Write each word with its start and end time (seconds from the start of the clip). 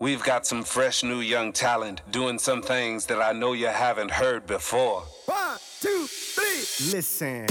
We've 0.00 0.22
got 0.22 0.46
some 0.46 0.62
fresh 0.62 1.02
new 1.02 1.18
young 1.18 1.52
talent 1.52 2.02
doing 2.12 2.38
some 2.38 2.62
things 2.62 3.06
that 3.06 3.20
I 3.20 3.32
know 3.32 3.52
you 3.52 3.66
haven't 3.66 4.12
heard 4.12 4.46
before. 4.46 5.02
One, 5.26 5.58
two, 5.80 6.06
three. 6.06 6.92
Listen. 6.92 7.46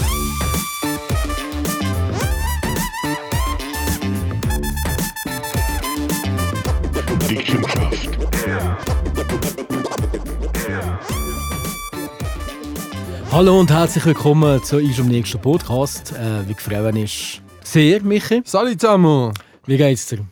Hallo 13.30 13.60
und 13.60 13.70
herzlich 13.70 14.06
willkommen 14.06 14.64
zu 14.64 14.78
unserem 14.78 15.08
nächsten 15.08 15.38
Podcast. 15.38 16.12
Äh, 16.12 16.48
wie 16.48 16.54
gefreut 16.54 16.96
ist 16.96 17.42
sehr, 17.62 18.02
Michi. 18.02 18.40
Salut 18.46 18.80
zusammen! 18.80 19.34
Wie 19.66 19.76
geht's 19.76 20.06
dir? 20.06 20.24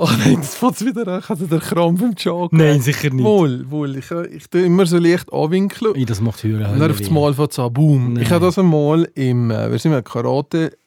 Oh 0.00 0.08
nein, 0.16 0.36
das 0.36 0.54
fängt 0.54 0.80
wieder 0.84 1.08
an. 1.08 1.28
Hatte 1.28 1.48
den 1.48 1.58
Krampf 1.58 2.00
im 2.00 2.12
Joggen. 2.12 2.56
Nein, 2.56 2.80
sicher 2.80 3.10
nicht. 3.10 3.24
Wohl, 3.24 3.68
wohl. 3.68 3.96
Ich, 3.96 4.08
ich 4.10 4.48
tue 4.48 4.62
immer 4.62 4.86
so 4.86 4.96
leicht 4.96 5.32
anwinkeln. 5.32 5.96
Ey, 5.96 6.04
das 6.04 6.20
macht 6.20 6.44
Hören. 6.44 6.72
Und 6.72 6.78
dann 6.78 6.92
auf 6.92 6.98
das 6.98 7.10
Mal 7.10 7.34
fängt 7.34 7.50
es 7.50 7.58
an, 7.58 7.72
boom. 7.72 8.12
Nein. 8.12 8.22
Ich 8.22 8.30
habe 8.30 8.46
das 8.46 8.60
einmal 8.60 9.10
im, 9.16 9.50
äh, 9.50 9.68
wir 9.68 9.78
sind 9.80 9.92
im 9.92 10.04
Karate, 10.04 10.78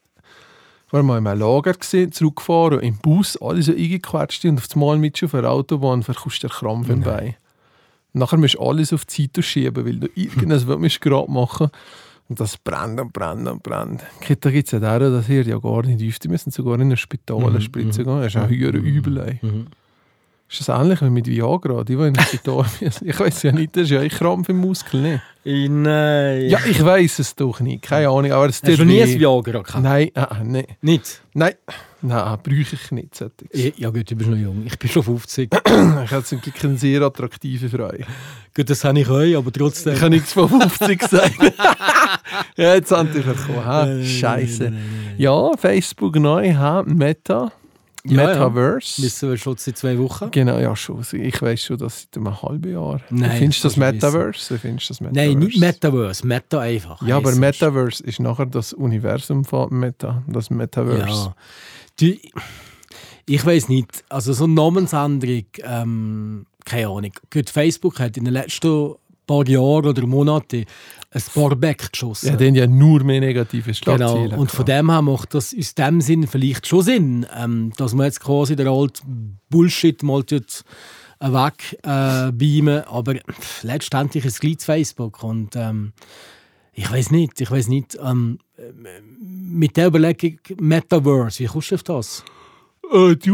waren 0.91 1.05
mal 1.05 1.17
in 1.17 1.27
einem 1.27 1.41
Lager 1.41 1.73
gesehen, 1.73 2.13
zurückgefahren, 2.13 2.79
im 2.79 2.99
Bus, 2.99 3.35
alle 3.41 3.61
so 3.61 3.73
eingequetscht 3.73 4.45
und 4.45 4.57
auf 4.57 4.67
das 4.67 4.77
Mal 4.77 4.97
mit 4.97 5.21
auf 5.21 5.31
der 5.31 5.51
Autobahn 5.51 6.03
verkostet 6.03 6.43
der 6.43 6.49
Krampf 6.51 6.87
im 6.87 7.01
Bein. 7.01 7.35
Nachher 8.13 8.37
musst 8.37 8.53
du 8.53 8.61
alles 8.61 8.93
auf 8.93 9.03
die 9.03 9.23
Seite 9.23 9.43
schieben, 9.43 9.85
weil 9.85 9.97
du 9.97 10.07
irgendwas 10.15 10.65
willst 10.67 11.01
gerade 11.01 11.29
machen 11.29 11.69
und 12.31 12.39
das 12.39 12.57
brennt 12.57 12.97
und 12.97 13.11
brennt 13.11 13.45
und 13.49 13.61
brennt. 13.61 14.05
Da 14.39 14.51
gibt 14.51 14.67
es 14.67 14.71
ja 14.71 14.79
deren, 14.79 15.11
das 15.11 15.27
hier 15.27 15.43
ja 15.43 15.57
gar 15.57 15.85
nicht 15.85 15.99
hilft. 15.99 16.23
Die 16.23 16.29
müssen 16.29 16.49
sogar 16.49 16.79
in 16.79 16.89
ein 16.89 16.95
Spital 16.95 17.43
eine 17.43 17.59
Spritze 17.59 18.05
gehen. 18.05 18.21
Das 18.21 18.33
ist 18.33 18.41
auch 18.41 18.47
höher 18.47 18.73
übel. 18.73 19.17
ey. 19.17 19.39
Mhm. 19.41 19.67
Ist 20.51 20.67
das 20.67 20.81
ähnlich 20.81 21.01
wie 21.01 21.09
mit 21.09 21.27
Viagra? 21.27 21.85
Die, 21.85 21.95
die 21.95 22.03
in 22.03 22.19
Spital 22.19 22.65
müssen? 22.81 23.07
Ich 23.07 23.17
weiß 23.17 23.43
ja 23.43 23.53
nicht, 23.53 23.73
das 23.73 23.83
ist 23.83 23.91
ja 23.91 24.01
ein 24.01 24.09
Krampf 24.09 24.49
im 24.49 24.57
Muskel. 24.57 25.01
Nicht? 25.01 25.21
Nein. 25.45 26.49
Ja, 26.49 26.59
ich 26.69 26.83
weiß 26.83 27.19
es 27.19 27.35
doch 27.35 27.61
nicht. 27.61 27.83
Keine 27.83 28.09
Ahnung. 28.09 28.33
Aber 28.33 28.47
es 28.47 28.61
Hast 28.61 28.77
du 28.77 28.83
nie 28.83 29.01
ein. 29.01 29.17
Viagra 29.17 29.61
gehabt? 29.61 29.81
Nein, 29.81 30.11
äh, 30.13 30.25
nein. 30.43 30.65
Nicht? 30.81 31.21
Nein, 31.33 31.53
nein, 32.01 32.37
brauche 32.43 32.53
ich 32.59 32.91
nicht. 32.91 33.15
solches. 33.15 33.47
Ja, 33.53 33.71
ja 33.77 33.89
gut, 33.91 34.11
du 34.11 34.15
bist 34.15 34.29
noch 34.29 34.37
jung. 34.37 34.63
Ich 34.65 34.77
bin 34.77 34.89
schon 34.89 35.03
50. 35.03 35.49
Ich 36.03 36.11
habe 36.11 36.23
zum 36.25 36.41
Glück 36.41 36.55
eine 36.65 36.77
sehr 36.77 37.01
attraktive 37.01 37.69
Frau. 37.69 37.89
gut, 38.53 38.69
das 38.69 38.83
habe 38.83 38.99
ich 38.99 39.09
euch, 39.09 39.37
aber 39.37 39.53
trotzdem. 39.53 39.93
Ich 39.93 40.01
habe 40.01 40.09
nichts 40.09 40.33
von 40.33 40.49
50 40.49 40.99
gesagt. 40.99 41.39
ja, 42.57 42.75
jetzt 42.75 42.91
haben 42.91 43.09
die 43.13 43.21
verkommen. 43.21 44.03
Scheiße. 44.03 44.73
Ja, 45.17 45.51
Facebook 45.57 46.15
neu, 46.17 46.53
ha? 46.55 46.83
Meta. 46.85 47.53
Ja, 48.03 48.27
Metaverse. 48.27 49.03
Wissen 49.03 49.29
wir 49.29 49.37
schon 49.37 49.57
seit 49.57 49.77
zwei 49.77 49.97
Wochen? 49.99 50.31
Genau, 50.31 50.57
ja 50.57 50.75
schon. 50.75 51.05
Ich 51.13 51.41
weiß 51.41 51.63
schon, 51.63 51.77
das 51.77 52.01
seit 52.01 52.17
einem 52.17 52.41
halben 52.41 52.71
Jahr. 52.71 53.01
Nein, 53.09 53.37
findest 53.37 53.63
du 53.63 53.67
das 53.67 53.77
Metaverse? 53.77 54.57
Findest 54.57 54.89
das 54.89 55.01
Metaverse? 55.01 55.29
Nein, 55.29 55.39
nicht 55.39 55.59
Metaverse. 55.59 56.25
Meta 56.25 56.59
einfach. 56.59 57.05
Ja, 57.05 57.17
aber. 57.17 57.35
Metaverse 57.35 58.03
ist 58.03 58.19
nachher 58.19 58.47
das 58.47 58.73
Universum 58.73 59.45
von 59.45 59.69
Meta, 59.71 60.23
das 60.27 60.49
Metaverse. 60.49 61.07
Ja. 61.07 61.35
Du, 61.99 62.15
ich 63.27 63.45
weiß 63.45 63.69
nicht. 63.69 64.03
Also 64.09 64.33
so 64.33 64.45
eine 64.45 64.53
Namensänderung, 64.53 65.45
ähm, 65.63 66.45
keine 66.65 66.87
Ahnung. 66.87 67.11
Gut, 67.31 67.49
Facebook 67.49 67.99
hat 67.99 68.17
in 68.17 68.25
den 68.25 68.33
letzten 68.33 68.95
paar 69.31 69.47
Jahren 69.47 69.85
oder 69.85 70.05
Monaten 70.05 70.65
ein 71.13 71.23
paar 71.33 71.55
Back 71.55 71.91
geschossen. 71.91 72.27
Ja, 72.27 72.33
haben 72.33 72.55
ja 72.55 72.67
nur 72.67 73.03
mehr 73.03 73.19
negative 73.19 73.73
Schlagzeilen. 73.73 74.29
Genau. 74.29 74.41
Und 74.41 74.51
von 74.51 74.65
dem 74.65 74.89
her 74.89 75.01
macht 75.01 75.33
das 75.33 75.55
aus 75.57 75.75
dem 75.75 76.01
Sinn 76.01 76.27
vielleicht 76.27 76.67
schon 76.67 76.83
Sinn, 76.83 77.25
ähm, 77.37 77.73
dass 77.77 77.93
man 77.93 78.05
jetzt 78.05 78.21
quasi 78.21 78.55
den 78.55 78.67
alten 78.67 79.39
Bullshit 79.49 80.01
mal 80.03 80.23
tut, 80.23 80.63
äh, 81.19 81.31
weg 81.31 81.77
äh, 81.83 82.31
beamen. 82.31 82.83
Aber 82.85 83.15
letztendlich 83.63 84.25
ist 84.25 84.33
es 84.35 84.39
gleich 84.39 84.61
Facebook. 84.61 85.23
Und 85.23 85.55
ähm, 85.55 85.91
ich 86.73 86.89
weiß 86.89 87.11
nicht, 87.11 87.41
ich 87.41 87.51
weiß 87.51 87.67
nicht, 87.67 87.97
ähm, 88.01 88.39
äh, 88.57 88.71
mit 89.21 89.75
der 89.75 89.87
Überlegung 89.87 90.39
Metaverse, 90.59 91.39
wie 91.39 91.47
kommst 91.47 91.71
du 91.71 91.75
auf 91.75 91.83
das? 91.83 92.23
Äh, 92.91 93.15
die 93.15 93.29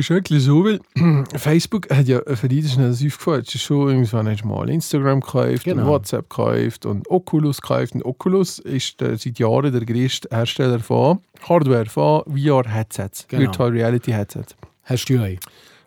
ist 0.00 0.10
eigentlich 0.10 0.42
so, 0.42 0.64
weil 0.64 0.80
Facebook 1.36 1.88
hat 1.94 2.06
ja 2.08 2.20
für 2.34 2.48
die 2.48 2.62
schnell 2.62 2.88
das 2.88 2.96
aufgefallen. 2.98 3.44
Es 3.46 3.54
ist 3.54 3.62
schon 3.62 3.88
irgendwann 3.88 4.28
hast 4.28 4.42
du 4.42 4.48
mal 4.48 4.68
Instagram 4.68 5.20
gekauft 5.20 5.64
Genau. 5.64 5.82
und 5.82 5.88
WhatsApp 5.88 6.28
gekauft 6.28 6.86
und 6.86 7.08
Oculus 7.10 7.60
gekauft. 7.60 7.94
Und 7.94 8.04
Oculus 8.04 8.58
ist 8.58 9.00
der, 9.00 9.16
seit 9.16 9.38
Jahren 9.38 9.72
der 9.72 9.84
größte 9.84 10.28
Hersteller 10.30 10.80
von 10.80 11.20
Hardware, 11.48 11.86
von 11.86 12.22
VR-Headsets, 12.26 13.26
Genau. 13.28 13.42
Virtual 13.42 13.70
Reality 13.70 14.12
Headsets. 14.12 14.56
Hast 14.84 15.06
du 15.08 15.20
euch? 15.22 15.38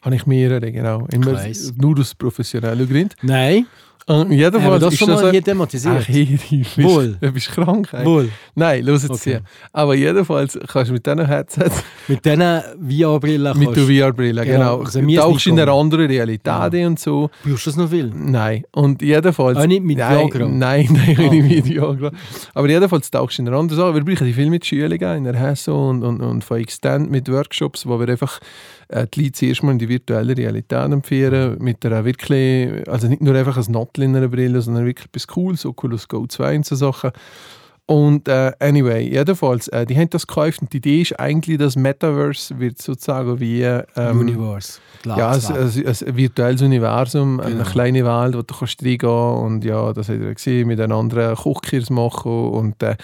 Habe 0.02 0.16
ich 0.16 0.26
mehrere, 0.26 0.72
genau. 0.72 1.06
Immer 1.12 1.42
nur 1.78 2.00
aus 2.00 2.16
professionellen 2.16 2.88
Gründen. 2.88 3.16
Nein, 3.22 3.66
Äh, 4.08 4.14
haben 4.14 4.30
wir 4.30 4.38
jedenfalls 4.38 4.84
das 4.84 4.94
ist 4.94 5.00
schon 5.00 5.10
das 5.10 5.22
mal 5.22 5.32
hier 5.32 5.44
thematisiert? 5.44 5.96
Ach, 6.00 6.06
hier, 6.06 6.26
du 6.26 6.58
bist, 6.58 6.78
Wohl. 6.84 7.18
du 7.22 7.32
bist 7.32 7.50
krank. 7.52 7.90
ey. 7.94 8.06
Wohl. 8.06 8.30
Nein, 8.56 8.84
los 8.86 9.04
jetzt 9.04 9.12
Okay. 9.12 9.30
hier. 9.32 9.42
Aber 9.72 9.94
jedenfalls 9.96 10.58
kannst 10.68 10.90
du 10.90 10.94
mit 10.94 11.06
diesen 11.06 11.26
Headsets, 11.28 11.84
Mit 12.08 12.26
diesen 12.26 12.42
VR-Brillen 12.90 13.58
mit 13.60 13.76
der 13.76 13.84
VR-Brille, 13.86 14.46
Genau, 14.46 14.80
also 14.82 15.00
ist 15.00 15.16
tauchst 15.16 15.48
in 15.48 15.60
eine 15.60 15.72
andere 15.72 16.10
Realität 16.10 16.74
und 16.86 17.00
so. 17.00 17.30
Brauchst 17.44 17.66
du 17.66 17.70
das 17.70 17.78
noch 17.78 17.90
viel? 17.90 18.12
Nein. 18.14 18.64
Und 18.72 19.02
jedenfalls... 19.02 19.58
Auch 19.58 19.66
nicht 19.68 19.84
mit 19.84 19.98
nein, 19.98 20.18
Viagra? 20.32 20.48
Nein, 20.48 20.88
nein, 20.92 21.16
Ah, 21.20 21.22
nicht 21.32 21.44
mit 21.44 21.60
okay. 21.64 21.76
Viagra. 21.76 22.12
Aber 22.54 22.70
jedenfalls 22.70 23.12
tauchst 23.12 23.38
du 23.38 23.42
in 23.44 23.48
eine 23.48 23.58
andere 23.58 23.78
Sache. 23.78 23.94
Wir 23.96 24.04
brauchen 24.04 24.26
die 24.26 24.34
viel 24.34 24.50
mit 24.50 24.66
Schülern 24.66 25.18
in 25.18 25.24
der 25.24 25.36
HESO 25.36 25.90
und, 25.90 26.04
und, 26.04 26.22
und 26.22 26.44
von 26.44 26.58
Extend 26.60 27.12
mit 27.12 27.30
Workshops, 27.32 27.86
wo 27.86 28.00
wir 28.00 28.10
einfach 28.10 28.40
äh, 28.90 29.08
die 29.08 29.22
Leute 29.22 29.32
zuerst 29.34 29.64
mal 29.64 29.72
in 29.72 29.80
die 29.80 29.90
virtuelle 29.90 30.36
Realität 30.36 30.92
empfehlen, 30.92 31.58
mit 31.60 31.86
einer 31.86 32.06
wirklich, 32.06 32.88
also 32.88 33.08
nicht 33.08 33.22
nur 33.22 33.36
einfach 33.36 33.58
ein 33.58 33.72
Nottel 33.72 34.04
in 34.04 34.16
einer 34.16 34.28
Brille, 34.28 34.62
sondern 34.62 34.86
wirklich 34.86 35.08
etwas 35.08 35.28
Cooles, 35.28 35.66
Oculus 35.66 36.08
Go 36.08 36.26
2 36.26 36.58
und 36.58 36.66
so 36.66 36.76
Sachen. 36.76 37.12
Und 37.90 38.28
äh, 38.28 38.52
anyway, 38.60 39.02
jedenfalls, 39.02 39.68
äh, 39.70 39.84
die 39.84 39.98
haben 39.98 40.12
das 40.12 40.28
gekauft 40.28 40.62
und 40.62 40.72
die 40.72 40.78
Idee 40.78 41.02
ist 41.02 41.20
eigentlich, 41.20 41.58
dass 41.58 41.76
Metaverse 41.76 42.60
wird 42.60 42.80
sozusagen 42.80 43.40
wie 43.40 43.64
ähm, 43.64 44.20
Universe. 44.20 44.80
ja, 45.08 45.32
ein, 45.32 45.42
ein, 45.44 45.88
ein 45.88 46.16
virtuelles 46.18 46.62
Universum, 46.62 47.40
eine 47.40 47.56
Genau. 47.56 47.64
kleine 47.64 48.06
Welt, 48.06 48.36
wo 48.36 48.44
du 48.44 48.54
kannst 48.54 48.84
reingehen 48.86 49.10
und 49.10 49.66
ja, 49.66 49.92
das 49.92 50.08
hat 50.08 50.22
er 50.22 50.36
gesehen, 50.36 50.68
mit 50.68 50.80
einem 50.80 50.96
anderen 50.96 51.36
Kochkurs 51.36 51.90
machen 51.90 52.32
und 52.52 52.84
äh, 52.84 52.96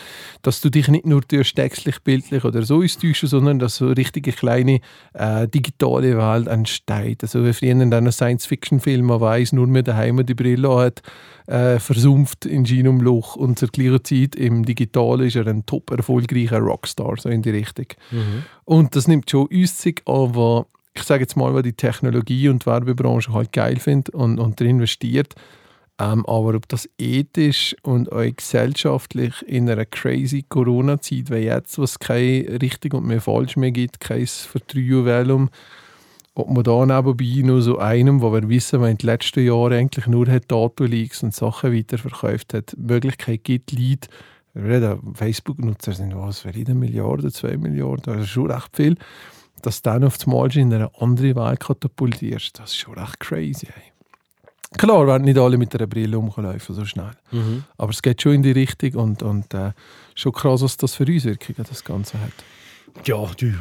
dass 0.43 0.61
du 0.61 0.69
dich 0.69 0.87
nicht 0.87 1.07
nur 1.07 1.21
durch 1.21 1.55
textlich, 1.55 2.03
bildlich 2.03 2.45
oder 2.45 2.61
so 2.61 2.81
täuschen, 2.81 3.27
sondern 3.27 3.57
dass 3.57 3.77
so 3.77 3.85
eine 3.87 3.97
richtige 3.97 4.33
kleine 4.33 4.81
äh, 5.13 5.47
digitale 5.47 6.15
Welt 6.15 6.45
entsteht. 6.47 7.23
Also 7.23 7.43
wie 7.43 7.53
früher 7.53 7.71
in 7.71 7.91
einem 7.91 8.11
Science-Fiction-Film, 8.11 9.03
man 9.03 9.19
weiß, 9.19 9.53
nur 9.53 9.65
mehr 9.65 9.81
daheim 9.81 10.23
die 10.23 10.35
Brille 10.35 10.75
hat, 10.75 11.01
äh, 11.47 11.79
versumpft 11.79 12.45
in 12.45 12.65
Gin 12.65 12.99
Loch 12.99 13.35
und 13.35 13.57
zur 13.57 13.69
gleichen 13.69 14.03
Zeit 14.03 14.35
im 14.35 14.63
Digitalen 14.63 14.74
ist 14.79 15.35
er 15.35 15.47
ein 15.47 15.65
top 15.65 15.91
erfolgreicher 15.91 16.59
Rockstar, 16.59 17.15
so 17.17 17.29
in 17.29 17.41
die 17.41 17.51
Richtung. 17.51 17.87
Mhm. 18.11 18.43
Und 18.65 18.95
das 18.95 19.07
nimmt 19.07 19.29
schon 19.29 19.47
uns 19.47 19.85
an, 19.85 20.35
was 20.35 20.65
ich 20.97 21.03
sage 21.03 21.23
jetzt 21.23 21.35
mal, 21.35 21.53
was 21.53 21.63
die 21.63 21.73
Technologie 21.73 22.47
und 22.49 22.63
die 22.63 22.67
Werbebranche 22.67 23.33
halt 23.33 23.51
geil 23.51 23.77
findet 23.77 24.15
und, 24.15 24.39
und 24.39 24.59
drin 24.59 24.71
investiert. 24.81 25.35
Ähm, 25.99 26.25
aber 26.25 26.55
ob 26.55 26.67
das 26.67 26.89
ethisch 26.97 27.75
und 27.83 28.11
auch 28.11 28.23
gesellschaftlich 28.35 29.33
in 29.47 29.69
einer 29.69 29.85
crazy 29.85 30.43
Corona-Zeit 30.47 31.29
wie 31.29 31.45
jetzt, 31.45 31.79
was 31.79 31.99
keine 31.99 32.61
richtig 32.61 32.93
und 32.93 33.05
mehr 33.05 33.21
falsch 33.21 33.55
mehr 33.55 33.71
gibt, 33.71 34.01
kein 34.01 34.27
Vertrauenwellum, 34.27 35.49
ob 36.33 36.49
man 36.49 36.63
da 36.63 36.85
nebenbei 36.85 37.47
noch 37.47 37.61
so 37.61 37.77
einem, 37.77 38.21
wo 38.21 38.33
wir 38.33 38.49
wissen, 38.49 38.81
man 38.81 38.91
in 38.91 38.97
den 38.97 39.07
letzten 39.07 39.45
Jahren 39.45 39.71
eigentlich 39.71 40.07
nur 40.07 40.27
hat 40.27 40.51
Datenleaks 40.51 41.23
und 41.23 41.33
Sachen 41.33 41.73
weiterverkauft 41.73 42.53
hat, 42.53 42.75
Möglichkeit 42.77 43.45
gibt, 43.45 43.71
Leute, 43.71 44.09
reden, 44.55 45.13
Facebook-Nutzer 45.13 45.93
sind 45.93 46.15
was, 46.15 46.45
wir 46.45 46.55
reden 46.55 46.79
Milliarden, 46.79 47.31
zwei 47.31 47.57
Milliarden, 47.57 48.03
das 48.05 48.23
ist 48.23 48.29
schon 48.29 48.51
recht 48.51 48.75
viel, 48.75 48.95
dass 49.61 49.81
du 49.81 49.89
dann 49.89 50.03
auf 50.03 50.17
einmal 50.25 50.55
in 50.55 50.73
eine 50.73 50.89
andere 50.99 51.35
Welt 51.35 51.59
katapultierst, 51.59 52.59
das 52.59 52.71
ist 52.71 52.77
schon 52.77 52.97
recht 52.97 53.19
crazy. 53.19 53.67
Ey. 53.67 53.91
Klar, 54.77 55.07
werden 55.07 55.23
nicht 55.23 55.37
alle 55.37 55.57
mit 55.57 55.73
einer 55.75 55.87
Brille 55.87 56.17
rumlaufen, 56.17 56.75
so 56.75 56.85
schnell. 56.85 57.11
Mhm. 57.31 57.63
Aber 57.77 57.91
es 57.91 58.01
geht 58.01 58.21
schon 58.21 58.33
in 58.33 58.43
die 58.43 58.51
Richtung 58.51 58.95
und, 58.95 59.23
und 59.23 59.53
äh, 59.53 59.71
schon 60.15 60.33
krass, 60.33 60.61
was 60.61 60.77
das 60.77 60.95
für 60.95 61.03
Auswirkungen 61.03 61.65
das 61.67 61.83
Ganze 61.83 62.19
hat. 62.19 62.33
Ja, 63.05 63.25
du. 63.37 63.53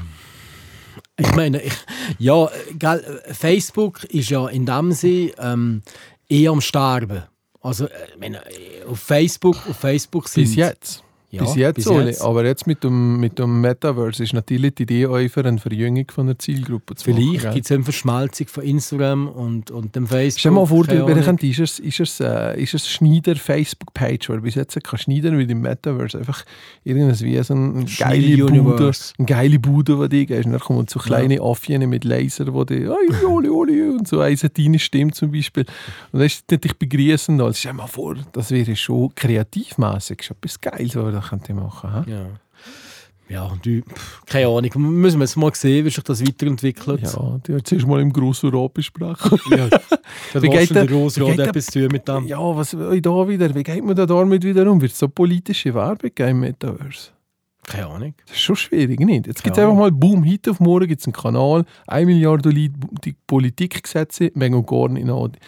Ich 1.17 1.35
meine, 1.35 1.61
ich, 1.63 1.75
ja, 2.19 2.49
gell, 2.79 3.23
Facebook 3.31 4.05
ist 4.05 4.31
ja 4.31 4.49
in 4.49 4.67
dem 4.67 4.93
Sinne 4.93 5.33
ähm, 5.39 5.83
eher 6.29 6.51
am 6.51 6.61
Sterben. 6.61 7.23
Also, 7.65 7.87
äh, 7.87 7.91
ich 8.13 8.21
meine, 8.21 8.43
auf 8.87 9.01
Facebook, 9.01 9.57
auf 9.69 9.77
Facebook 9.77 10.29
sind... 10.29 10.45
Bis 10.45 10.55
jetzt. 10.55 11.03
Ja, 11.35 11.43
bis 11.43 11.55
jetzt, 11.57 11.75
bis 11.77 11.87
jetzt. 11.87 12.23
Aber 12.23 12.45
jetzt 12.45 12.67
mit 12.67 12.85
dem, 12.85 13.19
mit 13.19 13.39
dem 13.39 13.61
Metaverse 13.61 14.23
ist 14.23 14.33
natürlich 14.33 14.75
die 14.75 14.85
Idee 14.85 15.07
auch 15.07 15.19
für 15.29 15.45
eine 15.45 15.59
Verjüngung 15.59 16.07
von 16.11 16.27
der 16.27 16.39
Zielgruppe 16.39 16.95
zu 16.95 17.05
Vielleicht 17.05 17.45
machen. 17.45 17.55
gibt 17.55 17.67
es 17.67 17.73
eine 17.73 17.83
Verschmelzung 17.83 18.47
von 18.47 18.65
Instagram 18.65 19.29
und, 19.29 19.71
und 19.71 19.97
dem 19.97 20.07
Facebook. 20.07 20.41
Stell 20.41 20.53
dir 20.53 20.57
mal 20.57 20.67
vor, 20.67 20.85
du 20.85 21.49
ist 21.49 21.59
es, 21.59 21.79
ist 21.79 22.01
es, 22.01 22.21
äh, 22.21 22.61
ist 22.61 22.75
es 22.75 22.89
Schneider 22.89 23.37
Facebook-Page, 23.37 24.29
weil 24.31 24.41
bis 24.41 24.55
jetzt 24.55 24.83
kann 24.83 24.99
Schneider 24.99 25.31
mit 25.33 25.51
dem 25.51 25.61
Metaverse 25.61 26.19
einfach 26.19 26.45
irgendwas 26.85 27.23
wie 27.23 27.43
so 27.43 27.55
ein 27.55 27.87
geile 27.99 28.47
Bude, 28.47 28.93
eine 29.19 29.27
geile 29.27 29.59
Bude, 29.59 29.99
wo 29.99 30.07
die 30.07 30.27
gehst. 30.27 30.47
Und 30.47 30.53
dann 30.53 30.61
kommen 30.61 30.87
so 30.89 30.99
kleine 30.99 31.41
Affien 31.41 31.89
mit 31.89 32.05
Laser, 32.05 32.53
wo 32.53 32.65
die 32.65 32.87
«Ei, 32.87 33.27
Oli, 33.27 33.49
Oli» 33.49 33.83
und 33.83 34.09
so 34.09 34.21
eine 34.21 34.37
deine 34.37 34.79
Stimme 34.79 35.13
zum 35.13 35.33
Beispiel. 35.33 35.65
Und 36.13 36.21
dann 36.21 36.27
ist 36.27 36.51
dich 36.51 36.79
begrüßen. 36.79 37.41
Also 37.41 37.59
stell 37.59 37.73
dir 37.73 37.79
mal 37.79 37.87
vor, 37.87 38.17
das 38.33 38.51
wäre 38.51 38.77
schon 38.77 39.15
kreativmäßig 39.15 40.23
schon 40.23 40.37
etwas 40.37 40.61
Geiles, 40.61 40.97
was 40.97 41.24
könnte 41.29 41.55
machen 41.55 41.91
könnte. 41.91 42.11
Ja. 42.11 42.27
Ja, 43.27 43.45
und 43.45 43.65
du, 43.65 43.81
pff, 43.81 44.21
keine 44.27 44.49
Ahnung. 44.49 44.71
Müssen 44.77 45.19
wir 45.19 45.25
jetzt 45.25 45.37
mal 45.37 45.53
sehen, 45.55 45.87
wie 45.87 45.91
sich 45.91 46.05
das 46.05 46.21
weiterentwickelt. 46.23 47.01
Ja, 47.01 47.41
hat 47.57 47.67
zuerst 47.67 47.87
mal 47.87 48.01
im 48.03 48.13
Grossrat 48.13 48.75
besprechen. 48.75 49.39
ja. 49.51 49.69
Dann 49.69 50.43
Wie 50.43 50.49
geht 50.51 50.75
der 50.75 50.87
geht 50.87 51.39
der- 51.39 51.49
etwas 51.49 51.67
zu 51.67 51.81
tun 51.81 51.89
mit 51.91 52.07
dem. 52.07 52.27
Ja, 52.27 52.39
was 52.55 52.75
oi, 52.75 53.01
da 53.01 53.27
wieder? 53.27 53.55
Wie 53.55 53.63
geht 53.63 53.83
man 53.83 53.97
da 53.97 54.05
damit 54.05 54.45
wieder 54.45 54.71
um? 54.71 54.79
Wird 54.81 54.93
es 54.93 54.99
so 54.99 55.09
politische 55.09 55.73
Werbung 55.73 56.11
geben 56.15 56.29
im 56.31 56.41
Metaverse? 56.41 57.13
Keine 57.67 57.87
Ahnung. 57.87 58.15
Das 58.27 58.37
ist 58.37 58.43
schon 58.43 58.57
schwierig, 58.57 59.01
nicht? 59.01 59.27
Jetzt 59.27 59.43
gibt 59.43 59.57
es 59.57 59.63
einfach 59.63 59.75
mal 59.75 59.91
Boom, 59.91 60.31
heute 60.31 60.51
auf 60.51 60.61
morgen 60.61 60.87
gibt 60.87 61.01
es 61.01 61.07
einen 61.07 61.15
Kanal, 61.15 61.65
1 61.87 62.07
Milliarde 62.07 62.51
Leute, 62.51 62.75
die 63.05 63.17
Politikgesetze, 63.27 64.33
wegen 64.35 64.55
und 64.55 64.67
gar 64.67 64.91
nicht. 64.91 65.39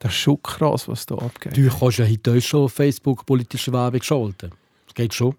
Das 0.00 0.10
ist 0.10 0.18
schon 0.18 0.42
krass, 0.42 0.88
was 0.88 1.06
da 1.06 1.14
abgeht. 1.14 1.56
Du 1.56 1.68
kannst 1.68 1.98
ja 1.98 2.06
heute 2.06 2.40
schon 2.40 2.64
auf 2.64 2.72
Facebook 2.72 3.24
politische 3.24 3.72
Werbung 3.72 4.02
schalten. 4.02 4.50
Das 4.90 4.94
geht 4.96 5.14
schon. 5.14 5.36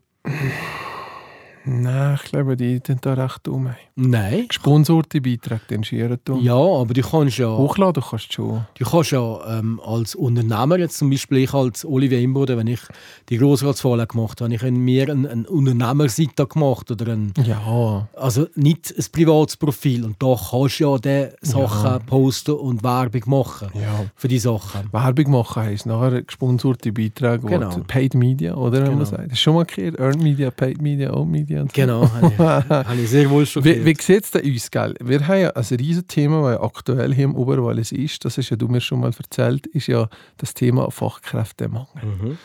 Nein, 1.66 2.16
ich 2.16 2.32
glaube, 2.32 2.58
die 2.58 2.80
sind 2.86 3.06
da 3.06 3.14
recht 3.14 3.40
dumm. 3.44 3.70
Nein. 3.96 4.48
Gesponserte 4.48 5.22
Beiträge, 5.22 5.62
den 5.70 5.84
schieren. 5.84 6.20
Ja, 6.42 6.56
aber 6.56 6.94
du 6.94 7.02
kannst 7.02 7.38
ja, 7.38 7.56
Hochladen 7.56 8.04
kannst 8.08 8.30
du 8.30 8.34
schon. 8.34 8.66
du 8.78 8.86
kannst 8.86 9.12
ja 9.12 9.60
ähm, 9.60 9.80
als 9.86 10.16
Unternehmer, 10.16 10.80
jetzt 10.80 10.98
zum 10.98 11.10
Beispiel 11.10 11.40
ich 11.40 11.54
als 11.54 11.86
Olivier 11.86 12.20
Imboden, 12.20 12.58
wenn 12.58 12.68
ich 12.68 12.82
die 13.30 13.38
Grossratswahl 13.38 14.06
gemacht 14.08 14.42
habe, 14.42 14.56
habe 14.56 14.68
ich 14.68 14.72
mir 14.74 15.10
eine, 15.10 15.30
eine 15.30 15.48
Unternehmerseite 15.48 16.48
gemacht 16.48 16.90
oder 16.90 17.14
ein, 17.14 17.34
Ja, 17.44 18.08
also 18.16 18.48
nicht 18.56 18.94
ein 18.98 19.06
privates 19.12 19.58
Profil. 19.58 20.06
Und 20.06 20.16
da 20.20 20.36
kannst 20.36 20.80
du 20.80 20.84
ja 20.84 20.98
diese 20.98 21.36
Sachen 21.42 22.06
posten 22.06 22.56
und 22.56 22.84
Werbung 22.84 23.24
machen 23.28 23.70
ja. 23.76 24.06
für 24.16 24.28
die 24.28 24.40
Sachen. 24.40 24.92
Werbung 24.92 25.32
machen 25.32 25.64
heisst 25.64 25.86
nachher 25.86 26.24
gesponserte 26.24 26.92
Beiträge, 26.92 27.46
Genau. 27.46 27.70
Paid 27.88 28.16
Media, 28.16 28.56
oder? 28.56 28.82
Genau. 28.84 29.00
Das 29.00 29.12
ist 29.12 29.40
schon 29.40 29.56
mal 29.56 29.66
gekehrt. 29.66 30.00
Earned 30.00 30.24
Media, 30.24 30.50
Paid 30.52 30.82
Media, 30.82 31.14
Owned 31.14 31.32
Media. 31.32 31.51
So. 31.60 31.66
Genau, 31.74 32.10
habe 32.38 32.96
ich, 33.02 33.10
sehr 33.10 33.30
wohl 33.30 33.46
schon 33.46 33.64
Wie, 33.64 33.74
gehört. 33.74 33.86
wie 33.86 34.02
sieht 34.04 34.24
es 34.24 34.32
denn 34.32 34.52
uns, 34.52 34.72
gell? 34.72 34.94
Wir 35.02 35.28
haben 35.28 35.42
ja 35.42 35.50
ein 35.56 35.64
riesiges 35.64 36.08
Thema, 36.08 36.42
das 36.44 36.54
ja 36.54 36.64
aktuell 36.64 37.14
hier 37.14 37.26
im 37.26 37.36
Oberwallis 37.36 37.92
ist, 37.92 38.24
das 38.26 38.38
hast 38.38 38.50
ja 38.50 38.58
du 38.58 38.68
mir 38.68 38.82
schon 38.82 39.00
mal 39.00 39.12
erzählt, 39.18 39.68
ist 39.68 39.88
ja 39.88 40.08
das 40.38 40.54
Thema 40.54 40.90
Fachkräftemangel. 40.92 41.88
Mhm. 42.04 42.38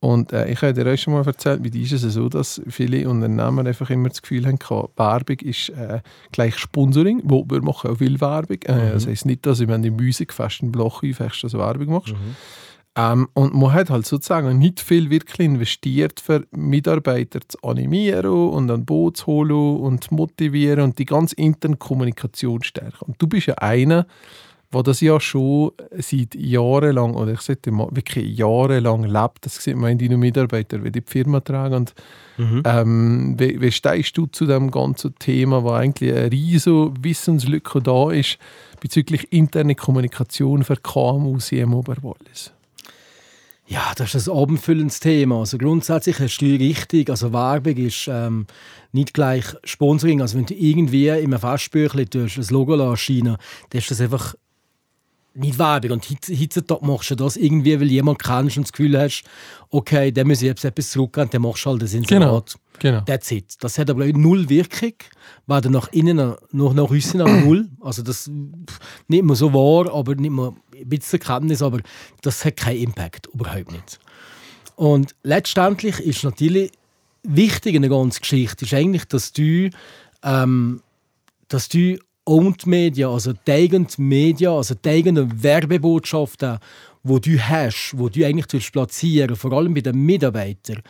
Und 0.00 0.32
äh, 0.32 0.50
ich 0.50 0.60
habe 0.62 0.72
dir 0.74 0.92
auch 0.92 0.96
schon 0.98 1.14
mal 1.14 1.24
erzählt, 1.24 1.60
wie 1.62 1.80
ist 1.80 1.92
es 1.92 2.02
so, 2.02 2.28
dass 2.28 2.60
viele 2.68 3.08
Unternehmer 3.08 3.64
einfach 3.64 3.88
immer 3.88 4.08
das 4.08 4.20
Gefühl 4.20 4.44
haben, 4.46 4.58
Werbung 4.96 5.38
ist 5.42 5.68
äh, 5.68 6.00
gleich 6.32 6.58
Sponsoring, 6.58 7.20
wo 7.24 7.44
wir 7.48 7.62
machen 7.62 7.88
auch 7.92 7.98
viel 7.98 8.20
Werbung. 8.20 8.56
Äh, 8.62 8.92
Das 8.94 9.06
heisst 9.06 9.26
nicht, 9.26 9.46
dass 9.46 9.60
wenn 9.60 9.80
du 9.82 9.92
Musik 9.92 10.32
fest 10.32 10.60
einen 10.62 10.72
Block 10.72 11.04
einfächst, 11.04 11.44
dass 11.44 11.52
du 11.52 11.58
Werbung 11.58 11.86
machst. 11.86 12.14
Ähm, 12.94 13.28
und 13.32 13.54
man 13.54 13.72
hat 13.72 13.88
halt 13.88 14.06
sozusagen 14.06 14.58
nicht 14.58 14.80
viel 14.80 15.08
wirklich 15.08 15.40
investiert, 15.46 16.20
für 16.20 16.46
Mitarbeiter 16.50 17.40
zu 17.48 17.58
animieren 17.62 18.30
und 18.30 18.70
an 18.70 18.84
Boot 18.84 19.16
zu 19.16 19.26
holen 19.26 19.76
und 19.78 20.04
zu 20.04 20.14
motivieren 20.14 20.80
und 20.80 20.98
die 20.98 21.06
ganze 21.06 21.34
interne 21.36 21.76
Kommunikation 21.76 22.62
stärken. 22.62 23.06
Und 23.06 23.16
du 23.22 23.26
bist 23.26 23.46
ja 23.46 23.54
einer, 23.54 24.06
der 24.74 24.82
das 24.82 25.00
ja 25.00 25.20
schon 25.20 25.72
seit 25.98 26.34
Jahren 26.34 26.94
lang, 26.94 27.14
oder 27.14 27.32
ich 27.32 27.40
sage 27.40 27.70
mal 27.70 27.88
wirklich 27.92 28.36
jahrelang 28.36 29.04
lebt. 29.04 29.44
Das 29.44 29.56
sieht 29.56 29.76
man 29.76 29.92
in 29.92 29.98
deinen 29.98 30.20
Mitarbeitern, 30.20 30.84
wie 30.84 30.90
die 30.90 31.02
Firma 31.04 31.40
tragen. 31.40 31.74
Und, 31.74 31.94
Mhm. 32.38 32.62
ähm, 32.64 33.34
wie, 33.38 33.60
wie 33.60 33.70
stehst 33.70 34.16
du 34.16 34.26
zu 34.26 34.46
dem 34.46 34.70
ganzen 34.70 35.14
Thema, 35.18 35.62
wo 35.62 35.70
eigentlich 35.72 36.12
eine 36.12 36.32
riesige 36.32 36.90
Wissenslücke 37.02 37.82
da 37.82 38.10
ist 38.10 38.38
bezüglich 38.80 39.30
interne 39.32 39.74
Kommunikation 39.74 40.64
für 40.64 40.76
KMUs 40.76 41.52
im 41.52 41.74
Oberwallis? 41.74 42.52
Ja, 43.66 43.92
das 43.96 44.14
ist 44.14 44.28
ein 44.28 44.36
abendfüllendes 44.36 45.00
Thema. 45.00 45.38
Also 45.38 45.56
grundsätzlich 45.56 46.18
hast 46.18 46.38
du 46.38 46.46
richtig, 46.46 47.08
also 47.08 47.32
Werbung 47.32 47.76
ist 47.76 48.08
ähm, 48.08 48.46
nicht 48.90 49.14
gleich 49.14 49.44
Sponsoring. 49.64 50.20
Also 50.20 50.36
wenn 50.36 50.46
du 50.46 50.54
irgendwie 50.54 51.08
in 51.08 51.32
einem 51.32 51.38
Festbüchlein 51.38 52.08
ein 52.12 52.46
Logo 52.50 52.74
erscheinen 52.74 53.36
dann 53.70 53.78
ist 53.78 53.90
das 53.90 54.00
einfach 54.00 54.34
nicht 55.34 55.58
Werbung. 55.58 55.92
Und 55.92 56.04
heutz- 56.04 56.30
heutzutage 56.40 56.84
machst 56.86 57.10
du 57.10 57.14
das 57.14 57.36
irgendwie, 57.36 57.78
weil 57.80 57.90
jemand 57.90 58.18
kennst 58.22 58.56
und 58.56 58.64
das 58.64 58.72
Gefühl 58.72 58.98
hast, 58.98 59.24
okay, 59.70 60.10
der 60.12 60.24
muss 60.24 60.42
ich 60.42 60.46
jetzt 60.48 60.64
etwas 60.64 60.90
zurückgeben, 60.90 61.30
dann 61.30 61.42
machst 61.42 61.64
du 61.64 61.70
halt 61.70 61.82
das 61.82 61.94
Inserat. 61.94 62.54
Genau. 62.78 63.00
That's 63.02 63.30
it. 63.30 63.54
Das 63.60 63.78
hat 63.78 63.90
aber 63.90 64.06
null 64.06 64.48
Wirkung. 64.48 64.94
Weder 65.46 65.70
nach 65.70 65.88
innen 65.92 66.34
noch 66.50 66.74
nach 66.74 66.90
außen 66.90 67.20
auch 67.22 67.44
null. 67.44 67.68
Also 67.80 68.02
das 68.02 68.28
nicht 69.08 69.24
mehr 69.24 69.36
so 69.36 69.52
wahr, 69.52 69.94
aber 69.94 70.14
nicht 70.16 70.30
mehr 70.32 70.52
ein 70.74 70.88
bisschen 70.88 71.20
Kenntnis, 71.20 71.62
aber 71.62 71.80
das 72.22 72.44
hat 72.44 72.56
keinen 72.56 72.80
Impact, 72.80 73.28
überhaupt 73.32 73.70
nicht. 73.70 74.00
Und 74.74 75.14
letztendlich 75.22 76.00
ist 76.00 76.24
natürlich 76.24 76.72
wichtig 77.22 77.74
in 77.76 77.82
der 77.82 77.90
ganzen 77.90 78.20
Geschichte, 78.20 78.64
ist 78.64 78.74
eigentlich, 78.74 79.04
dass 79.04 79.32
du, 79.32 79.70
ähm, 80.24 80.82
dass 81.48 81.68
du 81.68 81.98
Owned 82.24 82.66
Media, 82.66 83.10
also 83.10 83.32
die 83.32 83.52
eigenen 83.52 83.88
Media, 83.98 84.54
also 84.54 84.74
die 84.74 84.88
eigenen 84.88 85.42
Werbebotschaften, 85.42 86.58
wo 87.02 87.18
du 87.18 87.38
hast, 87.38 87.94
wo 87.96 88.08
du 88.08 88.24
eigentlich 88.24 88.70
platzieren, 88.70 89.34
vor 89.34 89.52
allem 89.52 89.74
bei 89.74 89.80
den 89.80 89.96
Mitarbeitern, 90.04 90.82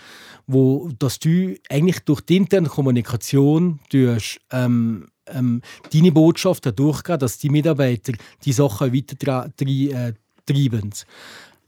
wo 0.46 0.90
dass 0.98 1.18
du 1.18 1.54
eigentlich 1.70 2.00
durch 2.00 2.20
die 2.20 2.36
interne 2.36 2.68
Kommunikation 2.68 3.80
tust, 3.90 4.40
ähm, 4.50 5.08
ähm, 5.26 5.62
deine 5.92 6.12
Botschaften 6.12 6.74
durchgehen, 6.74 7.18
dass 7.18 7.38
die 7.38 7.48
Mitarbeiter 7.48 8.12
die 8.44 8.52
Sachen 8.52 8.92
weiter 8.92 9.16
äh, 9.28 10.12
treiben. 10.44 10.90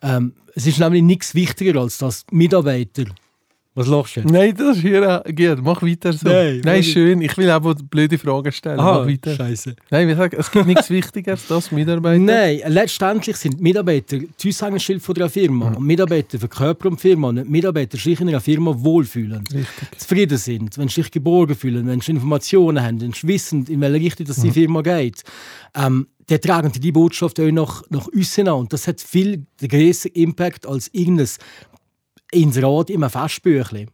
Ähm, 0.02 0.34
es 0.55 0.67
ist 0.67 0.78
nämlich 0.78 1.02
nichts 1.02 1.34
wichtiger, 1.34 1.81
als 1.81 1.99
dass 1.99 2.26
die 2.26 2.37
Mitarbeiter. 2.37 3.05
Was 3.76 3.88
lachst 3.88 4.14
du 4.14 4.20
jetzt? 4.20 4.30
Nein, 4.30 4.54
das 4.56 4.76
ist 4.76 4.82
hier 4.82 5.22
gut. 5.26 5.64
Mach 5.64 5.82
weiter 5.82 6.12
so. 6.12 6.28
Nein, 6.28 6.62
Nein, 6.64 6.82
schön. 6.84 7.20
Ich 7.22 7.36
will 7.36 7.50
aber 7.50 7.74
blöde 7.74 8.16
Fragen 8.18 8.52
stellen. 8.52 8.76
Mach 8.76 9.04
weiter. 9.04 9.34
Scheiße. 9.34 9.74
Nein, 9.90 10.06
wir 10.06 10.14
sagen, 10.14 10.36
es 10.38 10.48
gibt 10.48 10.66
nichts 10.66 10.90
Wichtigeres, 10.90 11.48
das 11.48 11.72
Mitarbeiter. 11.72 12.20
Nein, 12.20 12.60
letztendlich 12.68 13.36
sind 13.36 13.58
die 13.58 13.62
Mitarbeiter 13.62 14.18
das 14.18 14.62
Aushängeschild 14.62 15.02
von 15.02 15.16
der 15.16 15.28
Firma. 15.28 15.72
Und 15.72 15.84
Mitarbeiter 15.84 16.38
verkörpern 16.38 16.94
die 16.94 17.00
Firma. 17.00 17.30
Und 17.30 17.36
die 17.36 17.50
Mitarbeiter 17.50 17.98
sich 17.98 18.20
in 18.20 18.28
einer 18.28 18.40
Firma 18.40 18.72
wohlfühlen. 18.76 19.42
Zufrieden 19.98 20.38
sind, 20.38 20.78
wenn 20.78 20.86
sie 20.86 21.02
sich 21.02 21.10
geborgen 21.10 21.56
fühlen, 21.56 21.88
wenn 21.88 22.00
sie 22.00 22.12
Informationen 22.12 22.80
haben, 22.80 23.00
wenn 23.00 23.12
sie 23.12 23.26
wissen, 23.26 23.66
in 23.66 23.80
welche 23.80 24.04
Richtung 24.04 24.26
das 24.26 24.40
die 24.40 24.52
Firma 24.52 24.82
geht. 24.82 25.24
Ähm, 25.74 26.06
die 26.30 26.38
tragen 26.38 26.70
die 26.72 26.92
Botschaft 26.92 27.40
auch 27.40 27.50
nach, 27.50 27.82
nach 27.90 28.06
außen 28.16 28.46
an. 28.46 28.54
Und 28.54 28.72
das 28.72 28.86
hat 28.86 29.00
viel 29.00 29.44
größeren 29.60 30.14
Impact 30.14 30.64
als 30.64 30.88
irgendein 30.93 31.28
Inserat 32.32 32.90
in 32.90 33.02
einem 33.02 33.10
Festbüchlein. 33.10 33.90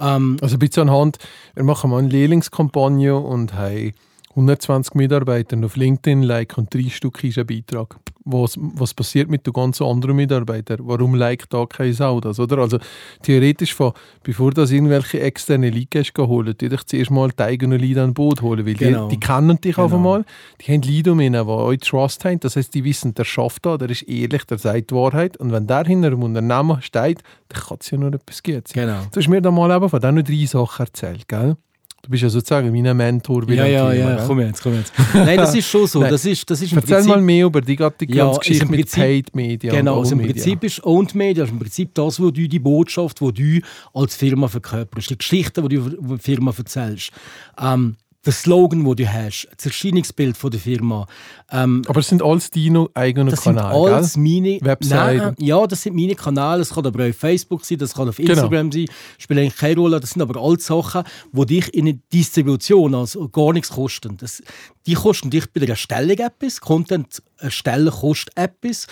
Ähm, 0.00 0.36
Also 0.40 0.56
ein 0.56 0.58
bisschen 0.58 0.88
anhand, 0.88 1.18
wir 1.54 1.64
machen 1.64 1.90
mal 1.90 1.98
eine 1.98 2.08
Lehrlingskampagne 2.08 3.16
und 3.16 3.54
haben 3.54 3.92
120 4.36 4.94
Mitarbeiter 4.94 5.56
auf 5.64 5.76
LinkedIn 5.76 6.22
like 6.22 6.58
und 6.58 6.72
drei 6.74 6.88
Stück 6.88 7.22
ist 7.24 7.38
ein 7.38 7.46
Beitrag. 7.46 7.96
Was, 8.26 8.56
was 8.58 8.94
passiert 8.94 9.28
mit 9.28 9.46
den 9.46 9.52
ganzen 9.52 9.84
anderen 9.84 10.16
Mitarbeitern? 10.16 10.78
Warum 10.82 11.14
liked 11.14 11.52
da 11.52 11.66
kein 11.66 11.92
Sau 11.92 12.20
das, 12.20 12.40
oder? 12.40 12.56
Also 12.58 12.78
theoretisch, 13.22 13.74
von, 13.74 13.92
bevor 14.22 14.50
du 14.52 14.62
irgendwelche 14.62 15.20
externe 15.20 15.68
Leute 15.68 15.86
gehst, 15.90 16.18
holen, 16.18 16.54
die 16.58 16.70
dich 16.70 16.84
zuerst 16.84 17.10
mal 17.10 17.28
die 17.28 17.42
eigenen 17.42 17.78
Leute 17.78 18.02
an 18.02 18.14
Boot 18.14 18.40
holen, 18.40 18.64
weil 18.66 18.74
Genau. 18.74 19.08
die, 19.08 19.16
die 19.18 19.20
kennen 19.20 19.60
dich 19.60 19.76
auf 19.76 19.90
Genau. 19.90 19.96
einmal, 19.98 20.24
die 20.62 20.72
haben 20.72 20.82
Leute 20.82 21.12
um 21.12 21.20
ihn, 21.20 21.34
die 21.34 21.38
euch 21.40 21.78
Trust 21.80 22.24
haben, 22.24 22.40
das 22.40 22.56
heißt, 22.56 22.74
die 22.74 22.82
wissen, 22.84 23.12
der 23.14 23.24
schafft 23.24 23.66
da, 23.66 23.76
der 23.76 23.90
ist 23.90 24.02
ehrlich, 24.02 24.44
der 24.44 24.56
sagt 24.58 24.90
die 24.90 24.94
Wahrheit 24.94 25.36
und 25.36 25.52
wenn 25.52 25.66
der 25.66 25.84
hinter 25.84 26.08
dem 26.10 26.22
Unternehmen 26.22 26.80
steht, 26.80 27.22
dann 27.50 27.62
kann 27.62 27.76
es 27.80 27.90
ja 27.90 27.98
nur 27.98 28.14
etwas 28.14 28.40
sein. 28.44 28.62
genau. 28.72 29.02
Du 29.12 29.20
hast 29.20 29.28
mir 29.28 29.42
da 29.42 29.50
mal 29.50 29.70
eben 29.76 29.88
von 29.90 30.00
diesen 30.00 30.24
drei 30.24 30.46
Sachen 30.46 30.86
erzählt, 30.86 31.28
gell? 31.28 31.56
Du 32.04 32.10
bist 32.10 32.22
ja 32.22 32.28
sozusagen 32.28 32.70
mein 32.70 32.94
Mentor 32.94 33.48
Ja, 33.48 33.64
ja, 33.64 33.90
Thema, 33.90 33.94
ja, 33.94 34.16
gell? 34.16 34.24
komm 34.26 34.40
jetzt, 34.40 34.62
komm 34.62 34.74
jetzt. 34.74 34.92
Nein, 35.14 35.38
das 35.38 35.54
ist 35.54 35.66
schon 35.66 35.86
so. 35.86 36.00
Nein. 36.00 36.10
Das 36.10 36.26
ist, 36.26 36.50
das 36.50 36.60
ist 36.60 36.72
im 36.72 36.78
Erzähl 36.78 36.96
Prinzip, 36.96 37.08
mal 37.14 37.20
mehr 37.22 37.46
über 37.46 37.62
die 37.62 37.76
ganze 37.76 38.04
Ja, 38.08 38.30
Geschichte 38.36 38.66
mit 38.66 38.80
Prinzip- 38.80 39.00
Paid 39.02 39.34
Media 39.34 39.72
Genau, 39.72 40.00
also 40.00 40.14
im 40.14 40.20
Prinzip 40.20 40.62
ist 40.64 40.84
Owned 40.84 41.14
Media 41.14 41.44
ist 41.44 41.50
im 41.50 41.58
Prinzip 41.58 41.94
das, 41.94 42.20
wo 42.20 42.30
du 42.30 42.46
die 42.46 42.58
Botschaft, 42.58 43.22
wo 43.22 43.30
du 43.30 43.60
als 43.94 44.16
Firma 44.16 44.48
verkörperst, 44.48 45.08
die 45.10 45.16
Geschichte, 45.16 45.62
die 45.62 45.76
du 45.76 45.88
die 45.88 46.18
Firma 46.18 46.52
erzählst. 46.54 47.10
Ähm, 47.58 47.96
der 48.24 48.32
Slogan, 48.32 48.84
den 48.84 48.96
du 48.96 49.12
hast, 49.12 49.48
das 49.56 49.66
Erscheinungsbild 49.66 50.36
von 50.36 50.50
der 50.50 50.60
Firma. 50.60 51.06
Ähm, 51.50 51.82
Aber 51.86 52.00
es 52.00 52.08
sind 52.08 52.22
alles 52.22 52.50
deine 52.50 52.88
eigenen 52.94 53.28
das 53.28 53.42
sind 53.42 53.56
Kanäle, 53.56 53.94
alles 53.94 54.14
gell? 54.14 54.22
meine 54.22 54.58
Webseiten. 54.62 55.44
Ja, 55.44 55.66
das 55.66 55.82
sind 55.82 55.94
meine 55.94 56.14
Kanäle. 56.14 56.58
Das 56.58 56.70
kann 56.70 56.86
aber 56.86 57.04
auch 57.04 57.08
auf 57.10 57.16
Facebook 57.16 57.64
sein, 57.64 57.78
das 57.78 57.94
kann 57.94 58.08
auf 58.08 58.16
Genau. 58.16 58.30
Instagram 58.30 58.72
sein. 58.72 58.86
Spielt 59.18 59.38
eigentlich 59.40 59.56
keine 59.56 59.76
Rolle. 59.80 60.00
Das 60.00 60.10
sind 60.10 60.22
aber 60.22 60.40
alle 60.40 60.58
Sachen, 60.58 61.04
die 61.32 61.46
dich 61.46 61.74
in 61.74 61.86
eine 61.88 61.98
Distribution 62.12 62.94
also 62.94 63.28
gar 63.28 63.52
nichts 63.52 63.70
kosten. 63.70 64.16
Das, 64.16 64.42
die 64.86 64.94
kosten 64.94 65.30
dich 65.30 65.50
bei 65.52 65.60
der 65.60 65.70
Erstellung 65.70 66.16
etwas. 66.18 66.60
Content 66.60 67.22
erstellen 67.38 67.90
kostet 67.90 68.36
etwas. 68.36 68.86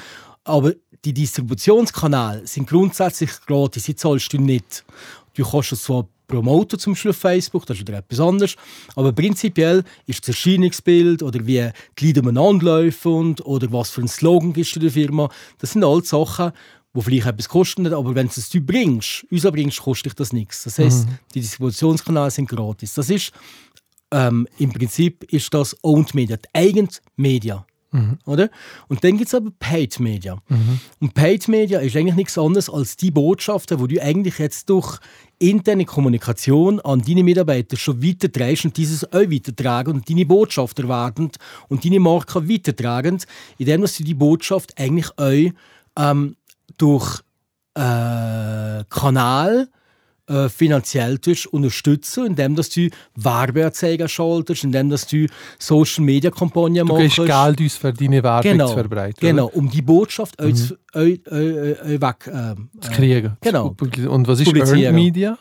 Aber 0.44 0.72
die 1.04 1.14
Distributionskanäle 1.14 2.46
sind 2.46 2.68
grundsätzlich 2.68 3.30
gratis. 3.46 3.84
Sie 3.84 3.94
zahlst 3.96 4.32
du 4.32 4.38
nicht. 4.38 4.84
Du 5.34 5.44
kannst 5.44 5.72
es 5.72 5.82
zwar 5.84 6.06
promoten 6.32 6.78
zum 6.78 6.94
Beispiel 6.94 7.10
auf 7.10 7.18
Facebook, 7.18 7.66
das 7.66 7.76
ist 7.76 7.86
wieder 7.86 7.98
etwas 7.98 8.18
anderes. 8.18 8.56
Aber 8.96 9.12
prinzipiell 9.12 9.84
ist 10.06 10.20
das 10.20 10.28
Erscheinungsbild 10.28 11.22
oder 11.22 11.46
wie 11.46 11.70
die 11.98 12.06
Leute 12.06 12.20
umeinander 12.20 12.82
laufen 12.82 13.12
und, 13.12 13.46
oder 13.46 13.70
was 13.70 13.90
für 13.90 14.00
ein 14.00 14.08
Slogan 14.08 14.54
ist 14.54 14.74
in 14.74 14.82
der 14.82 14.90
Firma, 14.90 15.28
das 15.58 15.72
sind 15.72 15.84
alles 15.84 16.08
Sachen, 16.08 16.52
die 16.94 17.02
vielleicht 17.02 17.26
etwas 17.26 17.48
kosten, 17.48 17.86
aber 17.92 18.14
wenn 18.14 18.28
du 18.28 18.32
es 18.36 18.48
dir 18.48 18.64
bringst, 18.64 19.26
uns 19.30 19.42
bringst, 19.42 19.80
kostet 19.80 20.06
dich 20.06 20.14
das 20.14 20.32
nichts. 20.32 20.64
Das 20.64 20.78
heisst, 20.78 21.06
die 21.34 21.40
Distributionskanäle 21.40 22.30
sind 22.30 22.48
gratis. 22.48 22.94
Das 22.94 23.10
ist, 23.10 23.32
ähm, 24.10 24.46
im 24.58 24.72
Prinzip 24.72 25.24
ist 25.24 25.52
das 25.52 25.76
Owned 25.82 26.14
Media, 26.14 26.36
die 26.36 26.48
eigene 26.54 26.88
Media. 27.16 27.66
Oder? 28.26 28.48
Und 28.88 29.04
dann 29.04 29.18
gibt 29.18 29.28
es 29.28 29.34
aber 29.34 29.50
Paid 29.58 30.00
Media. 30.00 30.38
Und 31.00 31.14
Paid 31.14 31.48
Media 31.48 31.80
ist 31.80 31.94
eigentlich 31.96 32.14
nichts 32.14 32.38
anderes 32.38 32.70
als 32.70 32.96
die 32.96 33.10
Botschaften, 33.10 33.86
die 33.86 33.94
du 33.94 34.02
eigentlich 34.02 34.38
jetzt 34.38 34.70
durch 34.70 34.98
interne 35.38 35.84
Kommunikation 35.84 36.80
an 36.80 37.02
deine 37.02 37.24
Mitarbeiter 37.24 37.76
schon 37.76 38.02
weiterträgst 38.02 38.64
und 38.64 38.76
dieses 38.76 39.04
auch 39.12 39.30
weitertragen 39.30 39.94
und 39.94 40.08
deine 40.08 40.24
Botschafter 40.24 40.88
werden 40.88 41.30
und 41.68 41.84
deine 41.84 42.00
Marke 42.00 42.48
weitertragen, 42.48 43.18
indem 43.58 43.82
dass 43.82 43.96
du 43.96 44.04
die 44.04 44.14
Botschaft 44.14 44.78
eigentlich 44.78 45.10
auch 45.18 45.52
ähm, 45.98 46.36
durch 46.78 47.20
äh, 47.74 48.84
Kanal 48.88 49.68
äh, 50.32 50.48
finanziell 50.48 51.18
unterstützen, 51.50 52.26
indem 52.26 52.56
dass 52.56 52.70
du 52.70 52.88
Werbeanzeigen 53.16 54.08
schaltest, 54.08 54.64
indem 54.64 54.88
dass 54.90 55.06
du 55.06 55.26
Social 55.58 56.04
Media 56.04 56.30
Kampagnen 56.30 56.86
Du 56.86 56.94
machst. 56.94 57.16
gibst 57.16 57.30
Geld 57.30 57.60
uns 57.60 57.76
für 57.76 57.92
deine 57.92 58.22
Werbung 58.22 58.52
genau, 58.52 58.68
zu 58.68 58.74
verbreiten. 58.74 59.18
genau, 59.20 59.46
um 59.48 59.68
die 59.70 59.82
Botschaft 59.82 60.40
auch 60.42 60.52
zu, 60.52 60.74
auch, 60.92 61.00
auch, 61.00 61.32
auch 61.32 62.00
weg 62.00 62.30
ähm, 62.32 62.70
Zu 62.80 62.90
kriegen. 62.92 63.36
Genau. 63.40 63.68
Zu 63.68 63.74
publi- 63.84 64.06
Und 64.06 64.26
was 64.28 64.40
ist. 64.40 64.52
Earned 64.54 64.92
Media? 64.92 65.38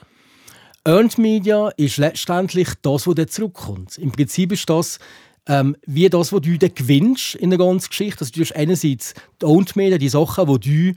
Earned 0.83 1.17
Media 1.17 1.69
ist 1.77 1.97
letztendlich 1.97 2.69
das, 2.81 3.05
was 3.07 3.15
dann 3.15 3.27
zurückkommt. 3.27 3.97
Im 3.97 4.11
Prinzip 4.11 4.51
ist 4.51 4.69
das 4.69 4.99
ähm, 5.47 5.75
wie 5.87 6.07
das, 6.09 6.31
was 6.31 6.41
du 6.41 6.57
dann 6.57 6.73
gewinnst 6.73 7.35
in 7.35 7.49
der 7.49 7.57
ganzen 7.59 7.89
Geschichte. 7.89 8.21
Also 8.21 8.31
du 8.33 8.41
hast 8.41 8.55
einerseits 8.55 9.13
die 9.41 9.45
Owned 9.45 9.75
Media, 9.75 9.97
die 9.97 10.09
Sachen, 10.09 10.47
wo 10.47 10.57
du 10.57 10.93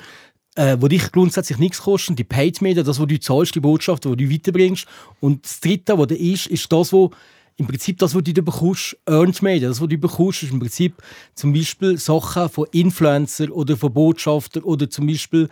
äh, 0.55 0.77
wo 0.81 0.89
dich 0.89 1.11
grundsätzlich 1.11 1.59
nichts 1.59 1.83
kosten, 1.83 2.17
die 2.17 2.25
Paid 2.25 2.63
Media, 2.63 2.83
das, 2.83 3.01
was 3.01 3.07
du 3.07 3.19
zahlst, 3.19 3.55
die 3.55 3.61
Botschaften, 3.61 4.17
die 4.17 4.27
du 4.27 4.35
weiterbringst. 4.35 4.87
Und 5.21 5.45
das 5.45 5.61
Dritte, 5.61 5.99
was 5.99 6.09
da 6.09 6.15
ist, 6.15 6.47
ist 6.47 6.71
das, 6.73 6.93
was 6.93 7.11
im 7.57 7.67
Prinzip 7.67 7.99
das, 7.99 8.15
was 8.15 8.23
du 8.23 8.43
bekommst, 8.43 8.97
Earned 9.07 9.41
Media. 9.43 9.69
Das, 9.69 9.81
was 9.81 9.89
du 9.89 9.99
bekommst, 9.99 10.43
ist 10.43 10.53
im 10.53 10.59
Prinzip 10.59 10.95
zum 11.35 11.53
Beispiel 11.53 11.99
Sachen 11.99 12.49
von 12.49 12.67
Influencer 12.73 13.51
oder 13.51 13.77
von 13.77 13.93
Botschaftern 13.93 14.65
oder 14.65 14.91
zum 14.91 15.07
Beispiel 15.07 15.49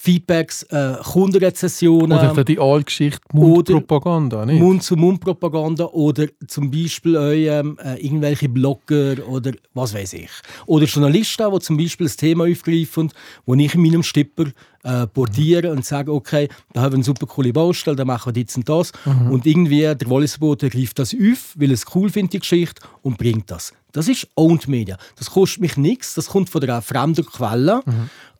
Feedbacks, 0.00 0.62
äh, 0.64 0.94
Kundenrezessionen. 1.02 2.12
Oder 2.18 2.44
die 2.44 2.58
Allgeschichte 2.58 3.20
Mundpropaganda, 3.32 4.46
nicht? 4.46 4.60
Mund-zu-Mund-Propaganda 4.60 5.86
oder 5.86 6.26
zum 6.46 6.70
Beispiel 6.70 7.16
ähm, 7.16 7.76
äh, 7.82 8.00
irgendwelche 8.00 8.48
Blogger 8.48 9.16
oder 9.28 9.52
was 9.74 9.94
weiß 9.94 10.12
ich. 10.12 10.30
Oder 10.66 10.86
Journalisten, 10.86 11.50
die 11.52 11.58
zum 11.58 11.76
Beispiel 11.76 12.06
ein 12.06 12.16
Thema 12.16 12.44
aufgreifen, 12.48 13.12
wo 13.44 13.54
ich 13.54 13.74
in 13.74 13.82
meinem 13.82 14.04
Stipper 14.04 14.46
äh, 14.84 15.08
portiere 15.08 15.72
und 15.72 15.84
sage, 15.84 16.12
okay, 16.12 16.48
da 16.72 16.82
haben 16.82 16.92
wir 16.92 16.96
eine 16.98 17.04
super 17.04 17.26
coole 17.26 17.52
Baustelle, 17.52 17.96
da 17.96 18.04
machen 18.04 18.34
wir 18.34 18.44
das 18.44 18.56
und 18.56 18.68
das. 18.68 18.92
Und 19.28 19.46
irgendwie 19.46 19.80
der 19.80 20.08
Wallisbote 20.08 20.70
greift 20.70 21.00
das 21.00 21.12
auf, 21.12 21.54
weil 21.56 21.70
er 21.70 21.74
es 21.74 21.84
cool 21.94 22.08
findet, 22.08 22.34
die 22.34 22.38
Geschichte, 22.38 22.80
und 23.02 23.18
bringt 23.18 23.50
das. 23.50 23.72
Das 23.92 24.06
ist 24.06 24.28
Owned 24.36 24.68
Media. 24.68 24.96
Das 25.16 25.30
kostet 25.30 25.60
mich 25.60 25.76
nichts, 25.76 26.14
das 26.14 26.28
kommt 26.28 26.50
von 26.50 26.62
einer 26.62 26.82
fremden 26.82 27.24
Quelle 27.24 27.82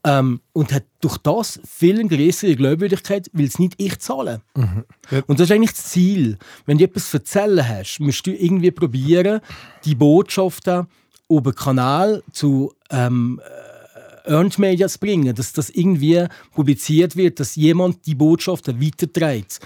ähm, 0.04 0.40
und 0.52 0.72
hat 0.72 0.84
durch 1.00 1.18
das 1.18 1.60
viel 1.66 2.06
größere 2.06 2.56
Glaubwürdigkeit, 2.56 3.30
weil 3.32 3.46
es 3.46 3.58
nicht 3.58 3.74
ich 3.78 3.98
zahle. 3.98 4.40
Und 5.26 5.40
das 5.40 5.48
ist 5.48 5.52
eigentlich 5.52 5.72
das 5.72 5.86
Ziel. 5.86 6.38
Wenn 6.66 6.78
du 6.78 6.84
etwas 6.84 7.10
zu 7.10 7.18
erzählen 7.18 7.66
hast, 7.66 7.98
musst 8.00 8.26
du 8.26 8.32
irgendwie 8.32 8.70
probieren, 8.70 9.40
die 9.84 9.94
Botschaften 9.94 10.86
über 11.28 11.52
Kanal 11.52 12.22
zu 12.32 12.72
ähm, 12.90 13.40
äh, 13.44 14.32
Earned 14.32 14.58
Media 14.58 14.88
zu 14.88 14.98
bringen, 14.98 15.34
dass 15.34 15.52
das 15.52 15.70
irgendwie 15.70 16.26
publiziert 16.54 17.16
wird, 17.16 17.40
dass 17.40 17.56
jemand 17.56 18.06
die 18.06 18.14
Botschaften 18.14 18.80
weiterträgt, 18.80 19.60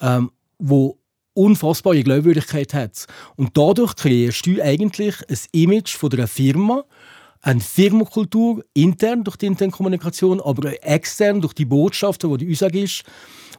ähm, 0.00 0.30
wo 0.58 0.98
unfassbare 1.34 2.02
Glaubwürdigkeit 2.02 2.74
hat. 2.74 3.06
Und 3.36 3.56
dadurch 3.56 3.94
kreierst 3.94 4.44
du 4.46 4.60
eigentlich 4.62 5.16
ein 5.28 5.38
Image 5.52 5.96
von 5.96 6.12
einer 6.12 6.26
Firma, 6.26 6.84
eine 7.42 7.60
Firmenkultur, 7.60 8.64
intern 8.74 9.24
durch 9.24 9.36
die 9.36 9.46
interne 9.46 9.72
Kommunikation, 9.72 10.40
aber 10.40 10.70
auch 10.70 10.82
extern 10.82 11.40
durch 11.40 11.54
die 11.54 11.64
Botschaften, 11.64 12.30
die 12.30 12.44
du 12.44 12.50
uns 12.50 12.58
sagst, 12.58 13.04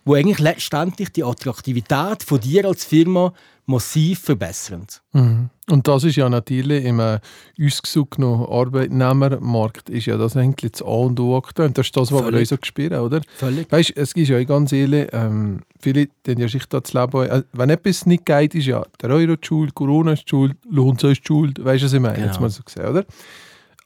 wo 0.05 0.15
eigentlich 0.15 0.39
letztendlich 0.39 1.09
die 1.11 1.23
Attraktivität 1.23 2.23
von 2.23 2.39
dir 2.39 2.65
als 2.65 2.85
Firma 2.85 3.33
massiv 3.69 4.19
verbessern. 4.21 4.87
Mhm. 5.13 5.49
Und 5.69 5.87
das 5.87 6.03
ist 6.03 6.15
ja 6.15 6.27
natürlich 6.27 6.83
im 6.83 6.99
äh, 6.99 7.19
ausgesogenen 7.61 8.45
Arbeitnehmermarkt 8.45 9.91
ist 9.91 10.07
ja 10.07 10.17
das 10.17 10.35
eigentlich 10.35 10.71
das 10.71 10.81
A 10.81 10.85
und 10.85 11.19
O 11.19 11.37
aktuell. 11.37 11.67
Und 11.67 11.77
das 11.77 11.85
ist 11.85 11.95
das, 11.95 12.11
was 12.11 12.19
wir 12.19 12.23
Völlig. 12.23 12.39
uns 12.39 12.49
so 12.49 12.57
spüren, 12.63 12.99
oder? 12.99 13.21
Völlig. 13.35 13.71
Weißt 13.71 13.89
du, 13.89 14.01
es 14.01 14.13
ist 14.13 14.29
ja 14.29 14.43
ganz 14.43 14.71
ehrlich, 14.71 15.09
ähm, 15.11 15.61
viele 15.79 16.07
die 16.25 16.31
ja 16.31 16.47
sich 16.47 16.65
das 16.65 16.93
Leben, 16.93 17.29
äh, 17.29 17.43
wenn 17.53 17.69
etwas 17.69 18.07
nicht 18.07 18.25
geht, 18.25 18.55
ist 18.55 18.65
ja 18.65 18.83
der 19.01 19.11
Euro 19.11 19.35
die 19.35 19.45
Schuld, 19.45 19.75
Corona 19.75 20.13
ist 20.13 20.27
Schuld, 20.27 20.57
Lohn 20.67 20.95
ist 20.95 21.27
Schuld, 21.27 21.63
weißt 21.63 21.83
du, 21.83 21.85
was 21.85 21.93
ich 21.93 21.99
meine? 21.99 22.15
Genau. 22.15 22.27
Jetzt 22.27 22.41
mal 22.41 22.49
so 22.49 22.63
gesehen, 22.63 22.87
oder? 22.87 23.05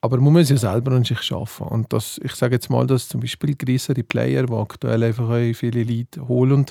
Aber 0.03 0.19
man 0.19 0.33
muss 0.33 0.50
ja 0.50 0.57
selber 0.57 0.91
an 0.91 1.05
sich 1.05 1.31
arbeiten. 1.31 1.63
Und 1.63 1.93
das, 1.93 2.19
ich 2.22 2.33
sage 2.33 2.55
jetzt 2.55 2.69
mal, 2.69 2.86
dass 2.86 3.07
zum 3.07 3.22
Beispiel 3.22 3.55
größere 3.55 4.03
Player, 4.03 4.45
die 4.45 4.53
aktuell 4.53 5.01
einfach 5.01 5.29
viele 5.53 5.83
Leute 5.83 6.27
holen, 6.27 6.65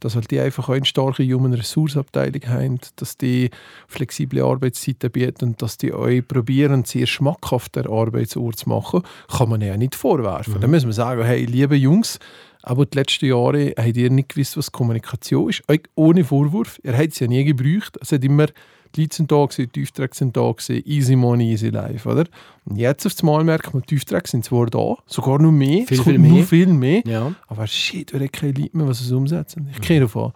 dass 0.00 0.16
halt 0.16 0.30
die 0.30 0.38
einfach 0.38 0.68
eine 0.68 0.84
starke 0.84 1.24
Human 1.24 1.54
Resource 1.54 1.96
Abteilung 1.96 2.46
haben, 2.46 2.80
dass 2.96 3.16
die 3.16 3.48
flexible 3.88 4.42
Arbeitszeiten 4.42 5.10
bieten 5.10 5.44
und 5.46 5.62
dass 5.62 5.78
die 5.78 5.94
auch 5.94 6.10
probieren, 6.28 6.84
sehr 6.84 7.06
schmackhaft 7.06 7.74
der 7.74 7.88
Arbeitsort 7.88 8.58
zu 8.58 8.68
machen, 8.68 9.00
kann 9.34 9.48
man 9.48 9.62
ja 9.62 9.78
nicht 9.78 9.94
vorwerfen. 9.94 10.60
Da 10.60 10.68
muss 10.68 10.84
man 10.84 10.92
sagen, 10.92 11.24
hey, 11.24 11.46
liebe 11.46 11.76
Jungs, 11.76 12.18
aber 12.62 12.84
die 12.84 12.98
letzten 12.98 13.24
Jahre 13.24 13.72
habt 13.78 13.96
ihr 13.96 14.10
nicht 14.10 14.28
gewusst, 14.28 14.58
was 14.58 14.72
Kommunikation 14.72 15.48
ist. 15.48 15.66
Euch 15.70 15.84
Ohne 15.94 16.22
Vorwurf. 16.22 16.78
Ihr 16.82 16.98
habt 16.98 17.12
es 17.12 17.18
ja 17.18 17.28
nie 17.28 17.44
gebraucht. 17.44 17.96
Es 18.02 18.12
hat 18.12 18.22
immer 18.22 18.48
die 18.94 19.02
Leute 19.02 19.16
sind 19.16 19.32
da 19.32 19.44
gewesen, 19.44 19.70
die 19.74 19.82
Aufträge 19.82 20.14
sind 20.14 20.36
da 20.36 20.50
gewesen, 20.52 20.82
easy 20.86 21.16
money, 21.16 21.52
easy 21.52 21.68
life, 21.68 22.08
oder? 22.08 22.24
Und 22.64 22.76
jetzt 22.76 23.04
auf 23.06 23.12
einmal 23.20 23.44
merkt 23.44 23.74
man, 23.74 23.82
die 23.88 23.96
Aufträge 23.96 24.28
sind 24.28 24.44
zwar 24.44 24.66
da, 24.66 24.96
sogar 25.06 25.40
noch 25.40 25.52
mehr, 25.52 25.86
Viel, 25.86 25.98
es 25.98 26.04
viel 26.04 26.14
kommt 26.14 26.28
noch 26.28 26.34
mehr. 26.36 26.44
viel 26.44 26.66
mehr, 26.68 27.02
Ja. 27.06 27.34
aber 27.48 27.66
shit, 27.66 28.12
wir 28.12 28.20
haben 28.20 28.32
keine 28.32 28.52
Leute 28.52 28.76
mehr, 28.76 28.86
die 28.86 28.92
es 28.92 29.10
umsetzen. 29.12 29.68
Ich 29.72 29.80
kenne 29.80 30.08
von, 30.08 30.32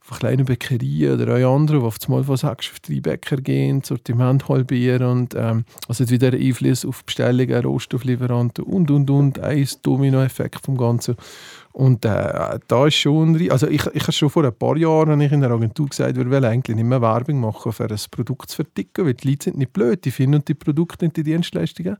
von 0.00 0.18
kleinen 0.18 0.44
Bäckerien 0.44 1.14
oder 1.20 1.34
auch 1.36 1.54
anderen, 1.56 1.80
die 1.82 1.86
auf 1.86 1.96
einmal 2.06 2.24
von 2.24 2.36
sechs 2.36 2.70
auf 2.72 2.80
drei 2.80 3.00
Bäcker 3.00 3.36
gehen, 3.36 3.82
Sortiment 3.84 4.48
halbieren 4.48 5.06
und 5.06 5.34
ähm, 5.36 5.64
also 5.86 6.08
wieder 6.10 6.32
Einfluss 6.32 6.84
auf 6.84 7.04
Bestellungen, 7.04 7.64
Rohstofflieferanten 7.64 8.64
und, 8.64 8.90
und, 8.90 9.08
und, 9.10 9.38
ein 9.38 9.68
Dominoeffekt 9.82 10.64
vom 10.64 10.76
Ganzen. 10.76 11.14
Und 11.72 12.04
äh, 12.04 12.58
da 12.68 12.86
ist 12.86 12.96
schon, 12.96 13.50
also 13.50 13.66
ich, 13.66 13.86
ich 13.86 14.02
habe 14.02 14.12
schon 14.12 14.28
vor 14.28 14.44
ein 14.44 14.54
paar 14.54 14.76
Jahren 14.76 15.20
ich 15.20 15.32
in 15.32 15.42
einer 15.42 15.54
Agentur 15.54 15.88
gesagt, 15.88 16.16
wir 16.16 16.30
wollen 16.30 16.44
eigentlich 16.44 16.76
nicht 16.76 16.84
mehr 16.84 17.00
Werbung 17.00 17.40
machen 17.40 17.72
für 17.72 17.84
ein 17.84 17.96
Produkt 18.10 18.50
zu 18.50 18.56
verticken, 18.56 19.06
weil 19.06 19.14
die 19.14 19.30
Leute 19.30 19.44
sind 19.44 19.58
nicht 19.58 19.72
blöd, 19.72 20.04
die 20.04 20.10
finden 20.10 20.44
die 20.44 20.54
Produkte 20.54 21.06
und 21.06 21.16
die 21.16 21.22
Dienstleistungen. 21.22 21.96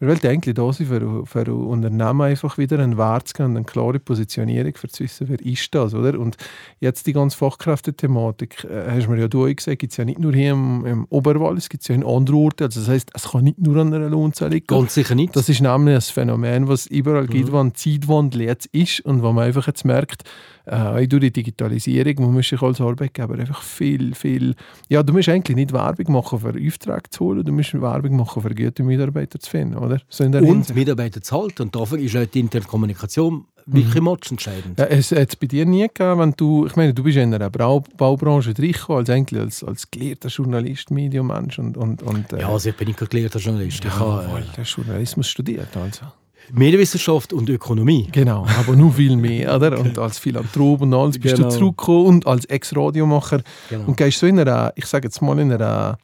Wir 0.00 0.08
wollten 0.08 0.28
eigentlich 0.28 0.54
da 0.54 0.72
sein, 0.72 0.86
für, 0.86 1.26
für 1.26 1.54
Unternehmen 1.54 2.22
einfach 2.22 2.56
wieder 2.56 2.78
einen 2.78 2.96
Wert 2.96 3.28
zu 3.28 3.34
geben, 3.34 3.50
und 3.50 3.56
eine 3.58 3.66
klare 3.66 3.98
Positionierung, 3.98 4.72
für 4.74 4.88
zu 4.88 5.04
wissen, 5.04 5.28
wer 5.28 5.38
ist 5.44 5.74
das, 5.74 5.92
oder? 5.92 6.18
Und 6.18 6.38
jetzt 6.80 7.06
die 7.06 7.12
ganze 7.12 7.36
Fachkräftethematik, 7.36 8.64
äh, 8.64 8.92
hast 8.92 9.06
du 9.06 9.10
mir 9.10 9.20
ja 9.20 9.28
du 9.28 9.44
auch 9.44 9.54
gesagt, 9.54 9.78
gibt 9.78 9.92
es 9.92 9.98
ja 9.98 10.06
nicht 10.06 10.18
nur 10.18 10.32
hier 10.32 10.52
im, 10.52 10.86
im 10.86 11.06
Oberwall, 11.10 11.58
es 11.58 11.68
gibt 11.68 11.86
ja 11.86 11.94
in 11.94 12.02
anderen 12.02 12.38
Orten, 12.38 12.64
also 12.64 12.80
das 12.80 12.88
heisst, 12.88 13.10
es 13.12 13.30
kann 13.30 13.44
nicht 13.44 13.58
nur 13.58 13.76
an 13.76 13.92
einer 13.92 14.08
Lohnzahl 14.08 14.48
liegen. 14.48 14.68
Ganz 14.68 14.94
sicher 14.94 15.14
nicht. 15.14 15.36
Das 15.36 15.50
ist 15.50 15.60
nämlich 15.60 15.94
ein 15.96 16.00
Phänomen, 16.00 16.66
was 16.66 16.86
überall 16.86 17.26
gibt, 17.26 17.52
wo 17.52 17.58
ein 17.58 17.74
Zeitwandel 17.74 18.40
jetzt 18.40 18.68
ist 18.72 19.00
und 19.00 19.22
wo 19.22 19.32
man 19.32 19.44
einfach 19.44 19.66
jetzt 19.66 19.84
merkt, 19.84 20.24
äh, 20.64 21.06
durch 21.08 21.20
die 21.20 21.32
Digitalisierung, 21.32 22.14
man 22.20 22.32
muss 22.34 22.48
sich 22.48 22.62
als 22.62 22.80
Arbeitgeber 22.80 23.34
einfach 23.34 23.62
viel, 23.62 24.14
viel, 24.14 24.54
ja, 24.88 25.02
du 25.02 25.12
musst 25.12 25.28
eigentlich 25.28 25.56
nicht 25.56 25.72
Werbung 25.72 26.12
machen, 26.12 26.38
für 26.38 26.48
Aufträge 26.48 27.10
zu 27.10 27.24
holen, 27.24 27.44
du 27.44 27.52
musst 27.52 27.74
Werbung 27.74 28.16
machen, 28.16 28.40
für 28.40 28.54
gute 28.54 28.82
Mitarbeiter 28.82 29.38
zu 29.38 29.50
finden, 29.50 29.76
oder? 29.76 29.89
Oder? 29.90 30.00
So 30.08 30.24
Und 30.24 30.34
Hinsicht. 30.34 30.74
Mitarbeiter 30.74 31.22
zu 31.22 31.40
halten. 31.40 31.62
Und 31.62 31.76
dafür 31.76 31.98
ist 31.98 32.16
auch 32.16 32.26
die 32.26 32.40
interne 32.40 32.64
Kommunikation 32.66 33.44
wirklich 33.66 34.02
mhm. 34.02 34.16
entscheidend. 34.30 34.78
Ja, 34.78 34.86
es 34.86 35.12
hat 35.12 35.28
es 35.28 35.36
bei 35.36 35.46
dir 35.46 35.64
nie 35.66 35.82
gegeben, 35.82 36.18
wenn 36.18 36.34
du, 36.36 36.66
ich 36.66 36.76
meine, 36.76 36.94
du 36.94 37.02
bist 37.02 37.16
in 37.18 37.32
einer 37.34 37.50
Bau 37.50 37.84
Baubranche 37.96 38.54
reingekommen, 38.56 39.00
als 39.00 39.10
eigentlich 39.10 39.40
als, 39.40 39.64
als 39.64 39.90
gelehrter 39.90 40.28
Journalist, 40.28 40.90
Medienmensch 40.90 41.58
und, 41.58 41.76
und, 41.76 42.02
und 42.02 42.32
äh, 42.32 42.40
Ja, 42.40 42.48
also 42.48 42.70
ich 42.70 42.76
bin 42.76 42.88
nicht 42.88 42.98
gelehrter 43.10 43.38
Journalist. 43.38 43.78
Ich 43.78 43.84
ja, 43.84 43.98
habe 43.98 44.28
voll, 44.28 44.44
äh, 44.56 44.62
Journalismus 44.62 45.28
studiert 45.28 45.76
also. 45.76 46.06
Medienwissenschaft 46.52 47.32
und 47.32 47.48
Ökonomie. 47.48 48.08
Genau, 48.10 48.44
aber 48.58 48.74
nur 48.74 48.92
viel 48.92 49.16
mehr, 49.16 49.54
oder? 49.56 49.78
Und 49.78 49.98
als 49.98 50.18
Philanthrop 50.18 50.80
und 50.80 50.92
alles 50.94 51.18
bist 51.18 51.36
Genau. 51.36 51.48
du 51.48 51.54
zurückgekommen 51.54 52.06
und 52.06 52.26
als 52.26 52.44
Ex-Radiomacher 52.46 53.42
Genau. 53.68 53.84
und 53.86 53.96
gehst 53.96 54.18
so 54.18 54.26
in 54.26 54.38
einer, 54.38 54.72
ich 54.74 54.86
sage 54.86 55.06
jetzt 55.06 55.22
mal 55.22 55.38
in 55.38 55.52
einer, 55.52 55.98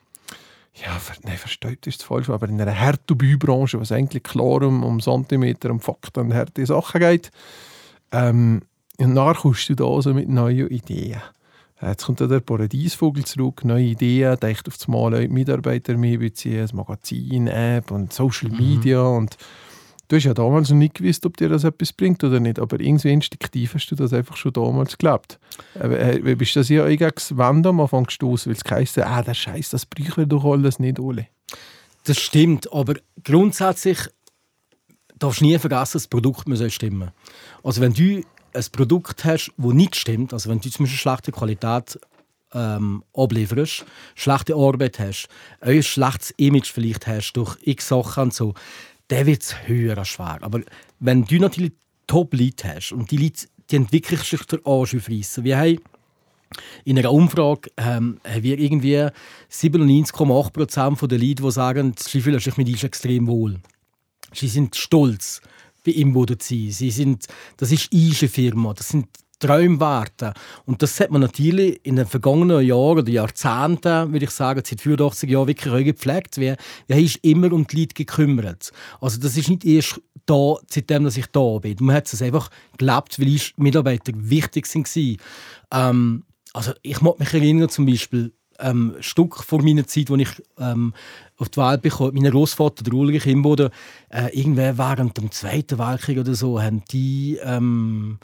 ja, 0.82 1.00
nein, 1.24 1.36
versteht 1.36 1.86
ist 1.86 2.02
falsch, 2.02 2.28
aber 2.28 2.48
in 2.48 2.60
einer 2.60 2.72
Härtebübranche, 2.72 3.80
was 3.80 3.92
eigentlich 3.92 4.22
klar 4.22 4.62
um, 4.62 4.84
um 4.84 5.00
Zentimeter, 5.00 5.70
um 5.70 5.80
Fakten 5.80 6.26
und 6.26 6.34
harte 6.34 6.66
Sachen 6.66 7.00
geht. 7.00 7.30
Ähm, 8.12 8.62
und 8.98 9.14
nachher 9.14 9.40
kommst 9.40 9.68
du 9.68 9.74
da 9.74 10.02
so 10.02 10.12
mit 10.12 10.28
neuen 10.28 10.68
Ideen. 10.68 11.20
Äh, 11.80 11.88
Jetzt 11.88 12.04
kommt 12.04 12.20
der 12.20 12.40
Paradiesvogel 12.40 13.24
zurück, 13.24 13.64
neue 13.64 13.84
Ideen, 13.84 14.38
denkt 14.38 14.68
auf 14.68 14.76
das 14.76 14.88
Mal 14.88 15.12
Leute, 15.12 15.32
Mitarbeiter 15.32 15.96
mehr 15.96 16.18
beziehen, 16.18 16.60
das 16.60 16.72
Magazin, 16.72 17.46
App 17.46 17.90
und 17.90 18.12
Social 18.12 18.50
Media 18.50 19.02
und 19.02 19.36
du 20.08 20.16
hast 20.16 20.24
ja 20.24 20.34
damals 20.34 20.70
noch 20.70 20.76
nicht 20.76 20.94
gewusst, 20.94 21.26
ob 21.26 21.36
dir 21.36 21.48
das 21.48 21.64
etwas 21.64 21.92
bringt 21.92 22.22
oder 22.24 22.40
nicht, 22.40 22.58
aber 22.58 22.80
irgendwie 22.80 23.12
instinktiv 23.12 23.74
hast 23.74 23.90
du 23.90 23.94
das 23.94 24.12
einfach 24.12 24.36
schon 24.36 24.52
damals 24.52 24.92
geglaubt. 24.92 25.38
Äh, 25.74 26.20
Wie 26.22 26.34
bist 26.34 26.56
du 26.56 26.60
das 26.60 26.68
ja 26.68 26.84
eigentlich 26.84 27.36
Wand 27.36 27.66
am 27.66 27.80
Anfang 27.80 28.04
gestoßen, 28.04 28.50
weil 28.50 28.56
es 28.56 28.64
geheißen 28.64 29.02
ah, 29.02 29.22
der 29.22 29.34
Scheiß, 29.34 29.70
das 29.70 29.86
bräuchten 29.86 30.16
wir 30.16 30.26
doch 30.26 30.44
alles 30.44 30.78
nicht, 30.78 30.98
Ole. 30.98 31.28
Das 32.04 32.18
stimmt, 32.18 32.72
aber 32.72 32.94
grundsätzlich 33.24 33.98
darfst 35.18 35.40
du 35.40 35.46
nie 35.46 35.58
vergessen, 35.58 35.94
das 35.94 36.06
Produkt 36.06 36.48
muss 36.48 36.72
stimmen. 36.72 37.10
Also 37.62 37.80
wenn 37.80 37.92
du 37.92 38.22
ein 38.52 38.64
Produkt 38.72 39.24
hast, 39.24 39.52
das 39.56 39.72
nicht 39.72 39.96
stimmt, 39.96 40.32
also 40.32 40.48
wenn 40.48 40.60
du 40.60 40.70
zum 40.70 40.84
Beispiel 40.84 40.98
schlechte 40.98 41.32
Qualität 41.32 41.98
ähm, 42.52 43.02
ablieferst, 43.14 43.84
schlechte 44.14 44.54
Arbeit 44.54 44.98
hast, 44.98 45.28
ein 45.60 45.82
schlechtes 45.82 46.30
Image 46.36 46.72
vielleicht 46.72 47.06
hast 47.06 47.32
durch 47.32 47.56
x 47.62 47.88
Sachen 47.88 48.24
und 48.24 48.34
so, 48.34 48.54
dann 49.08 49.26
wird 49.26 49.42
es 49.42 49.68
höher 49.68 49.96
als 49.98 50.08
schwer. 50.08 50.38
Aber 50.40 50.60
wenn 50.98 51.24
du 51.24 51.36
natürlich 51.36 51.72
Top-Leute 52.06 52.74
hast 52.74 52.92
und 52.92 53.10
die 53.10 53.16
Leute, 53.16 53.46
die 53.70 53.76
entwickeln 53.76 54.20
sich 54.20 54.42
den 54.44 54.64
Arsch 54.64 54.94
aufreißen. 54.94 55.44
Wir 55.44 55.58
haben 55.58 55.78
in 56.84 56.98
einer 56.98 57.12
Umfrage 57.12 57.70
ähm, 57.76 58.20
haben 58.24 58.42
wir 58.42 58.58
irgendwie 58.58 59.08
97,8 59.50 60.50
Prozent 60.52 61.10
der 61.10 61.18
Leute, 61.18 61.42
die 61.42 61.50
sagen, 61.50 61.94
sie 61.98 62.20
fühlen 62.20 62.38
sich 62.38 62.56
mit 62.56 62.68
uns 62.68 62.84
extrem 62.84 63.26
wohl. 63.26 63.58
Sie 64.32 64.48
sind 64.48 64.76
stolz, 64.76 65.40
bei 65.84 65.92
ihm 65.92 66.14
zu 66.14 66.26
sein. 66.38 66.70
Sie 66.70 66.90
sind, 66.90 67.26
das 67.56 67.72
ist 67.72 67.92
eine 67.92 68.28
Firma, 68.28 68.74
das 68.74 68.88
sind 68.88 69.08
Träumwerte. 69.38 70.32
Und 70.64 70.82
das 70.82 70.98
hat 71.00 71.10
man 71.10 71.20
natürlich 71.20 71.80
in 71.84 71.96
den 71.96 72.06
vergangenen 72.06 72.64
Jahren 72.64 72.98
oder 72.98 73.08
Jahrzehnten, 73.08 74.12
würde 74.12 74.24
ich 74.24 74.30
sagen, 74.30 74.62
seit 74.64 74.80
84 74.80 75.30
Jahren 75.30 75.48
wirklich 75.48 75.72
auch 75.72 75.84
gepflegt. 75.84 76.38
Wir, 76.38 76.56
wir 76.86 76.96
haben 76.96 77.10
immer 77.22 77.52
um 77.52 77.66
die 77.66 77.80
Leute 77.80 77.94
gekümmert. 77.94 78.72
Also 79.00 79.20
das 79.20 79.36
ist 79.36 79.48
nicht 79.48 79.64
erst 79.64 80.00
da, 80.24 80.56
seitdem 80.68 81.04
dass 81.04 81.16
ich 81.16 81.26
da 81.26 81.58
bin. 81.58 81.76
Man 81.80 81.96
hat 81.96 82.12
es 82.12 82.22
einfach 82.22 82.50
gelebt, 82.78 83.20
weil 83.20 83.28
uns 83.28 83.52
Mitarbeiter 83.56 84.12
wichtig 84.14 84.66
waren. 84.74 85.16
Ähm, 85.72 86.24
also 86.52 86.72
ich 86.82 87.00
mag 87.02 87.18
mich 87.18 87.32
erinnern 87.34 87.68
zum 87.68 87.86
Beispiel 87.86 88.32
ähm, 88.58 88.96
Stück 89.00 89.36
vor 89.42 89.62
meiner 89.62 89.86
Zeit, 89.86 90.10
als 90.10 90.20
ich 90.22 90.42
ähm, 90.58 90.94
auf 91.36 91.50
die 91.50 91.60
Welt 91.60 91.82
bekam, 91.82 92.12
mein 92.14 92.30
Großvater, 92.30 92.84
der 92.84 92.94
Ulrich 92.94 93.26
Imboden, 93.26 93.70
äh, 94.08 94.28
irgendwann 94.38 94.78
während 94.78 95.18
dem 95.18 95.30
Zweiten 95.30 95.78
Weltkrieg 95.78 96.18
oder 96.18 96.34
so, 96.34 96.60
haben 96.60 96.82
die 96.90 97.38
ähm, 97.42 98.18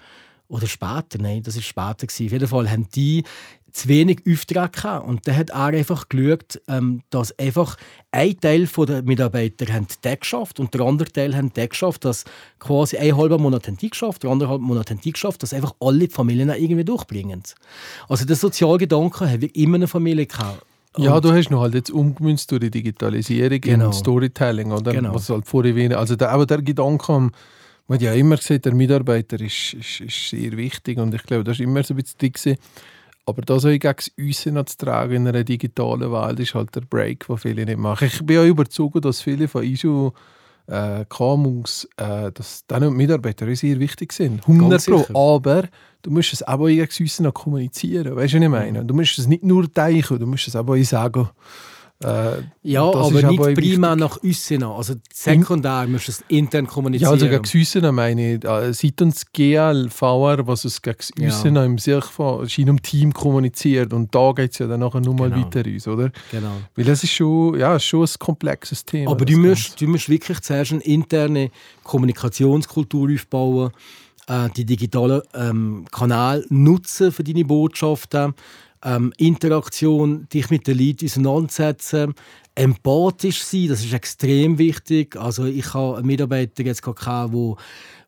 oder 0.52 0.66
später, 0.66 1.18
nein, 1.18 1.42
das 1.42 1.56
ist 1.56 1.64
später 1.64 2.06
gewesen. 2.06 2.26
Auf 2.26 2.32
jeden 2.32 2.46
Fall 2.46 2.70
haben 2.70 2.86
die 2.94 3.24
zu 3.72 3.88
wenig 3.88 4.18
Aufträge 4.30 4.68
gehabt. 4.68 5.06
Und 5.08 5.26
dann 5.26 5.34
hat 5.36 5.48
er 5.48 5.64
einfach 5.68 6.10
geschaut, 6.10 6.60
ähm, 6.68 7.00
dass 7.08 7.36
einfach 7.38 7.78
ein 8.10 8.38
Teil 8.38 8.66
der 8.66 9.02
Mitarbeiter 9.02 9.72
haben 9.72 9.86
das 10.02 10.20
geschafft 10.20 10.60
und 10.60 10.74
der 10.74 10.82
andere 10.82 11.10
Teil 11.10 11.34
haben 11.34 11.50
das 11.54 11.70
geschafft, 11.70 12.04
dass 12.04 12.24
quasi 12.58 12.98
ein 12.98 13.16
halber 13.16 13.38
Monat 13.38 13.66
haben 13.66 13.78
die 13.78 13.88
geschafft, 13.88 14.24
der 14.24 14.30
andere 14.30 14.50
halbe 14.50 14.62
Monat 14.62 14.90
haben 14.90 15.00
die 15.00 15.12
geschafft, 15.12 15.42
dass 15.42 15.54
einfach 15.54 15.74
alle 15.80 16.00
die 16.00 16.08
Familien 16.08 16.50
irgendwie 16.50 16.84
durchbringen. 16.84 17.42
Also 18.10 18.26
der 18.26 18.36
Sozialgedanke 18.36 19.30
haben 19.30 19.40
wir 19.40 19.56
immer 19.56 19.76
in 19.76 19.80
der 19.80 19.88
Familie 19.88 20.26
gehabt. 20.26 20.66
Ja, 20.98 21.14
Und- 21.14 21.24
du 21.24 21.32
hast 21.32 21.50
noch 21.50 21.62
halt 21.62 21.72
jetzt 21.74 21.90
umgemünzt 21.90 22.50
durch 22.50 22.60
die 22.60 22.70
Digitalisierung 22.70 23.58
Genau. 23.62 23.86
und 23.86 23.94
Storytelling, 23.94 24.70
oder? 24.72 24.92
Genau. 24.92 25.14
Was 25.14 25.30
halt 25.30 25.46
vorher 25.46 25.98
also 25.98 26.14
der, 26.14 26.30
aber 26.30 26.44
der 26.44 26.60
Gedanke 26.60 27.10
am, 27.10 27.32
man 27.88 27.96
hat 27.96 28.02
ja 28.02 28.12
immer 28.14 28.36
gesagt, 28.36 28.64
der 28.64 28.74
Mitarbeiter 28.74 29.40
ist, 29.40 29.74
ist, 29.74 30.00
ist 30.00 30.28
sehr 30.30 30.56
wichtig 30.56 30.98
und 30.98 31.14
ich 31.14 31.22
glaube, 31.24 31.44
das 31.44 31.58
ist 31.58 31.64
immer 31.64 31.82
so 31.82 31.94
ein 31.94 31.98
bisschen 31.98 32.18
dick. 32.18 32.58
Aber 33.24 33.42
das 33.42 33.64
auch 33.64 33.68
gegen 33.68 33.94
das 33.96 34.10
Äußern 34.18 34.66
zu 34.66 34.76
tragen 34.78 35.14
in 35.14 35.28
einer 35.28 35.44
digitalen 35.44 36.10
Welt 36.10 36.40
ist 36.40 36.54
halt 36.54 36.74
der 36.74 36.80
Break, 36.80 37.26
den 37.28 37.38
viele 37.38 37.64
nicht 37.64 37.78
machen. 37.78 38.08
Ich 38.08 38.24
bin 38.24 38.36
ja 38.36 38.44
überzeugt, 38.44 39.04
dass 39.04 39.22
viele 39.22 39.46
von 39.46 39.62
ISU 39.62 40.10
äh, 40.66 41.04
KMUs, 41.08 41.88
äh, 41.96 42.32
dass 42.32 42.64
und 42.66 42.96
Mitarbeiter 42.96 43.46
auch 43.48 43.54
sehr 43.54 43.78
wichtig 43.78 44.12
sind. 44.12 44.40
100 44.48 44.70
Ganz 44.70 44.86
Pro. 44.86 45.34
Aber 45.34 45.68
du 46.02 46.10
musst 46.10 46.32
es 46.32 46.42
auch 46.42 46.66
gegen 46.66 46.86
das 46.86 47.00
Äußern 47.00 47.32
kommunizieren. 47.32 48.16
Weißt 48.16 48.34
du, 48.34 48.38
was 48.38 48.44
ich 48.44 48.50
meine? 48.50 48.84
Du 48.84 48.94
musst 48.94 49.18
es 49.18 49.28
nicht 49.28 49.44
nur 49.44 49.68
denken, 49.68 50.18
du 50.18 50.26
musst 50.26 50.48
es 50.48 50.56
auch 50.56 50.76
sagen. 50.78 51.28
Äh, 52.04 52.42
Ja, 52.62 52.82
aber 52.82 53.10
nicht 53.10 53.24
auch 53.40 53.54
primär 53.54 53.96
nach 53.96 54.18
außen. 54.22 54.62
Also 54.62 54.94
sekundär 55.12 55.86
musst 55.88 56.08
du 56.08 56.12
es 56.12 56.24
intern 56.28 56.64
Ja, 56.66 56.70
kommunizieren. 56.70 57.12
also 57.12 57.26
gegen 57.26 57.42
das 57.42 57.54
Äußern 57.54 57.94
meine 57.94 58.34
ich, 58.36 58.44
äh, 58.44 58.72
seit 58.72 59.02
uns 59.02 59.26
GL, 59.32 59.88
VR, 59.90 60.46
was 60.46 60.64
es 60.64 60.80
gegen 60.82 60.98
das 60.98 61.44
Ja. 61.44 61.64
Im 61.64 61.78
sich 61.78 62.04
von 62.04 62.46
seinem 62.48 62.80
Team 62.82 63.12
kommuniziert 63.12 63.92
und 63.92 64.14
da 64.14 64.32
geht 64.32 64.52
es 64.52 64.58
ja 64.58 64.66
dann 64.66 64.80
nachher 64.80 65.00
nur 65.00 65.14
mal 65.14 65.30
Genau. 65.30 65.44
weiter 65.46 65.64
uns, 65.66 65.86
oder? 65.88 66.10
Genau. 66.30 66.52
Weil 66.76 66.84
das 66.84 67.02
ist 67.04 67.12
schon, 67.12 67.58
ja, 67.58 67.78
schon 67.78 68.02
ein 68.04 68.10
komplexes 68.18 68.84
Thema. 68.84 69.10
Aber 69.10 69.24
du 69.24 69.36
musst, 69.38 69.80
du 69.80 69.86
musst 69.88 70.08
wirklich 70.08 70.40
zuerst 70.40 70.72
eine 70.72 70.82
interne 70.82 71.50
Kommunikationskultur 71.84 73.10
aufbauen, 73.14 73.70
äh, 74.28 74.48
die 74.56 74.64
digitalen 74.64 75.22
ähm, 75.34 75.84
Kanäle 75.90 76.44
nutzen 76.48 77.10
für 77.12 77.24
deine 77.24 77.44
Botschaften, 77.44 78.34
ähm, 78.84 79.12
Interaktion, 79.16 80.28
dich 80.32 80.50
mit 80.50 80.66
den 80.66 80.78
Leuten 80.78 81.06
auseinandersetzen, 81.06 82.14
empathisch 82.54 83.42
sein, 83.42 83.68
das 83.68 83.84
ist 83.84 83.92
extrem 83.94 84.58
wichtig. 84.58 85.16
Also 85.16 85.44
ich 85.44 85.72
habe 85.72 85.98
einen 85.98 86.06
Mitarbeiter 86.06 86.62
jetzt 86.64 86.82
gehabt, 86.82 87.06
der 87.06 87.32
wo, 87.32 87.56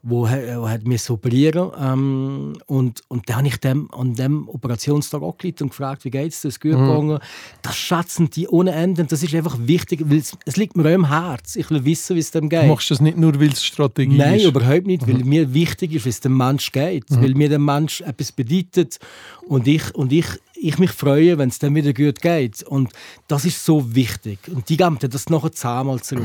wo 0.03 0.29
hat 0.29 0.85
mir 0.87 0.99
operieren 1.09 1.71
ähm, 1.81 2.53
und 2.67 3.01
und 3.09 3.29
dann 3.29 3.37
habe 3.37 3.49
ich 3.49 3.57
dem 3.57 3.91
an 3.95 4.15
dem 4.15 4.47
Operationstag 4.51 5.23
angerufen 5.23 5.63
und 5.63 5.69
gefragt, 5.71 6.05
wie 6.05 6.11
geht's 6.11 6.43
dir, 6.43 6.49
ist 6.49 6.61
gut 6.61 6.73
gegangen. 6.73 7.19
Das 7.63 7.75
schätzen 7.75 8.29
die 8.29 8.47
ohne 8.49 8.73
Ende. 8.73 9.05
Das 9.05 9.23
ist 9.23 9.35
einfach 9.35 9.57
wichtig, 9.59 10.03
weil 10.05 10.19
es, 10.19 10.37
es 10.45 10.57
liegt 10.57 10.77
mir 10.77 10.91
auch 10.91 10.95
im 10.95 11.09
Herz. 11.09 11.57
Ich 11.57 11.71
will 11.71 11.87
wissen, 11.87 12.17
wie 12.17 12.21
es 12.21 12.31
dem 12.31 12.51
geht. 12.51 12.65
Du 12.65 12.67
machst 12.67 12.91
das 12.91 13.01
nicht 13.01 13.17
nur, 13.17 13.41
weil 13.41 13.49
es 13.49 13.65
Strategie 13.65 14.19
Nein, 14.19 14.41
ist. 14.41 14.45
überhaupt 14.45 14.87
nicht, 14.87 15.09
weil 15.09 15.25
mir 15.25 15.55
wichtig 15.55 15.95
ist, 15.95 16.05
wie 16.05 16.11
es 16.11 16.21
dem 16.21 16.37
Mensch 16.37 16.71
geht, 16.71 17.05
weil 17.09 17.35
mir 17.35 17.49
der 17.49 17.59
Mensch 17.59 18.03
etwas 18.03 18.31
bedeutet 18.31 18.99
und 19.49 19.67
ich, 19.67 19.95
und 19.95 20.13
ich, 20.13 20.27
ich 20.65 20.79
mich 20.79 20.91
freue, 20.91 21.39
wenn 21.39 21.49
es 21.49 21.59
dann 21.59 21.75
wieder 21.75 21.93
gut 21.93 22.21
geht. 22.21 22.63
Und 22.63 22.91
das 23.29 23.45
ist 23.45 23.65
so 23.65 23.95
wichtig. 23.95 24.39
Und 24.49 24.69
die 24.69 24.77
geben 24.77 24.99
dir 24.99 25.09
das 25.09 25.29
nachher 25.29 25.53
zehnmal 25.53 26.01
zurück. 26.01 26.25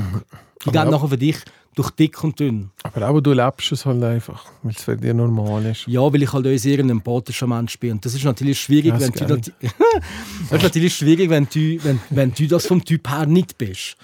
Die 0.63 0.69
Aber 0.69 0.71
gehen 0.71 0.88
auch- 0.88 0.91
nachher 0.91 1.08
für 1.10 1.17
dich 1.17 1.38
durch 1.75 1.91
dick 1.91 2.21
und 2.23 2.38
dünn. 2.39 2.71
Aber 2.84 3.10
auch 3.10 3.21
du 3.21 3.32
lebst 3.32 3.71
es 3.71 3.86
halt 3.86 4.04
einfach, 4.04 4.45
weil 4.63 4.73
es 4.75 4.84
für 4.84 4.97
dich 4.97 5.13
normal 5.13 5.65
ist. 5.67 5.88
Ja, 5.88 6.02
weil 6.12 6.23
ich 6.23 6.34
halt 6.34 6.45
auch 6.47 6.58
sehr 6.58 6.80
ein 6.80 6.89
empathischer 6.89 7.47
Mensch 7.47 7.80
bin. 7.80 7.91
Und 7.93 8.06
das 8.06 8.13
ist 8.15 8.23
natürlich 8.25 8.60
schwierig, 8.60 8.91
Das 8.91 9.02
wenn 9.04 9.12
du 9.28 9.36
nat- 9.36 9.52
das 9.62 10.58
ist 10.58 10.63
natürlich 10.63 10.95
schwierig, 10.95 11.30
wenn 11.30 11.45
du, 11.54 11.78
wenn, 11.84 11.99
wenn 12.10 12.34
du 12.34 12.47
das 12.47 12.65
vom 12.65 12.84
Typ 12.84 13.10
her 13.10 13.25
nicht 13.25 13.58
bist. 13.58 13.95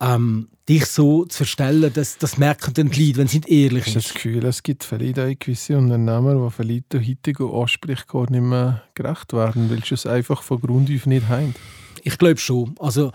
Ähm, 0.00 0.48
dich 0.68 0.86
so 0.86 1.24
zu 1.24 1.38
verstellen, 1.38 1.90
das, 1.92 2.16
das 2.16 2.38
merken 2.38 2.72
dann 2.74 2.90
die 2.90 3.06
Leute, 3.06 3.18
wenn 3.18 3.26
sie 3.26 3.38
nicht 3.38 3.50
ehrlich 3.50 3.86
Hast 3.86 3.94
du 3.94 3.98
das 3.98 4.04
sind. 4.04 4.14
Gefühl, 4.14 4.44
es 4.46 4.62
gibt 4.62 4.84
vielleicht 4.84 5.18
auch 5.18 5.32
gewisse 5.38 5.76
Unternehmer, 5.76 6.46
die 6.46 6.50
vielleicht 6.50 6.92
der 6.92 7.06
heutigen 7.06 7.50
Ansprüche 7.50 8.04
gar 8.06 8.30
nicht 8.30 8.40
mehr 8.40 8.82
gerecht 8.94 9.32
werden, 9.32 9.68
weil 9.68 9.84
sie 9.84 9.94
es 9.94 10.06
einfach 10.06 10.42
von 10.42 10.60
Grund 10.60 10.90
auf 10.94 11.06
nicht 11.06 11.28
haben? 11.28 11.54
Ich 12.02 12.16
glaube 12.16 12.38
schon. 12.38 12.74
Also, 12.78 13.12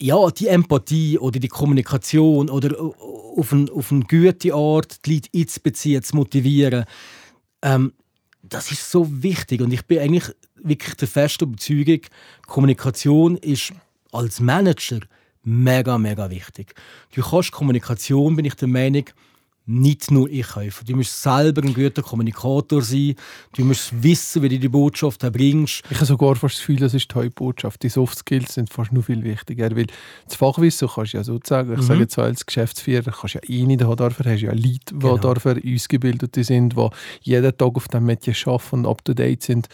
ja, 0.00 0.30
die 0.30 0.48
Empathie 0.48 1.18
oder 1.18 1.40
die 1.40 1.48
Kommunikation 1.48 2.50
oder 2.50 2.78
auf 2.80 3.52
eine, 3.52 3.70
auf 3.72 3.92
eine 3.92 4.04
gute 4.04 4.54
Art 4.54 5.04
die 5.04 5.14
Leute 5.14 5.30
einzubeziehen, 5.34 6.02
zu 6.02 6.16
motivieren, 6.16 6.84
ähm, 7.62 7.92
das 8.42 8.70
ist 8.70 8.90
so 8.90 9.22
wichtig. 9.22 9.60
Und 9.60 9.72
ich 9.72 9.84
bin 9.86 9.98
eigentlich 9.98 10.30
wirklich 10.54 10.94
der 10.94 11.08
festen 11.08 11.44
Überzeugung, 11.44 12.00
Kommunikation 12.46 13.36
ist 13.36 13.72
als 14.12 14.40
Manager 14.40 15.00
mega, 15.46 15.96
mega 15.96 16.28
wichtig. 16.30 16.74
Du 17.14 17.22
kannst 17.22 17.52
Kommunikation, 17.52 18.36
bin 18.36 18.44
ich 18.44 18.54
der 18.54 18.68
Meinung, 18.68 19.04
nicht 19.68 20.12
nur 20.12 20.30
ich 20.30 20.54
helfen. 20.54 20.86
Du 20.86 20.94
musst 20.94 21.20
selber 21.20 21.60
ein 21.60 21.74
guter 21.74 22.00
Kommunikator 22.00 22.82
sein. 22.82 23.16
Du 23.56 23.64
musst 23.64 24.00
wissen, 24.00 24.40
wie 24.42 24.48
du 24.48 24.58
die 24.60 24.68
Botschaft 24.68 25.20
bringst. 25.32 25.82
Ich 25.90 25.96
habe 25.96 26.06
sogar 26.06 26.36
fast 26.36 26.54
das 26.54 26.60
Gefühl, 26.60 26.76
das 26.76 26.94
ist 26.94 27.10
die 27.10 27.14
Hauptbotschaft. 27.16 27.82
Die 27.82 27.88
Soft 27.88 28.16
Skills 28.18 28.54
sind 28.54 28.72
fast 28.72 28.92
noch 28.92 29.04
viel 29.06 29.24
wichtiger. 29.24 29.74
Weil 29.76 29.86
das 30.24 30.36
Fachwissen 30.36 30.86
kannst 30.88 31.14
du 31.14 31.16
ja 31.16 31.24
sozusagen, 31.24 31.72
ich 31.72 31.78
Mhm. 31.78 31.82
sage 31.82 32.00
jetzt 32.00 32.16
als 32.18 32.46
Geschäftsführer, 32.46 33.10
kannst 33.10 33.34
du 33.34 33.38
ja 33.42 33.48
eh 33.48 33.66
nicht 33.66 33.82
haben 33.82 33.96
dafür, 33.96 34.32
hast 34.32 34.40
ja 34.42 34.52
Leute, 34.52 34.68
die 34.92 34.98
Genau. 35.00 35.16
dafür 35.16 35.56
ausgebildet 35.74 36.36
sind, 36.36 36.76
die 36.76 36.88
jeden 37.22 37.58
Tag 37.58 37.74
auf 37.74 37.88
dem 37.88 38.04
Metier 38.06 38.34
arbeiten 38.46 38.76
und 38.76 38.86
up-to-date 38.86 39.42
sind. 39.42 39.68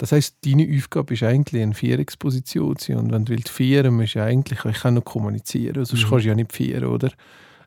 Das 0.00 0.12
heisst, 0.12 0.36
deine 0.46 0.66
Aufgabe 0.78 1.12
ist 1.12 1.22
eigentlich 1.22 1.62
eine 1.62 1.74
Führungsposition 1.74 2.74
zu 2.78 2.86
sein. 2.92 2.96
Und 2.96 3.12
wenn 3.12 3.26
du 3.26 3.32
willst 3.32 3.50
führen, 3.50 3.96
musst 3.96 4.14
du 4.14 4.20
ja 4.20 4.24
eigentlich 4.24 4.64
ich 4.64 4.80
kann 4.80 4.94
noch 4.94 5.04
kommunizieren, 5.04 5.84
sonst 5.84 6.04
Mhm. 6.06 6.08
kannst 6.08 6.24
du 6.24 6.28
ja 6.30 6.34
nicht 6.34 6.52
führen, 6.54 6.84
oder? 6.84 7.10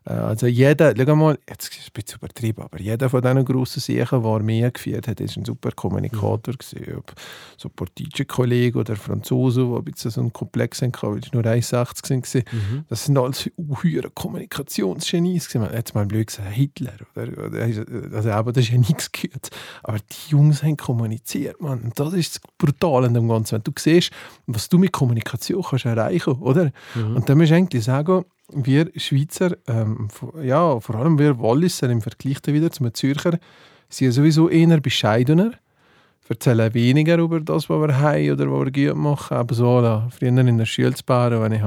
Äh, 0.06 0.12
Also 0.12 0.46
jeder, 0.46 0.94
schau 0.96 1.16
mal, 1.16 1.38
jetzt 1.48 1.68
ist 1.68 1.80
es 1.80 1.86
ein 1.86 1.92
bisschen 1.94 2.18
übertrieben, 2.18 2.62
aber 2.62 2.80
jeder 2.80 3.08
von 3.08 3.22
diesen 3.22 3.44
grossen 3.44 3.80
Sachen, 3.80 4.22
der 4.22 4.30
Armee 4.30 4.70
geführt 4.70 5.08
hat, 5.08 5.20
ist 5.20 5.36
ein 5.36 5.44
super 5.44 5.70
Kommunikator 5.72 6.54
gewesen. 6.54 6.96
Ob 6.96 7.12
so 7.56 7.68
portugiesische 7.68 8.24
Kollegen 8.26 8.78
oder 8.78 8.96
Franzosen, 8.96 9.70
die 9.70 9.76
ein 9.78 9.84
bisschen 9.84 10.10
so 10.10 10.20
einen 10.20 10.32
Komplex 10.32 10.82
hatten, 10.82 10.92
weil 11.02 11.18
es 11.18 11.32
nur 11.32 11.42
1,60 11.42 12.34
waren. 12.34 12.44
Mhm. 12.52 12.84
Das 12.88 13.04
sind 13.04 13.16
alles 13.18 13.50
höhere 13.82 14.10
Kommunikationsgenies. 14.10 15.48
gewesen. 15.48 15.72
Jetzt 15.72 15.94
mal 15.94 16.06
blöd 16.06 16.26
gesagt, 16.26 16.50
Hitler. 16.52 16.94
Oder, 17.16 17.62
also, 18.12 18.30
aber 18.30 18.52
das 18.52 18.64
ist 18.64 18.70
ja 18.72 18.78
nichts 18.78 19.10
gehört. 19.12 19.50
Aber 19.82 19.98
die 19.98 20.30
Jungs 20.30 20.62
haben 20.62 20.76
kommuniziert, 20.76 21.60
man. 21.60 21.80
Und 21.82 21.98
das 21.98 22.12
ist 22.12 22.36
das 22.36 22.42
Brutale 22.58 23.06
an 23.06 23.14
dem 23.14 23.28
Ganzen. 23.28 23.56
Wenn 23.56 23.62
du 23.62 23.72
siehst, 23.78 24.10
was 24.46 24.68
du 24.68 24.78
mit 24.78 24.92
Kommunikation 24.92 25.62
kannst 25.62 25.84
erreichen 25.86 26.34
oder? 26.34 26.72
Und 26.94 27.28
dann 27.28 27.38
musst 27.38 27.50
du 27.50 27.56
eigentlich 27.56 27.84
sagen, 27.84 28.24
wir 28.52 28.90
Schweizer, 28.96 29.56
ähm, 29.66 30.08
ja, 30.42 30.78
vor 30.80 30.94
allem 30.96 31.18
wir 31.18 31.38
Walliser 31.38 31.88
im 31.90 32.02
Vergleich 32.02 32.38
wieder 32.46 32.70
zum 32.70 32.92
Zürcher, 32.92 33.38
sind 33.88 34.12
sowieso 34.12 34.48
eher 34.48 34.80
bescheidener, 34.80 35.52
erzählen 36.28 36.72
weniger 36.74 37.18
über 37.18 37.40
das, 37.40 37.68
was 37.68 37.80
wir 37.80 37.98
haben 37.98 38.30
oder 38.30 38.50
was 38.50 38.74
wir 38.74 38.90
gut 38.92 38.96
machen. 38.96 39.36
Aber 39.36 39.54
so, 39.54 39.80
da, 39.80 40.08
früher 40.10 40.36
in 40.36 40.58
der 40.58 40.66
Bären, 41.06 41.42
wenn 41.42 41.52
ich 41.52 41.62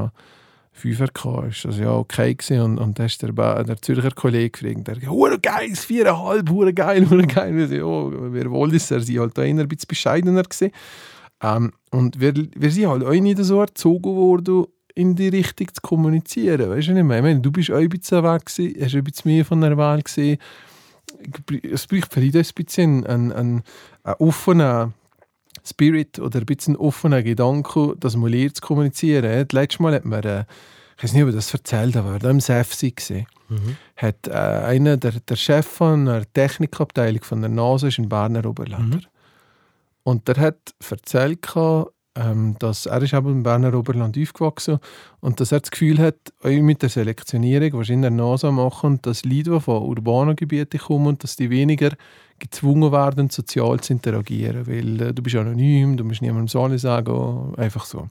Fünfer 0.77 1.07
hatte, 1.07 1.47
ist 1.47 1.65
das 1.65 1.79
ja 1.79 1.91
okay 1.91 2.35
gewesen. 2.35 2.61
Und, 2.61 2.77
und 2.77 2.99
dann 2.99 3.07
ist 3.07 3.21
der, 3.21 3.31
der 3.31 3.81
Zürcher 3.81 4.11
Kollege 4.11 4.51
gefragt, 4.51 4.87
der 4.87 5.09
«Hure 5.09 5.39
geil, 5.39 5.75
viereinhalb, 5.75 6.49
hure 6.49 6.73
geil, 6.73 7.09
hure 7.09 7.25
geil.» 7.25 7.55
Wir 7.55 7.67
so, 7.67 8.11
«Ja, 8.11 8.33
wir 8.33 8.51
Walliser 8.51 8.99
sind 8.99 9.19
halt 9.19 9.37
da 9.37 9.43
eher 9.43 9.57
ein 9.57 9.67
bisschen 9.67 9.87
bescheidener. 9.87 10.43
Ähm, 11.41 11.71
und 11.91 12.19
wir, 12.19 12.33
wir 12.35 12.71
sind 12.71 12.87
halt 12.87 13.03
auch 13.03 13.11
nicht 13.11 13.43
so 13.43 13.59
erzogen 13.59 14.15
worden, 14.15 14.65
in 14.97 15.15
die 15.15 15.29
Richtung 15.29 15.67
zu 15.73 15.81
kommunizieren. 15.81 16.69
Weißt 16.69 16.87
du 16.87 16.93
nicht 16.93 17.03
mehr? 17.03 17.17
Ich 17.17 17.23
meine, 17.23 17.39
du 17.39 17.51
bist 17.51 17.71
auch 17.71 17.77
ein 17.77 17.89
bisschen 17.89 18.23
weg, 18.23 18.45
gewesen, 18.45 18.75
hast 18.81 18.95
ein 18.95 19.03
bisschen 19.03 19.31
mehr 19.31 19.45
von 19.45 19.61
der 19.61 19.77
Welt 19.77 20.05
gesehen. 20.05 20.39
Es 21.71 21.85
braucht 21.85 22.13
vielleicht 22.13 22.35
ein 22.35 22.65
bisschen 22.65 23.05
einen, 23.05 23.31
einen, 23.31 23.63
einen 24.03 24.15
offenen 24.19 24.93
Spirit 25.63 26.19
oder 26.19 26.39
ein 26.39 26.45
bisschen 26.45 26.75
offenen 26.75 27.23
Gedanken, 27.23 27.99
dass 27.99 28.15
man 28.15 28.31
lernt 28.31 28.55
zu 28.55 28.61
kommunizieren. 28.61 29.45
Das 29.47 29.53
letzte 29.53 29.83
Mal 29.83 29.93
hat 29.93 30.05
mir, 30.05 30.25
äh, 30.25 30.45
ich 30.97 31.03
weiß 31.03 31.13
nicht, 31.13 31.23
ob 31.23 31.29
ich 31.29 31.35
das 31.35 31.53
erzählt 31.53 31.95
habe, 31.95 32.09
aber 32.09 32.19
da 32.19 32.29
im 32.31 32.39
SEFSI 32.39 32.91
gesehen 32.91 33.27
hat 33.95 34.27
äh, 34.27 34.31
einer 34.31 34.97
der, 34.97 35.13
der 35.13 35.35
Chef 35.35 35.65
von 35.65 36.07
einer 36.07 36.33
Technikabteilung 36.33 37.23
von 37.23 37.41
der 37.41 37.49
NASA 37.49 37.87
ist 37.87 37.97
ein 37.97 38.09
Berner 38.09 38.45
Oberländer. 38.45 38.99
Und 40.03 40.27
der 40.27 40.37
hat 40.37 40.73
erzählt, 40.89 41.47
dass 42.59 42.85
er 42.85 43.01
ist 43.01 43.13
eben 43.13 43.29
im 43.29 43.43
Berner 43.43 43.73
Oberland 43.73 44.17
aufgewachsen 44.17 44.79
und 45.19 45.39
dass 45.39 45.51
er 45.51 45.59
das 45.59 45.71
Gefühl 45.71 45.99
hat, 45.99 46.15
auch 46.41 46.49
mit 46.49 46.81
der 46.81 46.89
Selektionierung, 46.89 47.81
der 47.83 48.11
NASA 48.11 48.51
machen, 48.51 48.99
dass 49.01 49.25
Leute, 49.25 49.51
die 49.51 49.59
von 49.59 49.83
urbanen 49.83 50.35
Gebieten 50.35 50.79
kommen, 50.79 51.17
dass 51.17 51.35
die 51.35 51.49
weniger 51.49 51.91
gezwungen 52.39 52.91
werden, 52.91 53.29
sozial 53.29 53.79
zu 53.79 53.93
interagieren, 53.93 54.67
weil 54.67 55.01
äh, 55.01 55.13
du 55.13 55.21
bist 55.23 55.35
anonym, 55.35 55.97
du 55.97 56.03
musst 56.03 56.21
niemandem 56.21 56.47
Sorge 56.47 56.77
sagen, 56.77 57.53
einfach 57.57 57.85
so. 57.85 58.09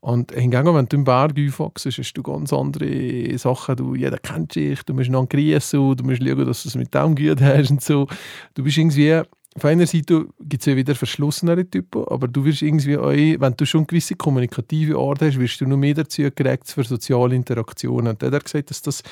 Und 0.00 0.30
hingegen, 0.30 0.74
wenn 0.74 0.86
du 0.86 0.96
im 0.96 1.04
Berg 1.04 1.32
aufwachst, 1.36 1.86
hast 1.86 2.12
du 2.12 2.22
ganz 2.22 2.52
andere 2.52 3.36
Sachen. 3.36 3.74
Du, 3.74 3.94
jeder 3.96 4.18
kennt 4.18 4.54
dich, 4.54 4.84
du 4.84 4.94
musst 4.94 5.08
einander 5.08 5.36
grüßen, 5.36 5.96
du 5.96 6.04
musst 6.04 6.22
schauen, 6.22 6.46
dass 6.46 6.62
du 6.62 6.68
es 6.68 6.74
mit 6.76 6.94
dem 6.94 7.16
gut 7.16 7.40
hast 7.40 7.70
und 7.70 7.82
so. 7.82 8.06
Du 8.54 8.62
bist 8.62 8.78
irgendwie, 8.78 9.22
auf 9.56 9.64
einer 9.64 9.86
Seite 9.86 10.26
gibt 10.40 10.62
es 10.62 10.66
ja 10.66 10.76
wieder 10.76 10.94
verschlossenere 10.94 11.68
Typen, 11.68 12.04
aber 12.06 12.28
du 12.28 12.44
wirst 12.44 12.62
irgendwie 12.62 12.96
auch, 12.96 13.10
wenn 13.10 13.54
du 13.56 13.66
schon 13.66 13.86
gewisse 13.86 14.14
kommunikative 14.14 14.96
Art 14.96 15.20
hast, 15.20 15.38
wirst 15.38 15.60
du 15.60 15.66
noch 15.66 15.76
mehr 15.76 15.94
dazu 15.94 16.28
geregt 16.34 16.70
für 16.70 16.84
soziale 16.84 17.34
Interaktionen. 17.34 18.08
Und 18.08 18.22
der 18.22 18.30
hat 18.30 18.44
gesagt, 18.44 18.70
dass 18.70 18.82
das 18.82 19.02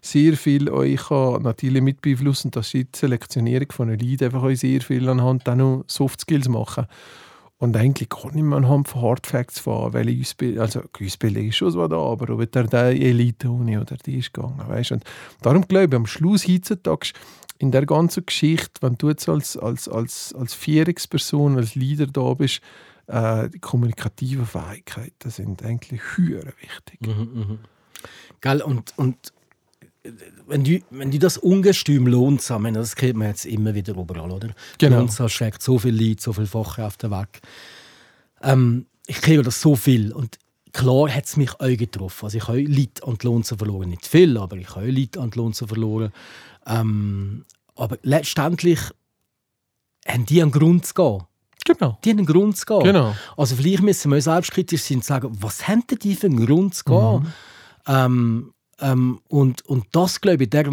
sehr 0.00 0.36
viel 0.36 0.68
euch 0.68 1.08
kann 1.08 1.42
natürlich 1.42 1.82
mit 1.82 2.02
beeinflussen, 2.02 2.50
dass 2.50 2.70
die 2.70 2.86
Selektionierung 2.94 3.72
von 3.72 3.88
den 3.88 3.98
Leuten 3.98 4.24
einfach 4.24 4.42
euch 4.42 4.60
sehr 4.60 4.80
viel 4.80 5.08
anhand 5.08 5.48
dann 5.48 5.58
noch 5.58 5.84
Soft 5.88 6.20
Skills 6.20 6.48
machen. 6.48 6.86
Und 7.58 7.74
eigentlich 7.74 8.10
kann 8.10 8.36
ich 8.36 8.42
mir 8.42 8.56
anhand 8.56 8.86
von 8.88 9.00
Hard 9.00 9.26
Facts 9.26 9.60
fahren, 9.60 9.94
weil 9.94 10.20
Ausbildung, 10.20 10.60
also 10.60 10.82
Ausbildung 11.02 11.48
ist 11.48 11.56
schon 11.56 11.70
so 11.70 11.88
da, 11.88 11.96
aber 11.96 12.34
ob 12.34 12.52
der 12.52 12.64
die 12.64 13.02
Elite-Uni 13.02 13.78
oder 13.78 13.96
die 13.96 14.18
ist 14.18 14.34
gegangen, 14.34 14.62
weißt? 14.66 14.92
Und 14.92 15.04
darum 15.40 15.66
glaube 15.66 15.86
ich, 15.86 15.94
am 15.94 16.06
Schluss 16.06 16.46
heutzutage 16.46 17.12
in 17.58 17.70
der 17.70 17.86
ganzen 17.86 18.26
Geschichte, 18.26 18.82
wenn 18.82 18.96
du 18.96 19.08
jetzt 19.08 19.28
als, 19.28 19.56
als, 19.56 19.88
als, 19.88 20.34
als 20.34 20.54
Führungsperson, 20.54 21.56
als 21.56 21.74
Leader 21.74 22.06
da 22.06 22.34
bist, 22.34 22.60
äh, 23.06 23.48
die 23.48 23.58
kommunikativen 23.58 24.46
Fähigkeiten 24.46 25.30
sind 25.30 25.62
eigentlich 25.62 26.00
höher 26.16 26.44
wichtig. 26.60 27.00
Mhm. 27.06 27.58
Gell, 28.40 28.62
und, 28.62 28.92
und 28.96 29.32
wenn 30.46 30.64
du, 30.64 30.80
wenn 30.90 31.10
du 31.10 31.18
das 31.18 31.38
Ungestüm 31.38 32.06
Lohnsam, 32.06 32.72
das 32.74 32.94
kennt 32.94 33.16
man 33.16 33.28
jetzt 33.28 33.46
immer 33.46 33.74
wieder 33.74 33.94
überall, 33.94 34.30
oder? 34.30 34.54
Genau. 34.78 34.98
Lohnsam 34.98 35.28
schlägt 35.28 35.62
so 35.62 35.78
viel 35.78 35.94
Leute, 36.00 36.22
so 36.22 36.32
viele 36.32 36.46
Fachkräfte 36.46 37.10
weg. 37.10 37.40
Ähm, 38.42 38.86
ich 39.06 39.20
kriege 39.20 39.42
das 39.42 39.60
so 39.60 39.76
viel 39.76 40.12
und 40.12 40.38
klar 40.72 41.10
hat 41.10 41.24
es 41.24 41.36
mich 41.36 41.54
auch 41.54 41.76
getroffen. 41.76 42.26
Also 42.26 42.38
ich 42.38 42.48
habe 42.48 42.60
Leute 42.60 43.06
an 43.06 43.16
die 43.20 43.26
Lohnse 43.26 43.56
verloren. 43.56 43.88
Nicht 43.88 44.06
viel, 44.06 44.36
aber 44.36 44.56
ich 44.56 44.74
habe 44.74 44.90
Leute 44.90 45.20
an 45.20 45.30
die 45.30 45.38
Lohnse 45.38 45.66
verloren. 45.66 46.12
Ähm, 46.66 47.44
aber 47.74 47.98
letztendlich 48.02 48.80
haben 50.06 50.26
die 50.26 50.42
einen 50.42 50.50
Grund 50.52 50.86
zu 50.86 50.94
gehen. 50.94 51.22
Genau. 51.64 51.98
Die 52.04 52.10
haben 52.10 52.18
einen 52.18 52.26
Grund 52.26 52.56
zu 52.56 52.64
gehen. 52.66 52.84
Genau. 52.84 53.14
Also 53.36 53.56
vielleicht 53.56 53.82
müssen 53.82 54.12
wir 54.12 54.20
selbstkritisch 54.20 54.82
sein 54.82 54.98
und 54.98 55.04
sagen, 55.04 55.36
was 55.40 55.66
haben 55.66 55.82
die 56.02 56.14
für 56.14 56.26
einen 56.26 56.44
Grund 56.44 56.74
zu 56.74 56.84
gehen? 56.84 57.20
Mhm. 57.20 57.26
Ähm, 57.88 58.52
ähm, 58.80 59.20
und, 59.28 59.64
und 59.66 59.86
das, 59.92 60.20
glaube 60.20 60.44
ich, 60.44 60.50
der, 60.50 60.70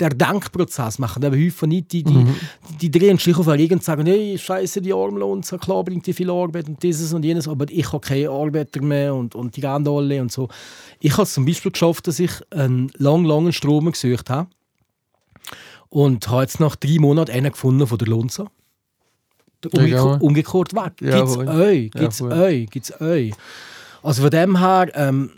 der 0.00 0.10
Denkprozess 0.10 0.98
machen 0.98 1.22
eben 1.22 1.34
häufig 1.34 1.68
nicht. 1.68 1.92
Die, 1.92 2.02
die, 2.02 2.12
Mhm. 2.12 2.34
die 2.80 2.90
drehen 2.90 3.18
sich 3.18 3.36
auf 3.36 3.46
den 3.46 3.54
Regen 3.54 3.74
und 3.74 3.84
sagen, 3.84 4.06
hey, 4.06 4.36
scheiße, 4.38 4.82
die 4.82 4.92
Armlohn, 4.92 5.42
so 5.42 5.56
klar 5.56 5.82
bringt 5.82 6.06
die 6.06 6.12
viel 6.12 6.30
Arbeit 6.30 6.68
und 6.68 6.82
dieses 6.82 7.12
und 7.12 7.24
jenes, 7.24 7.48
aber 7.48 7.66
ich 7.70 7.86
habe 7.92 8.06
keine 8.06 8.30
Arbeiter 8.30 8.82
mehr 8.82 9.14
und, 9.14 9.34
und 9.34 9.56
die 9.56 9.60
gehen 9.60 9.88
alle 9.88 10.20
und 10.20 10.30
so. 10.30 10.48
Ich 11.00 11.12
habe 11.12 11.22
es 11.22 11.32
zum 11.34 11.46
Beispiel 11.46 11.72
geschafft, 11.72 12.06
dass 12.06 12.18
ich 12.18 12.32
einen 12.50 12.90
lang, 12.98 13.24
langen 13.24 13.52
Strom 13.52 13.90
gesucht 13.90 14.30
habe 14.30 14.48
und 15.90 16.28
habe 16.28 16.42
jetzt 16.42 16.60
nach 16.60 16.76
drei 16.76 16.98
Monaten 16.98 17.30
einen 17.30 17.52
gefunden 17.52 17.86
von 17.86 17.98
der 17.98 18.08
Lonza. 18.08 18.46
Ja, 19.64 19.70
Umgekehrt, 19.70 19.90
ja. 19.90 20.18
weg. 20.72 20.92
Ja, 21.00 21.16
Gibt's 21.18 21.34
voll. 21.34 21.48
euch, 21.48 21.90
Ja, 21.94 22.00
gibt's 22.00 22.18
voll. 22.18 22.32
euch, 22.32 22.70
gibt's 22.70 23.00
euch. 23.00 23.32
Also 24.02 24.22
von 24.22 24.30
dem 24.30 24.58
her 24.58 24.90
ähm, 24.94 25.30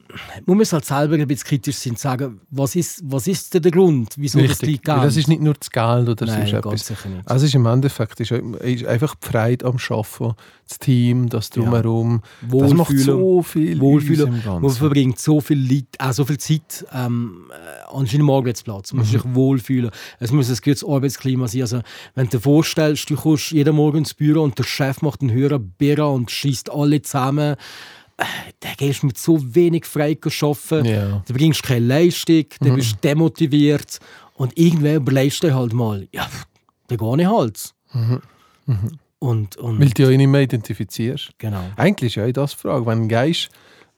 muss 0.46 0.72
man 0.72 0.80
halt 0.80 0.84
selber 0.84 1.14
ein 1.14 1.26
bisschen 1.26 1.46
kritisch 1.46 1.76
sein 1.76 1.92
und 1.92 1.98
sagen, 1.98 2.40
was 2.50 2.76
ist, 2.76 3.02
was 3.04 3.26
ist 3.26 3.54
denn 3.54 3.62
der 3.62 3.72
Grund, 3.72 4.14
wieso 4.16 4.38
das 4.40 4.50
Richtig. 4.50 4.80
Weil 4.86 4.96
gehen? 4.96 5.04
das 5.04 5.16
ist 5.16 5.28
nicht 5.28 5.40
nur 5.40 5.54
das 5.54 5.70
Geld 5.70 6.08
oder 6.08 6.26
Nein, 6.26 6.46
sonst 6.46 6.52
etwas. 6.52 6.86
sicher 6.86 7.08
nicht. 7.08 7.28
Also 7.28 7.46
ist 7.46 7.54
im 7.54 7.66
Endeffekt 7.66 8.20
ist, 8.20 8.30
ist 8.30 8.84
einfach 8.86 9.14
die 9.14 9.28
Freude 9.28 9.64
am 9.66 9.76
Arbeiten, 9.76 10.34
das 10.68 10.78
Team, 10.78 11.28
das 11.28 11.50
Drumherum. 11.50 12.22
Das 12.42 12.74
macht 12.74 12.90
Wohlfühlen. 12.90 13.04
so 13.04 13.42
viel 13.42 13.80
Wohlfühlen. 13.80 14.42
Man 14.44 14.70
verbringt 14.70 15.18
so 15.18 15.40
viel, 15.40 15.58
Leid, 15.58 15.86
auch 15.98 16.12
so 16.12 16.24
viel 16.24 16.38
Zeit 16.38 16.86
ähm, 16.92 17.50
äh, 17.50 17.96
an 17.96 18.06
seinem 18.06 18.30
Arbeitsplatz. 18.30 18.92
Man 18.92 19.00
muss 19.00 19.10
sich 19.10 19.22
wohlfühlen. 19.34 19.90
Es 20.18 20.32
muss 20.32 20.50
ein 20.50 20.56
gutes 20.56 20.84
Arbeitsklima 20.84 21.48
sein. 21.48 21.62
Also, 21.62 21.80
wenn 22.14 22.26
du 22.26 22.36
dir 22.36 22.40
vorstellst, 22.40 23.08
du 23.10 23.16
kommst 23.16 23.50
jeden 23.52 23.74
Morgen 23.74 23.98
ins 23.98 24.14
Büro 24.14 24.42
und 24.42 24.58
der 24.58 24.64
Chef 24.64 25.02
macht 25.02 25.22
einen 25.22 25.32
höheren 25.32 25.70
Birra 25.78 26.04
und 26.04 26.30
schießt 26.30 26.70
alle 26.70 27.02
zusammen, 27.02 27.56
dann 28.60 28.72
gehst 28.76 29.02
du 29.02 29.06
mit 29.06 29.18
so 29.18 29.38
wenig 29.54 29.86
Frei 29.86 30.16
arbeiten. 30.22 30.84
Ja. 30.84 31.22
Du 31.26 31.34
bringst 31.34 31.62
keine 31.62 31.86
Leistung, 31.86 32.44
du 32.60 32.74
bist 32.74 33.02
demotiviert 33.02 33.98
und 34.34 34.56
irgendwann 34.58 34.96
überlegst 34.96 35.42
du 35.42 35.48
dir 35.48 35.54
halt 35.54 35.72
mal, 35.72 36.08
ja, 36.12 36.28
dann 36.88 36.98
gehe 36.98 37.22
ich 37.22 37.26
halt. 37.26 37.74
Und, 39.18 39.56
und 39.56 39.80
Weil 39.80 39.88
du 39.88 39.94
dich 39.94 40.08
ja 40.08 40.16
nicht 40.16 40.26
mehr 40.28 40.42
identifizierst. 40.42 41.32
genau. 41.38 41.62
Eigentlich 41.76 42.16
ist 42.16 42.26
ja 42.26 42.32
das 42.32 42.52
die 42.52 42.58
Frage, 42.58 42.86
wenn 42.86 43.02
du 43.02 43.08
gehst, 43.08 43.50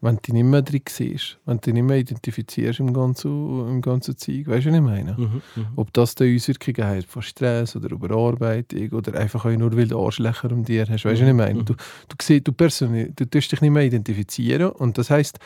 wenn 0.02 0.16
du 0.16 0.20
dich 0.22 0.34
nicht 0.34 0.44
mehr 0.44 0.60
drin 0.62 0.82
siehst, 0.88 1.38
wenn 1.46 1.56
du 1.56 1.60
dich 1.62 1.74
nicht 1.74 1.84
mehr 1.84 1.96
identifizierst 1.96 2.80
im 2.80 2.92
ganzen, 2.92 3.68
im 3.68 3.80
ganzen 3.80 4.16
Zeug, 4.18 4.46
weißt 4.48 4.66
du, 4.66 4.70
was 4.70 4.76
ich 4.76 4.82
meine? 4.82 5.14
Mhm, 5.16 5.42
mhm. 5.56 5.66
Ob 5.76 5.92
das 5.94 6.14
dann 6.14 6.34
Auswirkungen 6.34 6.86
hat 6.86 7.04
von 7.04 7.22
Stress 7.22 7.74
oder 7.76 7.90
Überarbeitung 7.90 8.90
oder 8.90 9.18
einfach 9.18 9.44
auch 9.46 9.50
nur, 9.56 9.74
weil 9.76 9.88
du 9.88 10.04
Arschlöcher 10.04 10.50
um 10.52 10.64
dir 10.64 10.82
hast, 10.82 10.90
weißt 10.90 11.04
du, 11.04 11.10
was 11.24 11.28
ich 11.28 11.32
meine? 11.34 11.64
Du, 11.64 11.72
du, 11.74 12.14
siehst, 12.20 12.46
du, 12.46 12.52
personi- 12.52 13.12
du 13.14 13.24
tust 13.30 13.50
dich 13.52 13.60
nicht 13.62 13.70
mehr 13.70 13.84
identifizieren 13.84 14.70
und 14.72 14.98
das 14.98 15.08
heisst, 15.10 15.38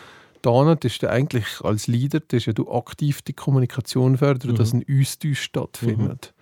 verstanden, 0.43 0.87
ist 0.87 1.03
du 1.03 1.11
eigentlich 1.11 1.47
als 1.63 1.87
Leader, 1.87 2.21
das 2.21 2.39
ist 2.39 2.47
ja 2.47 2.53
du 2.53 2.71
aktiv 2.71 3.21
die 3.23 3.33
Kommunikation 3.33 4.17
fördern, 4.17 4.53
Mhm. 4.53 4.57
dass 4.57 4.73
ein 4.73 4.85
Austausch 4.91 5.41
stattfindet. 5.41 6.33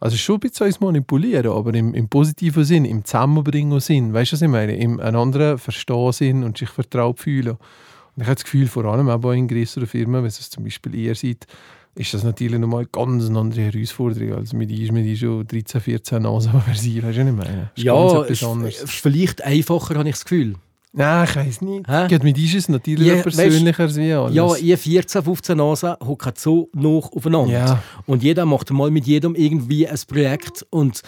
Also 0.00 0.16
schon 0.16 0.36
ein 0.36 0.40
bisschen 0.40 0.72
manipulieren, 0.80 1.50
aber 1.50 1.74
im, 1.74 1.92
im 1.94 2.08
positiven 2.08 2.64
Sinn, 2.64 2.84
im 2.84 3.04
Zusammenbringen 3.04 3.80
Sinn. 3.80 4.12
Weißt 4.12 4.32
du, 4.32 4.36
was 4.36 4.42
ich 4.42 4.48
meine? 4.48 4.76
Im 4.76 5.00
anderen 5.00 5.58
verstehen 5.58 6.12
Sinn 6.12 6.44
und 6.44 6.56
sich 6.56 6.68
vertraut 6.68 7.18
fühlen. 7.18 7.56
Und 7.56 8.22
ich 8.22 8.24
habe 8.24 8.36
das 8.36 8.44
Gefühl, 8.44 8.68
vor 8.68 8.84
allem 8.84 9.08
auch 9.08 9.18
bei 9.18 9.34
in 9.34 9.48
größeren 9.48 9.86
Firmen, 9.86 10.22
wenn 10.22 10.28
es 10.28 10.50
zum 10.50 10.64
Beispiel 10.64 10.94
ihr 10.94 11.14
seid, 11.14 11.46
ist 11.94 12.14
das 12.14 12.22
natürlich 12.22 12.58
nochmal 12.58 12.80
eine 12.80 12.88
ganz 12.92 13.28
andere 13.28 13.60
Herausforderung 13.60 14.34
als 14.34 14.52
mit 14.52 14.70
ich, 14.70 14.92
mit 14.92 15.04
ich 15.04 15.18
schon 15.18 15.46
13, 15.46 15.80
14 15.80 16.22
Nase 16.22 16.50
versieren. 16.64 17.08
Weißt 17.08 17.18
du, 17.18 17.22
was 17.22 17.28
ich 17.28 17.36
meine? 17.36 17.70
Ja, 17.74 18.22
ist 18.24 18.44
vielleicht 18.84 19.42
einfacher, 19.42 19.96
habe 19.96 20.08
ich 20.08 20.14
das 20.14 20.24
Gefühl. 20.24 20.54
Nein, 20.92 21.26
ich 21.28 21.36
weiß 21.36 21.60
nicht. 21.62 21.88
Hä? 21.88 22.08
Geht 22.08 22.24
mit 22.24 22.38
ist 22.38 22.54
es 22.54 22.68
natürlich 22.68 23.06
Ja, 23.08 23.22
persönlicher 23.22 23.82
als 23.84 23.96
wie 23.96 24.12
alles. 24.12 24.34
Ja, 24.34 24.56
ihr 24.56 24.78
14, 24.78 25.22
15 25.22 25.56
Nasen 25.56 25.94
hocken 26.04 26.32
so 26.36 26.70
noch 26.74 27.10
aufeinander. 27.14 27.52
Ja. 27.52 27.82
Und 28.06 28.22
jeder 28.22 28.46
macht 28.46 28.70
mal 28.70 28.90
mit 28.90 29.06
jedem 29.06 29.34
irgendwie 29.34 29.86
ein 29.86 29.98
Projekt 30.08 30.66
und 30.70 31.02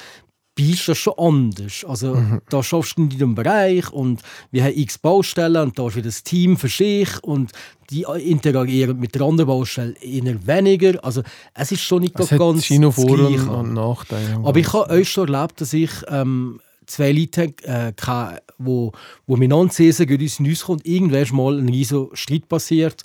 bist 0.55 0.88
das 0.88 0.99
schon 0.99 1.14
anders. 1.16 1.85
Also 1.88 2.14
Mhm. 2.16 2.40
da 2.51 2.62
schaffst 2.62 2.99
du 2.99 3.03
in 3.03 3.09
deinem 3.19 3.35
Bereich 3.35 3.90
und 3.93 4.21
wir 4.51 4.64
haben 4.64 4.75
x 4.77 4.99
Baustellen 4.99 5.57
und 5.62 5.79
da 5.79 5.87
ist 5.88 5.97
wieder 5.97 6.07
das 6.09 6.23
Team 6.23 6.57
für 6.59 6.69
sich 6.69 7.09
und 7.23 7.53
die 7.88 8.05
interagieren 8.25 8.99
mit 8.99 9.14
der 9.14 9.23
anderen 9.23 9.49
Baustelle 9.49 9.95
eher 10.03 10.47
weniger. 10.47 11.03
Also 11.03 11.23
es 11.55 11.73
ist 11.73 11.81
schon 11.83 12.03
nicht 12.03 12.19
es 12.21 12.29
ganz 12.29 12.69
das 12.69 12.95
Vor- 12.95 13.11
und, 13.19 13.49
und 13.49 13.73
Nachteile. 13.73 14.40
Aber 14.45 14.59
ich 14.59 14.71
habe 14.73 14.90
euch 14.90 15.09
schon 15.09 15.33
erlebt, 15.33 15.61
dass 15.61 15.73
ich 15.73 15.90
ähm, 16.09 16.61
zwei 16.90 17.12
Leute 17.12 17.55
äh, 17.62 17.92
hatte, 18.00 18.42
wo, 18.59 18.92
wo 19.26 19.37
miteinander 19.37 19.72
sehen, 19.72 20.07
gehen 20.07 20.20
uns 20.20 20.40
in 20.40 20.46
uns 20.46 20.64
kommt. 20.64 20.87
Irgendwann 20.87 21.22
ist 21.22 21.33
mal 21.33 21.59
ein 21.59 21.68
riesiger 21.68 22.09
Streit 22.14 22.48
passiert. 22.48 23.05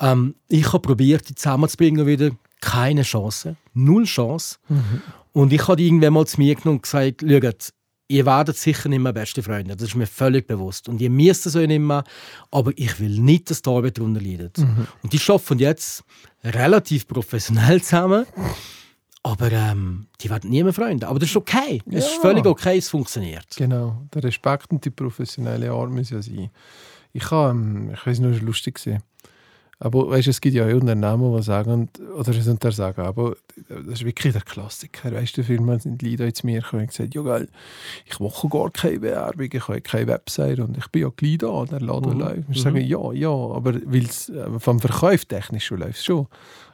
Ähm, 0.00 0.34
ich 0.48 0.66
habe 0.72 0.80
probiert, 0.80 1.28
die 1.28 1.34
zusammenzubringen 1.34 2.06
wieder. 2.06 2.30
Keine 2.60 3.02
Chance. 3.02 3.56
Null 3.74 4.04
Chance. 4.04 4.56
Und 5.32 5.52
ich 5.52 5.68
habe 5.68 5.82
irgendwann 5.82 6.14
mal 6.14 6.26
zu 6.26 6.40
mir 6.40 6.54
genommen 6.54 6.78
und 6.78 6.82
gesagt, 6.82 7.22
schaut, 7.28 7.74
ihr 8.08 8.26
werdet 8.26 8.56
sicher 8.56 8.88
nicht 8.88 9.00
mehr 9.00 9.12
beste 9.12 9.42
Freunde. 9.42 9.76
Das 9.76 9.88
ist 9.88 9.96
mir 9.96 10.06
völlig 10.06 10.46
bewusst. 10.46 10.88
Und 10.88 11.00
ihr 11.00 11.10
müsst 11.10 11.46
es 11.46 11.56
euch 11.56 11.66
nicht 11.66 11.80
mehr. 11.80 12.04
Aber 12.50 12.72
ich 12.76 13.00
will 13.00 13.20
nicht, 13.20 13.50
dass 13.50 13.62
die 13.62 13.70
Arbeit 13.70 13.98
darunter 13.98 14.20
leidet. 14.20 14.58
Und 15.02 15.12
die 15.12 15.20
arbeiten 15.28 15.58
jetzt 15.58 16.04
relativ 16.42 17.06
professionell 17.06 17.82
zusammen. 17.82 18.26
Aber 19.26 19.50
ähm, 19.50 20.06
die 20.20 20.28
werden 20.28 20.50
nie 20.50 20.62
mehr 20.62 20.74
Freunde. 20.74 21.08
Aber 21.08 21.18
das 21.18 21.30
ist 21.30 21.36
okay. 21.36 21.80
Es 21.90 22.04
ist 22.06 22.16
völlig 22.20 22.44
okay, 22.46 22.76
es 22.76 22.90
funktioniert. 22.90 23.46
Genau, 23.56 24.02
der 24.14 24.22
Respekt 24.22 24.70
und 24.70 24.84
die 24.84 24.90
professionelle 24.90 25.72
Art 25.72 25.90
muss 25.90 26.10
ja 26.10 26.20
sein. 26.20 26.50
Ich 27.14 27.32
ähm, 27.32 27.90
ich 27.94 28.06
weiß 28.06 28.18
nicht, 28.18 28.34
es 28.34 28.40
war 28.40 28.46
lustig. 28.46 28.74
gewesen. 28.74 29.02
Aber 29.80 30.08
weißt, 30.08 30.28
es 30.28 30.40
gibt 30.40 30.54
ja 30.54 30.66
auch 30.66 30.72
Unternehmen, 30.72 31.36
die 31.36 31.42
sagen, 31.42 31.88
oder 32.16 32.30
es 32.30 32.46
unter 32.46 32.70
sagen, 32.70 33.02
aber 33.02 33.36
das 33.68 33.94
ist 34.00 34.04
wirklich 34.04 34.32
der 34.32 34.42
Klassiker. 34.42 35.12
Weißt 35.12 35.36
du, 35.36 35.42
Firmen 35.42 35.80
sind 35.80 36.00
die 36.00 36.16
Leute 36.16 36.32
zu 36.34 36.46
mir 36.46 36.60
gekommen 36.60 36.82
und 36.82 36.88
gesagt, 36.88 37.14
ja 37.14 37.22
geil, 37.22 37.48
ich 38.06 38.20
mache 38.20 38.48
gar 38.48 38.70
keine 38.70 39.02
Werbung, 39.02 39.48
ich 39.52 39.68
habe 39.68 39.80
keine 39.80 40.06
Website 40.06 40.60
und 40.60 40.78
ich 40.78 40.86
bin 40.88 41.02
ja 41.02 41.10
gleich 41.14 41.38
da, 41.38 41.64
der 41.64 41.80
Laden 41.80 42.14
Mhm. 42.14 42.20
läuft. 42.20 42.42
Ich 42.50 42.62
sage, 42.62 42.80
ja, 42.80 43.12
ja, 43.12 43.28
aber 43.30 43.74
weil's, 43.86 44.28
äh, 44.28 44.58
vom 44.60 44.80
Verkauf 44.80 45.24
technisch 45.24 45.66
schon 45.66 45.80
läuft 45.80 45.96
es 45.98 46.04
schon. 46.04 46.28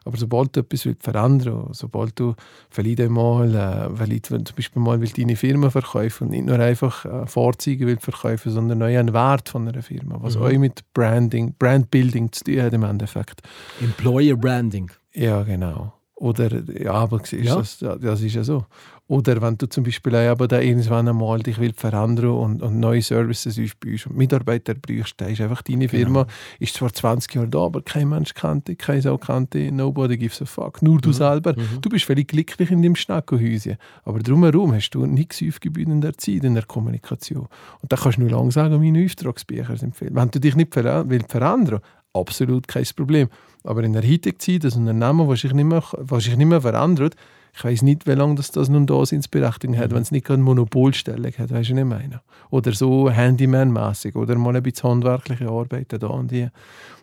Aber 0.05 0.17
sobald 0.17 0.57
du 0.57 0.61
etwas 0.61 0.87
willst 0.87 1.03
verändern 1.03 1.69
sobald 1.73 2.19
du 2.19 2.35
vielleicht 2.71 3.01
einmal, 3.01 3.55
äh, 3.55 3.97
vielleicht, 3.97 4.27
zum 4.27 4.57
Beispiel 4.57 4.81
mal 4.83 5.01
willst 5.01 5.19
deine 5.19 5.37
Firma 5.37 5.71
verkaufen 5.71 6.25
und 6.25 6.31
nicht 6.31 6.47
nur 6.47 6.59
einfach 6.59 7.05
äh, 7.05 7.27
Fahrzeuge 7.27 7.87
willst 7.87 8.05
verkaufen, 8.05 8.51
sondern 8.53 8.83
auch 8.83 8.87
einen 8.87 9.13
Wert 9.13 9.49
von 9.49 9.69
einer 9.69 9.83
Firma, 9.83 10.17
was 10.21 10.37
Mhm. 10.37 10.43
auch 10.43 10.53
mit 10.59 10.83
Branding, 10.95 11.55
Brandbuilding 11.59 12.33
zu 12.33 12.45
tun 12.45 12.63
hat 12.63 12.73
im 12.73 12.83
Endeffekt. 12.83 13.43
Employer 13.81 14.37
Branding. 14.37 14.91
Ja, 15.13 15.43
genau. 15.43 15.93
Oder, 16.21 16.63
ja, 16.79 16.93
aber 16.93 17.21
siehst, 17.25 17.47
Ja. 17.47 17.57
Das, 17.57 17.79
das 17.79 18.21
ist 18.21 18.35
ja 18.35 18.45
so. 18.45 18.67
Oder 19.07 19.41
wenn 19.41 19.57
du 19.57 19.67
zum 19.67 19.85
Beispiel 19.85 20.15
auch 20.15 20.31
aber 20.31 20.47
da 20.49 20.61
irgendwann 20.61 21.09
einmal 21.09 21.39
dich 21.41 21.59
willst 21.59 21.81
verändern 21.81 22.33
und, 22.33 22.63
und 22.63 22.79
neue 22.79 23.01
Services 23.01 23.59
aufbaust 23.59 24.07
und 24.07 24.19
Mitarbeiter 24.19 24.75
brauchst, 24.75 25.19
dann 25.21 25.31
ist 25.31 25.41
einfach 25.41 25.63
deine 25.63 25.89
Firma, 25.89 26.27
ist 26.59 26.75
zwar 26.75 26.93
20 26.93 27.35
Jahre 27.35 27.49
da, 27.49 27.61
aber 27.61 27.81
kein 27.81 28.11
Mensch 28.11 28.35
kennt 28.35 28.69
dich, 28.69 28.77
kein 28.77 29.01
Sau 29.01 29.17
kennt 29.17 29.55
dich, 29.55 29.73
nobody 29.73 30.19
gives 30.19 30.43
a 30.43 30.45
fuck, 30.45 30.83
nur 30.83 31.01
du 31.01 31.11
selber. 31.13 31.55
Du 31.81 31.89
bist 31.89 32.05
völlig 32.05 32.29
glücklich 32.29 32.71
in 32.71 32.83
deinem 32.83 32.97
Schneckenhäuschen, 32.97 33.79
aber 34.05 34.19
drumherum 34.19 34.75
hast 34.75 34.91
du 34.91 35.07
nichts 35.07 35.43
aufgebaut 35.43 35.89
in 35.89 36.03
der 36.03 36.19
Zeit, 36.19 36.45
in 36.45 36.55
der 36.55 36.67
Kommunikation. 36.67 37.49
Und 37.81 37.91
da 37.91 37.97
kannst 37.97 38.19
du 38.19 38.21
nur 38.21 38.31
lang 38.31 38.51
sagen, 38.51 38.79
meine 38.79 39.03
Auftragsbücher 39.05 39.79
sind 39.79 39.97
viel. 39.97 40.15
Wenn 40.15 40.31
du 40.31 40.39
dich 40.39 40.55
nicht 40.55 40.75
ver 40.75 41.09
willst 41.09 41.33
verändern 41.33 41.81
absolut 42.13 42.69
kein 42.69 42.87
Problem. 42.97 43.29
Aber 43.65 43.83
in 43.83 43.93
der 43.93 44.03
heutigen 44.03 44.39
Zeit, 44.39 44.65
das 44.65 44.77
Unternehmen, 44.77 45.29
das 45.29 45.41
sich 45.41 45.53
nicht 45.53 45.65
mehr, 45.65 45.83
was 45.93 46.25
sich 46.25 46.37
nicht 46.37 46.47
mehr 46.47 46.61
verändert, 46.61 47.15
ich 47.53 47.65
weiß 47.65 47.83
nicht, 47.83 48.07
wie 48.07 48.13
lange 48.13 48.37
das, 48.37 48.53
das 48.53 48.69
nun 48.69 48.87
da 48.87 49.03
Berechtigung 49.31 49.77
hat, 49.77 49.91
wenn 49.91 50.03
es 50.03 50.13
nicht 50.13 50.25
gerade 50.25 50.39
eine 50.39 50.45
Monopolstellung 50.45 51.33
hat, 51.33 51.51
weißt 51.51 51.71
du, 51.71 51.75
was 51.75 51.81
ich 51.81 51.85
meine? 51.85 52.23
Oder 52.51 52.73
so 52.73 53.11
Handyman-mäßig 53.11 54.15
oder 54.15 54.37
mal 54.37 54.57
ein 54.57 54.63
bisschen 54.63 54.91
handwerkliche 54.91 55.49
Arbeiten 55.49 55.99
da 55.99 56.07
und 56.07 56.31
die. 56.31 56.49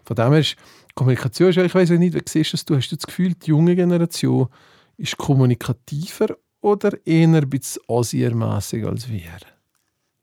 Von 0.05 0.15
dem 0.15 0.31
her 0.31 0.39
ist 0.39 0.55
Kommunikation, 0.95 1.49
ich 1.49 1.75
weiß 1.75 1.89
nicht, 1.91 2.13
wie 2.13 2.21
siehst 2.25 2.53
du 2.53 2.57
das? 2.57 2.65
Du 2.65 2.75
hast 2.75 2.89
du 2.89 2.95
das 2.95 3.05
Gefühl, 3.05 3.33
die 3.33 3.49
junge 3.49 3.75
Generation 3.75 4.47
ist 4.97 5.17
kommunikativer 5.17 6.37
oder 6.61 6.93
eher 7.05 7.27
ein 7.27 7.49
bisschen 7.49 7.83
asiermäßig 7.87 8.85
als 8.85 9.09
wir? 9.09 9.37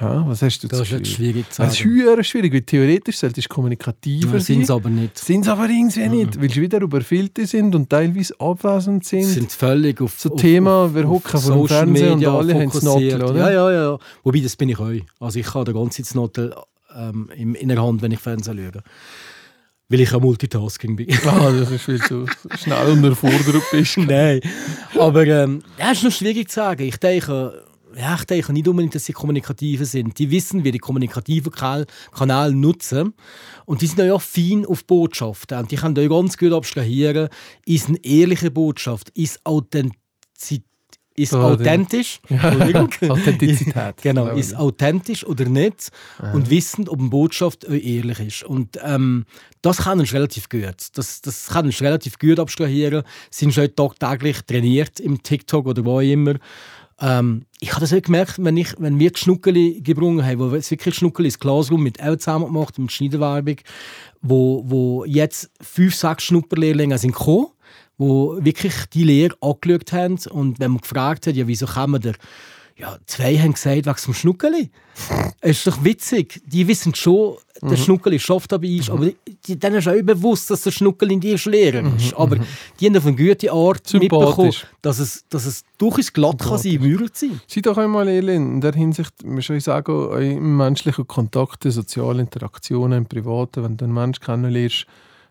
Ha, 0.00 0.24
was 0.26 0.42
hast 0.42 0.58
du 0.62 0.66
Das 0.68 0.80
ist 0.80 0.86
Gefühl? 0.88 0.98
jetzt 0.98 1.12
schwierig 1.12 1.50
zu 1.52 1.62
Das 1.62 1.72
ist 1.72 1.78
sagen. 1.78 1.90
höher 1.90 2.24
schwierig, 2.24 2.52
weil 2.52 2.62
theoretisch 2.62 3.16
solltest 3.18 3.48
du 3.48 3.54
kommunikativer 3.54 4.40
sind 4.40 4.58
sein. 4.58 4.64
sie 4.66 4.72
aber 4.74 4.90
nicht. 4.90 5.16
Sind 5.18 5.44
sie 5.44 5.52
aber 5.52 5.68
irgendwie 5.68 6.08
nicht, 6.08 6.40
weil 6.40 6.50
sie 6.50 6.60
wieder 6.62 6.80
überfüllt 6.80 7.38
sind 7.46 7.74
und 7.76 7.88
teilweise 7.88 8.34
abwesend 8.40 9.04
sind. 9.04 9.22
Sind 9.24 9.52
völlig 9.52 10.00
auf 10.00 10.18
so 10.18 10.32
auf- 10.32 10.40
Thema, 10.40 10.92
wir 10.92 11.08
hocken 11.08 11.40
vor 11.40 11.54
dem 11.56 11.68
Fernsehen 11.68 12.12
und 12.14 12.26
alle 12.26 12.54
haben 12.54 12.70
das. 12.72 12.82
Nottel, 12.82 13.22
oder? 13.22 13.36
Ja, 13.36 13.50
ja, 13.52 13.72
ja. 13.92 13.98
Wobei, 14.24 14.40
das 14.40 14.56
bin 14.56 14.68
ich 14.70 14.78
auch. 14.80 14.90
Also 15.20 15.38
ich 15.38 15.54
habe 15.54 15.64
die 15.72 15.78
ganze 15.78 15.98
Zeit 16.02 16.06
das 16.06 16.14
Nottel 16.16 16.54
ähm, 16.96 17.30
in, 17.36 17.68
der 17.68 17.80
Hand, 17.82 18.02
wenn 18.02 18.10
ich 18.12 18.18
Fernsehen 18.20 18.58
schaue. 18.58 18.82
Weil 19.90 20.00
ich 20.00 20.10
ja 20.10 20.18
Multitasking 20.18 20.96
bin. 20.96 21.06
Ah, 21.26 21.52
das 21.52 21.70
ist 21.70 21.82
viel 21.84 22.00
zu 22.02 22.26
schnell 22.58 22.88
und 22.90 23.04
erfordert 23.04 23.62
bist. 23.70 23.96
Nein. 23.98 24.40
Aber 24.98 25.24
ähm, 25.26 25.62
ja, 25.78 25.92
es 25.92 25.98
ist 25.98 26.04
noch 26.04 26.10
schwierig 26.12 26.48
zu 26.48 26.54
sagen. 26.56 26.82
Ich 26.82 26.96
denke, 26.96 27.62
ja, 27.96 28.14
ich 28.16 28.24
denke 28.24 28.52
nicht 28.52 28.66
unbedingt, 28.68 28.94
dass 28.94 29.04
sie 29.04 29.12
kommunikativer 29.12 29.84
sind. 29.84 30.18
Die 30.18 30.30
wissen, 30.30 30.64
wie 30.64 30.72
die 30.72 30.78
kommunikativen 30.78 31.52
Kanäle 31.52 32.54
nutzen. 32.54 33.14
Und 33.66 33.82
die 33.82 33.86
sind 33.86 33.98
ja 34.00 34.14
auch 34.14 34.22
fein 34.22 34.66
auf 34.66 34.84
Botschaften. 34.84 35.58
Und 35.58 35.70
die 35.70 35.76
können 35.76 35.94
da 35.94 36.06
ganz 36.06 36.36
gut 36.36 36.52
abstrahieren. 36.52 37.28
Ist 37.66 37.88
eine 37.88 38.04
ehrliche 38.04 38.50
Botschaft? 38.50 39.10
Ist 39.10 39.40
Authentizität? 39.44 40.64
Ist 41.16 41.32
Oh, 41.32 41.38
authentisch? 41.38 42.20
Entschuldigung. 42.28 42.90
Authentizität. 43.08 43.94
Genau, 44.02 44.26
Ja, 44.26 44.32
ist 44.32 44.50
ja. 44.52 44.58
authentisch 44.58 45.24
oder 45.24 45.44
nicht 45.44 45.90
und 46.32 46.50
wissen, 46.50 46.88
ob 46.88 46.98
eine 46.98 47.08
Botschaft 47.08 47.62
ehrlich 47.62 48.18
ist. 48.18 48.42
Und 48.42 48.80
ähm, 48.82 49.24
das 49.62 49.76
kann 49.78 50.00
uns 50.00 50.12
relativ 50.12 50.48
gut. 50.48 50.74
Das, 50.94 51.20
das 51.20 51.46
kann 51.46 51.66
uns 51.66 51.80
relativ 51.80 52.18
gut 52.18 52.40
abstrahieren. 52.40 53.04
Sind 53.30 53.54
schon 53.54 53.72
tagtäglich 53.76 54.40
trainiert 54.42 54.98
im 54.98 55.22
TikTok 55.22 55.66
oder 55.66 55.84
wo 55.84 55.98
auch 55.98 56.00
immer. 56.00 56.34
Ähm, 57.00 57.46
ich 57.60 57.70
habe 57.70 57.80
das 57.80 57.92
auch 57.92 58.02
gemerkt, 58.02 58.36
wenn, 58.38 58.56
ich, 58.56 58.74
wenn 58.78 58.98
wir 58.98 59.10
die 59.10 59.18
Schnuckeli 59.18 59.80
gebrungen 59.82 60.24
haben, 60.24 60.38
wo 60.38 60.52
wir 60.52 60.70
wirklich 60.70 60.94
Schnuckeli 60.94 61.28
ins 61.28 61.38
Classroom 61.38 61.82
mit 61.82 62.02
auch 62.02 62.16
zusammen 62.16 62.46
gemacht 62.46 62.78
mit 62.78 62.92
Schneiderwerbung, 62.92 63.56
wo, 64.22 64.62
wo 64.66 65.04
jetzt 65.04 65.50
fünf, 65.60 65.94
sechs 65.94 66.24
Schnupperlehrlinge 66.24 66.98
sind 66.98 67.14
gekommen, 67.14 67.48
wo 67.98 68.36
wirklich 68.40 68.74
die 68.92 69.04
Lehre 69.04 69.36
angeschaut 69.40 69.92
haben 69.92 70.18
und 70.30 70.60
wenn 70.60 70.72
man 70.72 70.80
gefragt 70.80 71.26
hat, 71.26 71.34
ja, 71.34 71.46
wieso 71.46 71.66
man 71.86 72.00
der 72.00 72.14
ja, 72.76 72.98
zwei 73.06 73.38
haben 73.38 73.52
gesagt, 73.52 73.86
wegen 73.86 73.94
dem 74.04 74.14
Schnuckeli. 74.14 74.70
Es 75.40 75.58
ist 75.58 75.66
doch 75.66 75.82
witzig. 75.84 76.40
Die 76.46 76.66
wissen 76.66 76.94
schon, 76.94 77.36
Mhm. 77.62 77.68
der 77.68 77.76
Schnuckeli 77.76 78.18
schafft 78.18 78.52
aber 78.52 78.64
ist, 78.66 78.90
aber 78.90 79.10
die, 79.46 79.56
denen 79.56 79.76
ist 79.76 79.86
auch 79.88 80.02
bewusst, 80.02 80.50
dass 80.50 80.62
der 80.62 80.72
Schnuckeli 80.72 81.14
in 81.14 81.20
die 81.20 81.30
erste 81.30 81.50
Lehrer 81.50 81.84
ist. 81.96 82.14
Aber 82.14 82.36
die 82.80 82.86
haben 82.86 82.96
auf 82.96 83.06
eine 83.06 83.14
gute 83.16 83.52
Art 83.52 83.92
Mhm. 83.92 84.00
Mitbekommen, 84.00 84.52
dass 84.82 84.98
es, 84.98 85.24
dass 85.28 85.46
es 85.46 85.64
durchaus 85.78 86.12
glatt 86.12 86.40
kann 86.40 86.58
sein, 86.58 86.82
würde 86.82 87.08
sein. 87.12 87.40
Sei 87.46 87.60
doch 87.60 87.78
einmal 87.78 88.08
ehrlich, 88.08 88.36
in 88.36 88.60
der 88.60 88.72
Hinsicht, 88.72 89.12
man 89.24 89.40
soll 89.40 89.60
sagen, 89.60 90.10
im 90.20 90.56
menschlichen 90.56 91.06
Kontakte, 91.06 91.70
soziale 91.70 92.20
Interaktionen, 92.22 92.98
im 92.98 93.06
Privaten, 93.06 93.62
wenn 93.62 93.76
du 93.76 93.84
einen 93.84 93.94
Menschen 93.94 94.24
kennenlernst, 94.24 94.86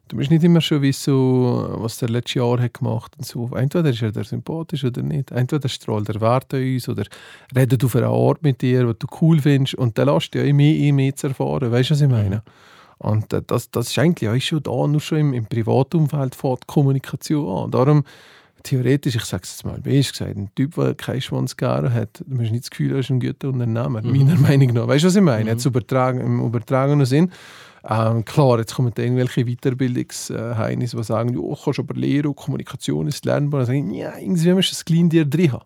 du 0.08 0.16
musst 0.16 0.32
nicht 0.32 0.44
immer 0.44 0.62
schon 0.62 0.82
wissen, 0.82 1.14
was 1.14 1.98
der 1.98 2.10
letzte 2.10 2.40
Jahr 2.40 2.60
hat 2.60 2.76
gemacht 2.76 3.14
und 3.18 3.26
so. 3.26 3.50
Entweder 3.56 3.90
ist 3.90 4.02
er 4.02 4.12
dir 4.12 4.24
sympathisch 4.24 4.84
oder 4.84 5.02
nicht. 5.02 5.32
Entweder 5.32 5.70
strahlt 5.70 6.10
er 6.10 6.22
Wert 6.22 6.54
an 6.54 6.62
uns 6.62 6.90
oder 6.90 7.04
redet 7.56 7.84
auf 7.84 7.96
eine 7.96 8.08
Art 8.08 8.44
mit 8.44 8.62
dir, 8.62 8.88
was 8.88 8.98
du 9.00 9.08
cool 9.22 9.40
findest 9.40 9.76
und 9.76 9.98
dann 9.98 10.08
lässt 10.08 10.34
du 10.34 10.46
ja 10.46 10.54
mehr, 10.54 10.76
eh 10.76 10.92
mehr 10.92 11.16
zu 11.16 11.28
erfahren. 11.28 11.72
Weißt 11.72 11.90
du, 11.90 11.94
was 11.94 12.02
ich 12.02 12.10
meine? 12.10 12.44
Und 13.00 13.34
äh, 13.34 13.42
das, 13.46 13.70
das 13.72 13.90
ist 13.90 14.00
eigentlich 14.00 14.30
auch 14.30 14.40
schon 14.40 14.64
da, 14.64 14.88
nur 14.88 15.02
schon 15.02 15.18
im, 15.20 15.34
im 15.34 15.46
Privatumfeld 15.46 16.36
fängt 16.36 16.64
die 16.64 16.68
Kommunikation 16.68 17.66
an. 17.66 17.72
Darum, 17.72 18.04
theoretisch, 18.64 19.16
ich 19.16 19.26
sage 19.26 19.44
es 19.44 19.52
jetzt 19.52 19.66
mal, 19.66 19.80
wie 19.84 19.98
ich 19.98 20.12
gesagt, 20.12 20.36
ein 20.36 20.50
Typ, 20.56 20.76
der 20.76 20.96
keinen 20.96 21.22
Schwanz 21.22 21.56
gegeben 21.56 21.94
hat, 21.94 22.24
du 22.26 22.42
hast 22.42 22.52
nicht 22.52 22.64
das 22.64 22.70
Gefühl, 22.70 22.94
er 22.94 23.00
ist 23.00 23.10
ein 23.10 23.20
guter 23.20 23.50
Unternehmer, 23.50 24.02
meiner 24.02 24.36
Meinung 24.36 24.74
nach. 24.74 24.88
Weißt 24.88 25.04
du, 25.04 25.08
was 25.08 25.16
ich 25.16 25.22
meine? 25.22 25.50
Jetzt 25.50 25.66
übertragen, 25.66 26.22
im 26.22 26.46
übertragenen 26.46 27.06
Sinn. 27.06 27.32
Ähm, 27.86 28.24
klar, 28.24 28.60
jetzt 28.60 28.76
kommen 28.76 28.94
da 28.96 29.04
irgendwelche 29.04 29.44
Weiterbildungsheinis, 29.46 30.92
die 30.92 31.04
sagen, 31.04 31.34
du 31.34 31.56
kannst 31.56 31.80
aber 31.80 31.94
Lehre 31.96 32.34
Kommunikation 32.34 33.08
ist 33.08 33.26
lernbar. 33.26 33.62
Dann 33.62 33.68
sage 33.68 33.80
ich, 33.80 33.98
ja, 33.98 34.18
irgendwie 34.18 34.54
musst 34.54 34.70
du 34.70 34.74
das 34.74 34.86
Klein 34.86 35.10
dir 35.10 35.26
drin 35.26 35.52
haben. 35.52 35.66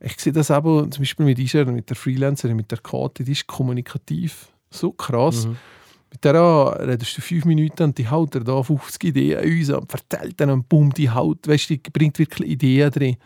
Ich 0.00 0.18
sehe 0.18 0.32
das 0.32 0.50
aber 0.50 0.90
zum 0.90 1.02
Beispiel 1.02 1.26
mit 1.26 1.38
dieser, 1.38 1.64
mit 1.66 1.88
der 1.88 1.96
Freelancerin, 1.96 2.56
mit 2.56 2.70
der 2.72 2.78
Kate, 2.78 3.22
die 3.22 3.32
ist 3.32 3.46
kommunikativ 3.46 4.52
so 4.70 4.90
krass. 4.90 5.46
Mhm. 5.46 5.56
Mit 6.10 6.24
der 6.24 6.34
redest 6.80 7.16
du 7.16 7.22
fünf 7.22 7.46
Minuten 7.46 7.84
und 7.84 7.96
die 7.96 8.06
haut 8.06 8.34
er 8.34 8.44
da 8.44 8.62
50 8.62 9.04
Ideen 9.04 9.42
uns 9.44 9.70
und 9.70 9.90
verteilt 9.90 10.38
dann 10.40 10.50
und 10.50 10.68
bumm, 10.68 10.92
die 10.92 11.08
haut, 11.08 11.48
weißt 11.48 11.70
du, 11.70 11.78
die 11.78 11.90
bringt 11.90 12.18
wirklich 12.18 12.50
Ideen 12.50 12.90
drin. 12.90 13.16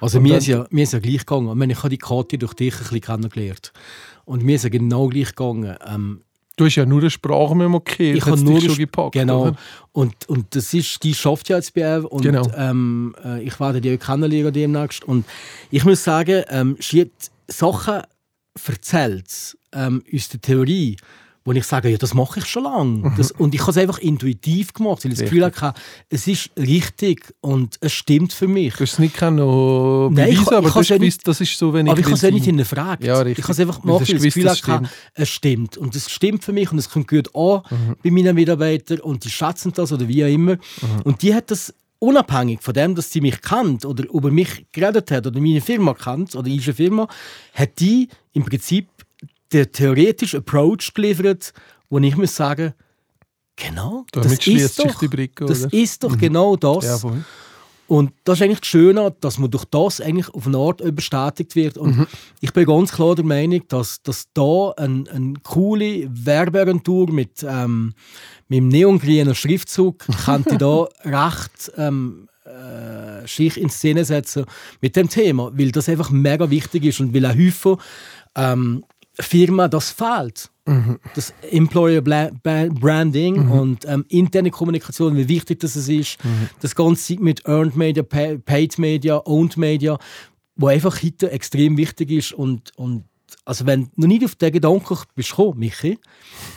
Also 0.00 0.18
Und 0.18 0.24
mir 0.24 0.36
ist, 0.36 0.46
ja, 0.46 0.66
mir 0.68 0.82
ist 0.82 0.92
ja 0.92 0.98
gleich 0.98 1.24
gegangen. 1.24 1.48
Ich, 1.48 1.54
meine, 1.54 1.72
ich 1.72 1.78
habe 1.78 1.88
die 1.88 1.98
Kathi 1.98 2.36
durch 2.36 2.52
dich 2.52 2.74
ein 2.74 2.80
bisschen 2.80 3.00
kennengelernt. 3.00 3.72
Und 4.26 4.42
mir 4.42 4.56
ist 4.56 4.64
ja 4.64 4.68
genau 4.68 5.08
gleich 5.08 5.28
gegangen. 5.28 5.76
Ähm, 5.86 6.20
Du 6.56 6.66
hast 6.66 6.76
ja 6.76 6.86
nur 6.86 7.00
eine 7.00 7.10
Sprachmemo 7.10 7.80
gekehrt, 7.80 8.16
ich 8.16 8.22
hat's 8.22 8.40
habe 8.40 8.42
dich 8.42 8.50
nur 8.50 8.60
schon 8.60 8.78
gepackt. 8.78 9.12
Genau. 9.12 9.42
oder? 9.42 9.56
Und, 9.92 10.14
und 10.28 10.54
das 10.54 10.72
ist, 10.72 11.02
die 11.02 11.14
schafft 11.14 11.48
ja 11.48 11.58
bei 11.74 11.80
ihr. 11.80 12.12
Und 12.12 12.22
Genau. 12.22 12.48
ähm, 12.56 13.14
äh, 13.24 13.42
ich 13.42 13.58
werde 13.58 13.80
die 13.80 13.94
auch 13.94 13.98
kennenlernen 13.98 14.52
demnächst. 14.52 15.04
Und 15.04 15.24
ich 15.70 15.84
muss 15.84 16.04
sagen, 16.04 16.44
ähm, 16.48 16.76
sie 16.80 17.02
hat 17.02 17.30
Sachen 17.48 18.02
erzählt 18.68 19.56
ähm, 19.72 20.02
aus 20.14 20.28
der 20.28 20.40
Theorie, 20.40 20.96
wo 21.46 21.52
ich 21.52 21.64
sage, 21.64 21.90
ja, 21.90 21.98
das 21.98 22.14
mache 22.14 22.38
ich 22.40 22.46
schon 22.46 22.64
lange. 22.64 23.12
Das, 23.18 23.30
und 23.30 23.54
ich 23.54 23.60
habe 23.60 23.72
es 23.72 23.76
einfach 23.76 23.98
intuitiv 23.98 24.72
gemacht, 24.72 25.04
weil 25.04 25.12
ich 25.12 25.18
das 25.18 25.28
Gefühl 25.28 25.44
hatte, 25.44 25.74
es 26.08 26.26
ist 26.26 26.50
richtig 26.56 27.34
und 27.42 27.76
es 27.82 27.92
stimmt 27.92 28.32
für 28.32 28.48
mich. 28.48 28.74
Du 28.74 28.80
hast 28.84 28.94
es 28.94 28.98
nicht 28.98 29.20
noch 29.20 30.08
Nein, 30.10 30.28
ich- 30.30 30.38
beweisen, 30.38 30.54
aber 30.54 30.80
ich 30.80 30.88
du 30.88 30.98
gewusst, 30.98 31.20
das 31.28 31.40
ist 31.42 31.58
so, 31.58 31.72
wenn 31.74 31.84
ich 31.86 31.92
Aber 31.92 32.00
ich 32.00 32.06
habe 32.06 32.14
es 32.16 32.22
will 32.22 32.32
nicht 32.32 32.46
hinterfragt. 32.46 33.04
Ja, 33.04 33.18
richtig. 33.18 33.38
ich 33.40 33.44
habe 33.44 33.52
es 33.52 33.60
einfach 33.60 33.82
gemacht, 33.82 34.00
weil 34.00 34.06
ich 34.08 34.12
das 34.14 34.22
Gefühl 34.22 34.48
hatte, 34.50 34.88
es 35.14 35.28
stimmt. 35.28 35.76
Und 35.76 35.94
es 35.94 36.10
stimmt 36.10 36.42
für 36.44 36.52
mich 36.52 36.72
und 36.72 36.78
es 36.78 36.88
kommt 36.88 37.08
gut 37.08 37.28
an 37.34 37.60
Mhm. 37.70 37.96
bei 38.02 38.10
meinen 38.10 38.34
Mitarbeitern 38.34 39.00
und 39.00 39.24
die 39.24 39.30
schätzen 39.30 39.72
das 39.74 39.92
oder 39.92 40.08
wie 40.08 40.24
auch 40.24 40.28
immer. 40.28 40.54
Mhm. 40.54 40.58
Und 41.04 41.20
die 41.22 41.34
hat 41.34 41.50
das 41.50 41.74
unabhängig 41.98 42.62
von 42.62 42.74
dem, 42.74 42.94
dass 42.94 43.10
sie 43.10 43.20
mich 43.20 43.40
kennt 43.40 43.84
oder 43.84 44.04
über 44.12 44.30
mich 44.30 44.66
geredet 44.72 45.10
hat 45.10 45.26
oder 45.26 45.40
meine 45.40 45.60
Firma 45.60 45.94
kennt 45.94 46.34
oder 46.36 46.50
unsere 46.50 46.74
Firma, 46.74 47.08
hat 47.54 47.78
die 47.80 48.08
im 48.32 48.44
Prinzip 48.44 48.88
den 49.54 49.72
theoretischen 49.72 50.40
Approach 50.40 50.92
geliefert, 50.94 51.52
wo 51.88 51.98
ich 51.98 52.16
muss 52.16 52.34
sagen, 52.34 52.74
genau, 53.56 54.04
Damit 54.12 54.38
das 54.38 54.46
ist 54.46 54.78
doch, 54.78 54.98
die 54.98 55.08
Brücke, 55.08 55.46
das 55.46 55.64
oder? 55.64 55.74
Mhm. 55.76 55.82
ist 55.82 56.04
doch 56.04 56.18
genau 56.18 56.56
das. 56.56 57.02
Ja. 57.02 57.10
Und 57.86 58.12
das 58.24 58.38
ist 58.38 58.42
eigentlich 58.42 58.60
das 58.60 58.68
Schöne, 58.68 59.14
dass 59.20 59.38
man 59.38 59.50
durch 59.50 59.66
das 59.66 60.00
eigentlich 60.00 60.32
auf 60.34 60.46
eine 60.46 60.56
Art 60.56 60.82
bestätigt 60.96 61.54
wird. 61.54 61.76
Und 61.76 61.98
Mhm. 61.98 62.06
ich 62.40 62.52
bin 62.52 62.64
ganz 62.64 62.92
klar 62.92 63.14
der 63.14 63.26
Meinung, 63.26 63.60
dass, 63.68 64.02
dass 64.02 64.26
da 64.32 64.70
eine, 64.76 65.04
eine 65.10 65.34
coole 65.42 66.08
Werbeagentur 66.10 67.12
mit, 67.12 67.44
ähm, 67.46 67.92
mit 68.48 68.58
einem 68.58 68.68
neongrünen 68.68 69.34
Schriftzug 69.34 69.98
könnte 70.24 70.56
da 70.56 70.88
recht 71.04 71.72
ähm, 71.76 72.28
äh, 72.46 73.26
sich 73.28 73.60
in 73.60 73.68
Szene 73.68 74.04
setzen 74.06 74.46
mit 74.80 74.96
dem 74.96 75.08
Thema, 75.10 75.52
weil 75.54 75.70
das 75.70 75.88
einfach 75.88 76.10
mega 76.10 76.48
wichtig 76.48 76.84
ist 76.84 77.00
und 77.00 77.14
weil 77.14 77.26
auch 77.26 77.34
häufig 77.36 77.76
ähm, 78.36 78.84
Firma 79.20 79.68
das 79.68 79.90
fehlt. 79.90 80.50
Das 81.14 81.34
Employer 81.50 82.00
Branding 82.00 83.48
und 83.50 83.84
ähm, 83.86 84.04
interne 84.08 84.50
Kommunikation, 84.50 85.14
wie 85.14 85.28
wichtig 85.28 85.60
das 85.60 85.76
ist. 85.76 86.16
Das 86.60 86.74
Ganze 86.74 87.20
mit 87.20 87.46
Earned 87.46 87.76
Media, 87.76 88.02
Pa- 88.02 88.38
Paid 88.42 88.78
Media, 88.78 89.20
Owned 89.26 89.58
Media, 89.58 89.98
wo 90.56 90.68
einfach 90.68 91.02
heute 91.02 91.30
extrem 91.30 91.76
wichtig 91.76 92.10
ist. 92.10 92.32
Und, 92.32 92.72
und 92.76 93.04
also 93.44 93.66
wenn 93.66 93.84
du 93.84 93.90
noch 93.96 94.08
nicht 94.08 94.24
auf 94.24 94.34
den 94.34 94.52
Gedanken 94.52 94.98
bist 95.14 95.30
gekommen, 95.30 95.58
Michi, 95.58 95.98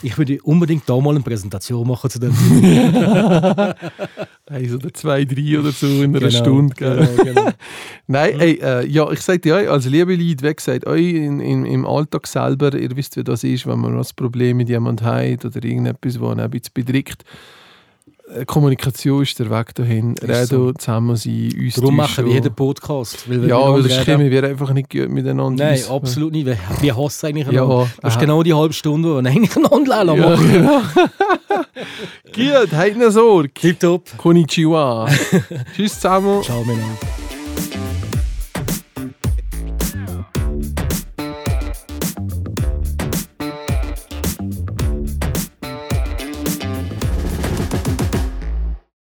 ich 0.02 0.18
würde 0.18 0.40
unbedingt 0.44 0.88
da 0.88 0.98
mal 1.00 1.12
eine 1.12 1.22
Präsentation 1.22 1.88
machen 1.88 2.10
zu 2.10 2.20
dem 2.20 2.34
Thema. 2.36 3.76
Eins 4.46 4.74
oder 4.74 4.94
zwei, 4.94 5.26
drei 5.26 5.60
oder 5.60 5.72
so 5.72 5.88
in 5.88 6.16
einer 6.16 6.20
Genau, 6.20 6.32
Stunde. 6.32 6.76
Gell? 6.76 7.10
Genau, 7.18 7.24
genau. 7.24 7.52
Nein, 8.08 8.40
ey, 8.40 8.60
äh, 8.62 8.88
ja, 8.88 9.12
ich 9.12 9.22
sage 9.22 9.40
dir, 9.40 9.56
euch, 9.56 9.70
also 9.70 9.90
liebe 9.90 10.16
Leute, 10.16 10.48
wie 10.48 10.54
gesagt, 10.54 10.88
euch 10.88 11.14
in, 11.14 11.40
in, 11.40 11.66
im 11.66 11.86
Alltag 11.86 12.28
selber, 12.28 12.74
ihr 12.74 12.96
wisst, 12.96 13.18
wie 13.18 13.24
das 13.24 13.44
ist, 13.44 13.68
wenn 13.68 13.80
man 13.80 13.98
ein 13.98 14.06
Problem 14.16 14.58
mit 14.58 14.70
jemandem 14.70 15.06
hat 15.06 15.46
oder 15.46 15.64
irgendetwas, 15.64 16.14
das 16.14 16.22
einen 16.22 16.40
ein 16.40 16.50
bisschen 16.50 16.74
bedrückt. 16.74 17.24
Äh, 18.34 18.46
Kommunikation 18.46 19.24
ist 19.24 19.40
der 19.40 19.50
Weg 19.50 19.74
dahin. 19.76 20.16
Reden, 20.22 20.46
so. 20.46 20.72
zusammen 20.74 21.16
sein, 21.16 21.54
uns 21.58 21.76
Darum 21.76 21.96
machen 21.96 22.26
wir 22.26 22.34
jeden 22.34 22.54
Podcast. 22.54 23.30
Weil 23.30 23.42
wir 23.42 23.50
Ja, 23.50 23.58
aber 23.58 23.82
sonst 23.82 24.06
kommen 24.06 24.30
wir 24.30 24.44
einfach 24.44 24.74
nicht 24.74 24.90
gut 24.90 25.10
miteinander 25.10 25.64
Nein, 25.66 25.76
aus. 25.76 25.90
absolut 25.90 26.34
nicht. 26.34 26.46
Wir, 26.46 26.98
hassen 26.98 27.26
eigentlich 27.28 27.48
Ja, 27.52 27.64
einander. 27.64 27.88
Das 28.02 28.14
ist 28.14 28.18
aha. 28.18 28.26
genau 28.26 28.44
die 28.44 28.54
halbe 28.54 28.74
Stunde, 28.74 29.08
die 29.18 29.24
wir 29.24 29.30
eigentlich 29.30 29.56
einander 29.56 29.96
Ja, 30.16 30.30
machen. 30.30 30.52
genau. 30.52 30.82
Gut, 32.36 32.72
habt 32.74 32.96
eine 32.96 33.12
Sorge. 33.12 33.50
Tipptopp. 33.54 34.18
Konnichiwa. 34.18 35.08
Tschüss 35.76 35.94
zusammen. 35.96 36.44
Ciao 36.44 36.64
miteinander. 36.66 37.17